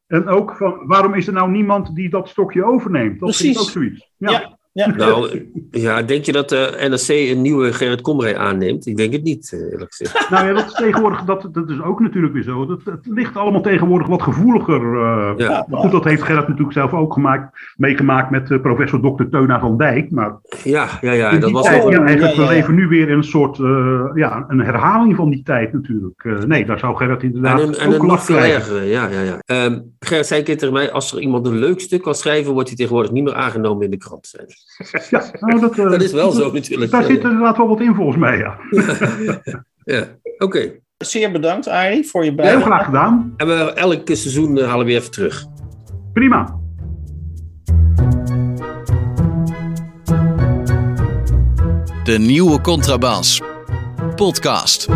En 0.06 0.26
ook 0.28 0.56
van, 0.56 0.86
waarom 0.86 1.14
is 1.14 1.26
er 1.26 1.32
nou 1.32 1.50
niemand 1.50 1.94
die 1.94 2.10
dat 2.10 2.28
stokje 2.28 2.64
overneemt? 2.64 3.20
Dat 3.20 3.28
Precies. 3.28 3.58
ook 3.60 3.70
zoiets. 3.70 4.10
Ja. 4.16 4.30
Ja. 4.30 4.58
Ja. 4.76 4.94
Nou, 4.96 5.46
ja, 5.70 6.02
denk 6.02 6.24
je 6.24 6.32
dat 6.32 6.48
de 6.48 6.86
NRC 6.88 7.08
een 7.08 7.42
nieuwe 7.42 7.72
Gerrit 7.72 8.00
Komrij 8.00 8.36
aanneemt? 8.36 8.86
Ik 8.86 8.96
denk 8.96 9.12
het 9.12 9.22
niet, 9.22 9.52
eh, 9.52 9.72
eerlijk 9.72 9.94
gezegd. 9.94 10.30
Nou 10.30 10.46
ja, 10.46 10.52
dat 10.52 10.66
is 10.66 10.72
tegenwoordig, 10.72 11.24
dat, 11.24 11.48
dat 11.52 11.70
is 11.70 11.82
ook 11.82 12.00
natuurlijk 12.00 12.32
weer 12.32 12.42
zo. 12.42 12.66
Dat, 12.66 12.80
het 12.84 13.06
ligt 13.06 13.36
allemaal 13.36 13.60
tegenwoordig 13.62 14.08
wat 14.08 14.22
gevoeliger. 14.22 14.80
eh. 14.80 15.32
Ja. 15.36 15.66
Maar 15.68 15.80
goed, 15.80 15.90
dat 15.90 16.04
heeft 16.04 16.22
Gerrit 16.22 16.48
natuurlijk 16.48 16.72
zelf 16.72 16.92
ook 16.92 17.12
gemaakt, 17.12 17.58
meegemaakt 17.76 18.30
met 18.30 18.50
eh, 18.50 18.60
professor 18.60 19.00
Dr. 19.00 19.24
Teuna 19.30 19.60
van 19.60 19.76
Dijk. 19.76 20.10
Maar 20.10 20.36
Ja, 20.62 20.88
ja, 21.00 21.12
ja. 21.12 21.38
Dat 21.38 21.50
was 21.50 21.64
tijd, 21.64 21.82
ja, 21.82 22.04
eigenlijk, 22.04 22.34
ja, 22.34 22.42
ja, 22.42 22.48
we 22.48 22.54
leven 22.54 22.74
nu 22.74 22.88
weer 22.88 23.08
in 23.08 23.16
een 23.16 23.24
soort, 23.24 23.58
eh, 23.58 24.04
ja, 24.14 24.44
een 24.48 24.60
herhaling 24.60 25.16
van 25.16 25.30
die 25.30 25.42
tijd 25.42 25.72
natuurlijk. 25.72 26.24
Eh, 26.24 26.38
nee, 26.38 26.64
daar 26.64 26.78
zou 26.78 26.96
Gerrit 26.96 27.22
inderdaad 27.22 27.60
En 27.60 27.68
een, 27.68 27.74
en 27.74 27.86
ook 27.86 27.92
een 27.92 27.98
nog 27.98 28.06
last 28.10 28.24
veel 28.26 28.36
krijgen. 28.36 28.56
ergere, 28.58 28.84
ja, 28.84 29.08
ja, 29.08 29.20
ja. 29.20 29.38
Ehm 29.46 29.78
Gerrit 29.98 30.26
zei 30.26 30.40
een 30.40 30.46
keer 30.46 30.58
tegen 30.58 30.74
mij, 30.74 30.92
als 30.92 31.12
er 31.12 31.20
iemand 31.20 31.46
een 31.46 31.58
leuk 31.58 31.80
stuk 31.80 32.02
kan 32.02 32.14
schrijven, 32.14 32.52
wordt 32.52 32.68
hij 32.68 32.76
tegenwoordig 32.76 33.10
niet 33.10 33.24
meer 33.24 33.34
aangenomen 33.34 33.84
in 33.84 33.90
de 33.90 33.96
krant. 33.96 34.34
Ja, 35.10 35.24
nou, 35.40 35.60
dat, 35.60 35.70
eh, 35.78 35.90
Dat 35.90 36.02
is 36.02 36.12
wel 36.12 36.30
zo 36.32 36.52
natuurlijk. 36.52 36.90
Daar 36.90 37.00
Ja, 37.02 37.06
zit 37.06 37.22
ja. 37.22 37.28
inderdaad 37.28 37.56
wel 37.56 37.68
wat 37.68 37.80
in 37.80 37.94
volgens 37.94 38.16
mij, 38.16 38.36
ja. 38.38 38.56
Ja, 39.94 40.04
oké. 40.38 40.72
Zeer 40.98 41.30
bedankt, 41.32 41.68
Arie, 41.68 42.06
voor 42.08 42.20
je 42.24 42.26
Heel 42.30 42.36
bijdrage. 42.36 42.64
graag 42.64 42.84
gedaan. 42.84 43.34
En 43.36 43.46
we 43.46 43.54
elk 43.72 44.00
seizoen 44.04 44.58
eh, 44.58 44.68
halen 44.68 44.86
we 44.86 44.92
even 44.92 45.10
terug. 45.10 45.44
Prima. 46.12 46.58
De 52.04 52.16
nieuwe 52.18 52.60
Contrabas. 52.60 53.40
Podcast. 54.16 54.88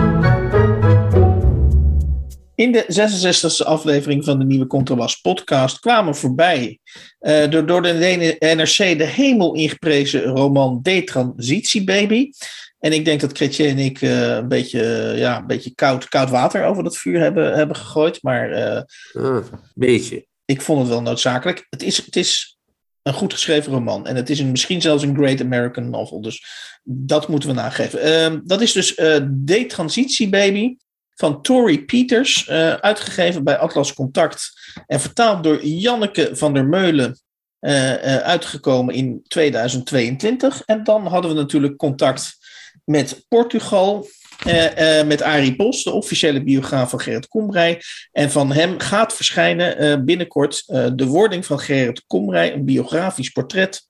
In 2.61 2.73
de 2.73 2.85
66e 2.85 3.67
aflevering 3.67 4.25
van 4.25 4.39
de 4.39 4.45
nieuwe 4.45 4.67
Contrabas 4.67 5.21
podcast 5.21 5.79
kwamen 5.79 6.17
voorbij 6.17 6.79
eh, 7.19 7.51
door, 7.51 7.67
door 7.67 7.83
de 7.83 8.37
NRC 8.39 8.99
de 8.99 9.05
hemel 9.05 9.55
ingeprezen 9.55 10.23
roman 10.23 10.79
Detransitie 10.83 11.85
Baby. 11.85 12.31
En 12.79 12.93
ik 12.93 13.05
denk 13.05 13.21
dat 13.21 13.37
Chrétien 13.37 13.67
en 13.67 13.79
ik 13.79 14.03
eh, 14.03 14.35
een, 14.35 14.49
beetje, 14.49 15.13
ja, 15.17 15.39
een 15.39 15.47
beetje 15.47 15.75
koud, 15.75 16.09
koud 16.09 16.31
water 16.31 16.65
over 16.65 16.83
dat 16.83 16.97
vuur 16.97 17.21
hebben, 17.21 17.57
hebben 17.57 17.77
gegooid. 17.77 18.23
Maar 18.23 18.51
eh, 18.51 18.83
Ah, 19.13 19.45
beetje. 19.75 20.27
ik 20.45 20.61
vond 20.61 20.79
het 20.81 20.89
wel 20.89 21.03
noodzakelijk. 21.03 21.67
Het 21.71 21.83
is, 21.83 21.97
het 21.97 22.17
is 22.17 22.59
een 23.03 23.15
goed 23.15 23.33
geschreven 23.33 23.73
roman. 23.73 24.07
En 24.07 24.17
het 24.17 24.31
is 24.31 24.39
een, 24.39 24.51
misschien 24.51 24.81
zelfs 24.81 25.03
een 25.03 25.17
Great 25.17 25.41
American 25.41 25.91
Novel. 25.91 26.21
Dus 26.21 26.45
dat 26.83 27.29
moeten 27.29 27.49
we 27.49 27.55
nageven. 27.55 28.01
Ehm, 28.01 28.41
dat 28.45 28.61
is 28.61 28.73
dus 28.73 28.95
eh 28.95 29.21
Detransitie 29.31 30.29
Baby 30.29 30.77
van 31.21 31.43
Tori 31.43 31.85
Peters. 31.85 32.47
eh, 32.47 32.73
uitgegeven 32.73 33.45
bij 33.45 33.59
Atlas 33.59 33.95
Contact. 33.95 34.53
En 34.87 35.01
vertaald 35.01 35.45
door 35.45 35.64
Janneke 35.64 36.31
van 36.33 36.55
der 36.55 36.66
Meulen. 36.66 37.21
eh, 37.61 38.14
eh, 38.14 38.23
uitgekomen 38.23 38.95
in 38.95 39.25
2022. 39.29 40.62
En 40.64 40.85
dan 40.85 41.07
hadden 41.07 41.31
we 41.31 41.37
natuurlijk 41.37 41.77
contact 41.77 42.37
met 42.85 43.25
Portugal. 43.29 44.07
Eh, 44.45 44.99
eh, 44.99 45.07
met 45.07 45.22
Arie 45.22 45.57
Bos, 45.57 45.84
de 45.84 45.91
officiële 45.91 46.43
biograaf 46.43 46.91
van 46.91 47.01
Gerrit 47.01 47.28
Komrij. 47.28 47.80
En 48.12 48.30
van 48.30 48.53
hem 48.53 48.78
gaat 48.78 49.14
verschijnen 49.14 49.78
eh, 49.78 49.97
binnenkort 50.01 50.66
De 50.95 51.07
Wording 51.07 51.47
van 51.47 51.61
Gerrit 51.61 52.05
Komrij, 52.07 52.53
een 52.53 52.64
biografisch 52.64 53.30
portret, 53.30 53.82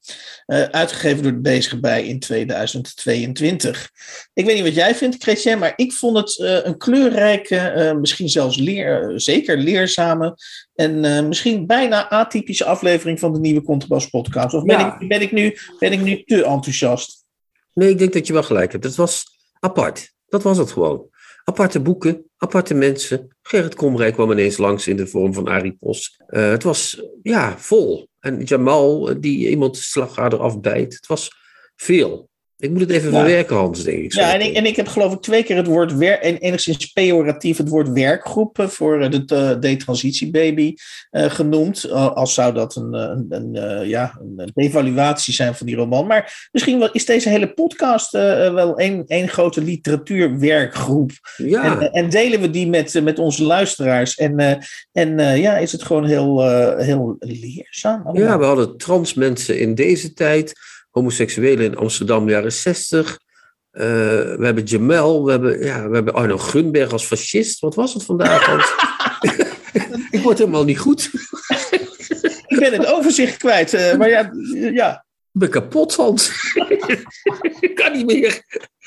uitgegeven 0.71 1.23
door 1.23 1.33
de 1.33 1.41
Bezige 1.41 1.81
Bij 1.81 2.05
in 2.05 2.19
2022. 2.19 3.91
Ik 4.33 4.45
weet 4.45 4.55
niet 4.55 4.65
wat 4.65 4.75
jij 4.75 4.95
vindt, 4.95 5.23
Chrétien, 5.23 5.59
maar 5.59 5.73
ik 5.77 5.93
vond 5.93 6.17
het 6.17 6.39
een 6.65 6.79
kleurrijke, 6.79 7.97
misschien 8.01 8.29
zelfs 8.29 8.57
leer, 8.57 9.13
zeker 9.17 9.59
leerzame 9.59 10.37
en 10.75 11.29
misschien 11.29 11.67
bijna 11.67 12.09
atypische 12.09 12.65
aflevering 12.65 13.19
van 13.19 13.33
de 13.33 13.41
nieuwe 13.41 13.63
Contrabas 13.63 14.07
podcast. 14.07 14.55
Of 14.55 14.65
ben, 14.65 14.79
Ja. 14.79 15.01
ik, 15.01 15.09
ben, 15.09 15.21
ik 15.21 15.33
nu, 15.33 15.57
ben 15.79 15.93
ik 15.93 16.01
nu 16.01 16.23
te 16.25 16.45
enthousiast? 16.45 17.25
Nee, 17.73 17.91
ik 17.91 17.99
denk 17.99 18.13
dat 18.13 18.27
je 18.27 18.33
wel 18.33 18.43
gelijk 18.43 18.73
hebt. 18.73 18.85
Het 18.85 18.97
was 18.97 19.25
apart. 19.61 20.13
Dat 20.31 20.43
was 20.43 20.59
het 20.59 20.73
gewoon. 20.73 21.09
Aparte 21.45 21.81
boeken, 21.81 22.31
aparte 22.37 22.75
mensen. 22.75 23.37
Gerrit 23.43 23.75
Komrij 23.75 24.13
kwam 24.13 24.31
ineens 24.31 24.57
langs 24.57 24.89
in 24.89 24.97
de 24.97 25.07
vorm 25.07 25.35
van 25.35 25.49
Arie 25.49 25.77
Pos. 25.81 26.21
Eh, 26.27 26.51
het 26.51 26.63
was, 26.63 27.03
ja, 27.23 27.59
vol. 27.59 28.09
En 28.21 28.43
Jamal, 28.43 29.11
eh, 29.11 29.17
die 29.19 29.49
iemand 29.49 29.75
de 29.75 29.81
slagader 29.81 30.39
afbijt. 30.39 30.95
Het 30.95 31.07
was 31.07 31.31
veel. 31.77 32.30
Ik 32.61 32.71
moet 32.71 32.81
het 32.81 32.91
even 32.91 33.13
verwerken, 33.13 33.57
Hans, 33.57 33.83
denk 33.83 33.99
ik. 33.99 34.13
zo. 34.13 34.21
Ja, 34.21 34.35
en 34.35 34.41
ik, 34.41 34.57
en 34.57 34.67
ik 34.67 34.77
heb 34.77 34.89
geloof 34.89 35.13
ik 35.13 35.21
twee 35.21 35.43
keer 35.43 35.57
het 35.57 35.67
woord 35.67 35.97
werk, 35.97 36.23
en 36.23 36.37
enigszins 36.37 36.87
pejoratief 36.87 37.57
het 37.57 37.69
woord 37.69 37.89
werkgroep 37.89 38.59
eh, 38.59 38.67
voor 38.67 39.01
eh, 39.01 39.11
de 39.11 39.57
detransitie-baby 39.61 40.75
eh, 41.11 41.31
genoemd. 41.31 41.87
Uh, 41.87 42.13
als 42.15 42.35
zou 42.35 42.55
dat 42.55 42.77
een, 42.77 42.93
een, 42.93 43.27
een, 43.29 43.89
ja, 43.89 44.21
een 44.37 44.51
devaluatie 44.55 45.35
zijn 45.35 45.55
van 45.55 45.67
die 45.67 45.77
roman. 45.77 46.07
Maar 46.07 46.49
misschien 46.53 46.79
wel, 46.79 46.91
is 46.93 47.07
deze 47.07 47.29
hele 47.29 47.53
podcast 47.53 48.15
uh, 48.15 48.21
wel 48.55 48.77
één, 48.79 49.05
één 49.07 49.29
grote 49.29 49.63
literatuurwerkgroep. 49.63 51.11
Ja. 51.37 51.81
En, 51.81 51.93
en, 51.93 52.11
delen 52.11 52.41
we 52.41 52.51
die 52.51 52.69
met, 52.69 53.01
met 53.03 53.19
onze 53.19 53.45
luisteraars. 53.45 54.15
En, 54.15 54.41
uh, 54.41 54.55
en 54.93 55.39
ja, 55.39 55.57
is 55.57 55.73
het 55.73 55.83
gewoon 55.83 56.05
heel, 56.05 56.49
heel 56.79 57.17
leerzaam. 57.19 58.03
Allemaal. 58.05 58.23
Ja, 58.23 58.39
we 58.39 58.45
hadden 58.45 58.77
trans 58.77 59.15
mensen 59.15 59.59
in 59.59 59.75
deze 59.75 60.13
tijd 60.13 60.53
homoseksuelen 60.91 61.65
in 61.65 61.77
Amsterdam 61.77 62.29
jaren 62.29 62.53
60. 62.53 63.19
Uh, 63.73 63.83
we 63.83 64.41
hebben 64.41 64.65
Jamel, 64.65 65.25
we 65.25 65.31
hebben, 65.31 65.65
ja, 65.65 65.89
we 65.89 65.95
hebben 65.95 66.15
Arno 66.15 66.39
Gunberg 66.39 66.93
als 66.93 67.05
fascist. 67.05 67.61
Wat 67.61 67.75
was 67.75 67.95
het 67.95 68.05
vandaag? 68.05 68.47
ik 70.11 70.21
word 70.23 70.39
helemaal 70.39 70.65
niet 70.65 70.79
goed. 70.79 71.11
ik 72.47 72.59
ben 72.59 72.73
het 72.73 72.87
overzicht 72.87 73.37
kwijt. 73.37 73.75
Uh, 73.75 73.95
maar 73.95 74.09
ja, 74.09 74.31
ja. 74.73 75.05
Ben 75.33 75.51
kapot, 75.51 75.95
Hans. 75.95 76.31
ik 77.61 77.73
kan 77.75 77.93
niet 77.93 78.07
meer. 78.07 78.43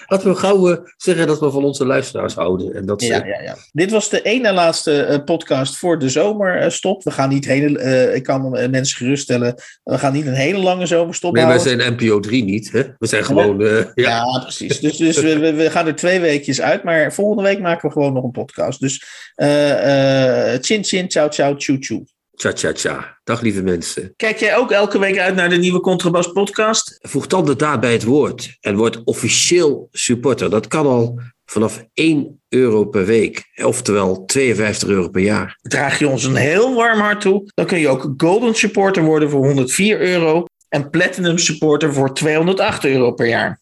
Laten 0.08 0.30
we 0.30 0.36
gauw 0.36 0.72
uh, 0.72 0.78
zeggen 0.98 1.28
dat 1.28 1.40
we 1.40 1.52
van 1.52 1.64
onze 1.64 1.86
luisteraars 1.86 2.34
houden. 2.34 2.74
En 2.74 2.86
dat 2.86 3.02
ze... 3.02 3.08
ja, 3.08 3.26
ja, 3.26 3.42
ja. 3.42 3.58
Dit 3.72 3.92
was 3.92 4.10
de 4.10 4.22
ene 4.22 4.54
laatste 4.54 5.08
uh, 5.10 5.24
podcast 5.24 5.78
voor 5.78 6.00
de 6.00 6.10
zomerstop. 6.10 7.04
we 7.04 7.12
gaan 7.12 7.30
niet 7.30 7.46
hele, 7.46 7.80
uh, 7.80 8.16
ik 8.16 8.24
kan 8.24 8.50
mensen 8.50 8.98
geruststellen, 8.98 9.56
we 9.84 9.98
gaan 9.98 10.14
niet 10.14 10.26
een 10.26 10.34
hele 10.34 10.60
lange 10.60 10.86
zomerstop 10.86 11.34
nee, 11.34 11.44
houden. 11.44 11.66
wij 11.66 11.78
zijn 11.78 11.94
NPO 11.94 12.20
3 12.20 12.44
niet. 12.44 12.72
Hè? 12.72 12.84
We 12.98 13.08
zijn 13.08 13.26
gewoon... 13.26 13.62
uh, 13.62 13.80
ja. 13.80 13.92
ja. 13.96 14.40
precies. 14.40 14.80
Dus, 14.80 14.98
dus 14.98 15.22
we, 15.22 15.54
we, 15.54 15.70
gaan 15.70 15.88
er 15.88 15.96
twee 15.96 16.20
weekjes 16.20 16.62
uit. 16.62 16.84
Maar 16.84 17.14
volgende 17.14 17.44
week 17.44 17.60
maken 17.60 17.88
we 17.88 17.94
gewoon 17.94 18.14
nog 18.14 18.24
een 18.24 18.32
podcast. 18.32 18.80
Dus 18.80 19.06
uh, 19.36 20.54
chin 20.62 20.84
chin, 20.84 21.10
ciao 21.10 21.30
ciao, 21.30 21.56
tjoe 21.56 21.80
tjoe. 21.80 22.06
Tja, 22.36 22.54
tja, 22.54 22.72
tja. 22.72 23.20
Dag 23.24 23.42
lieve 23.42 23.62
mensen. 23.62 24.14
Kijk 24.16 24.38
jij 24.38 24.58
ook 24.58 24.72
elke 24.72 25.00
week 25.00 25.18
uit 25.18 25.36
naar 25.36 25.50
de 25.50 25.56
nieuwe 25.56 25.80
Contrabas 25.80 26.32
podcast? 26.32 27.00
Voeg 27.02 27.28
dan 27.28 27.46
de 27.46 27.56
daad 27.56 27.80
bij 27.80 27.92
het 27.92 28.04
woord 28.04 28.58
en 28.62 28.76
word 28.76 29.04
officieel 29.04 29.88
supporter. 29.92 30.50
Dat 30.50 30.68
kan 30.68 30.86
al 30.86 31.20
vanaf 31.46 31.86
1 31.94 32.42
euro 32.50 32.86
per 32.86 33.06
week, 33.06 33.44
oftewel 33.64 34.26
52 34.26 34.90
euro 34.90 35.10
per 35.10 35.22
jaar. 35.22 35.58
Draag 35.62 36.00
je 36.00 36.08
ons 36.08 36.24
een 36.24 36.36
heel 36.36 36.76
warm 36.76 37.00
hart 37.00 37.22
toe, 37.22 37.52
dan 37.54 37.66
kun 37.66 37.80
je 37.80 37.90
ook 37.90 38.14
Golden 38.18 38.56
Supporter 38.56 39.04
worden 39.04 39.30
voor 39.30 39.46
104 39.46 40.02
euro 40.02 40.46
en 40.70 40.90
Platinum 40.90 41.38
Supporter 41.38 41.94
voor 41.94 42.14
208 42.14 42.86
euro 42.86 43.12
per 43.12 43.28
jaar. 43.28 43.62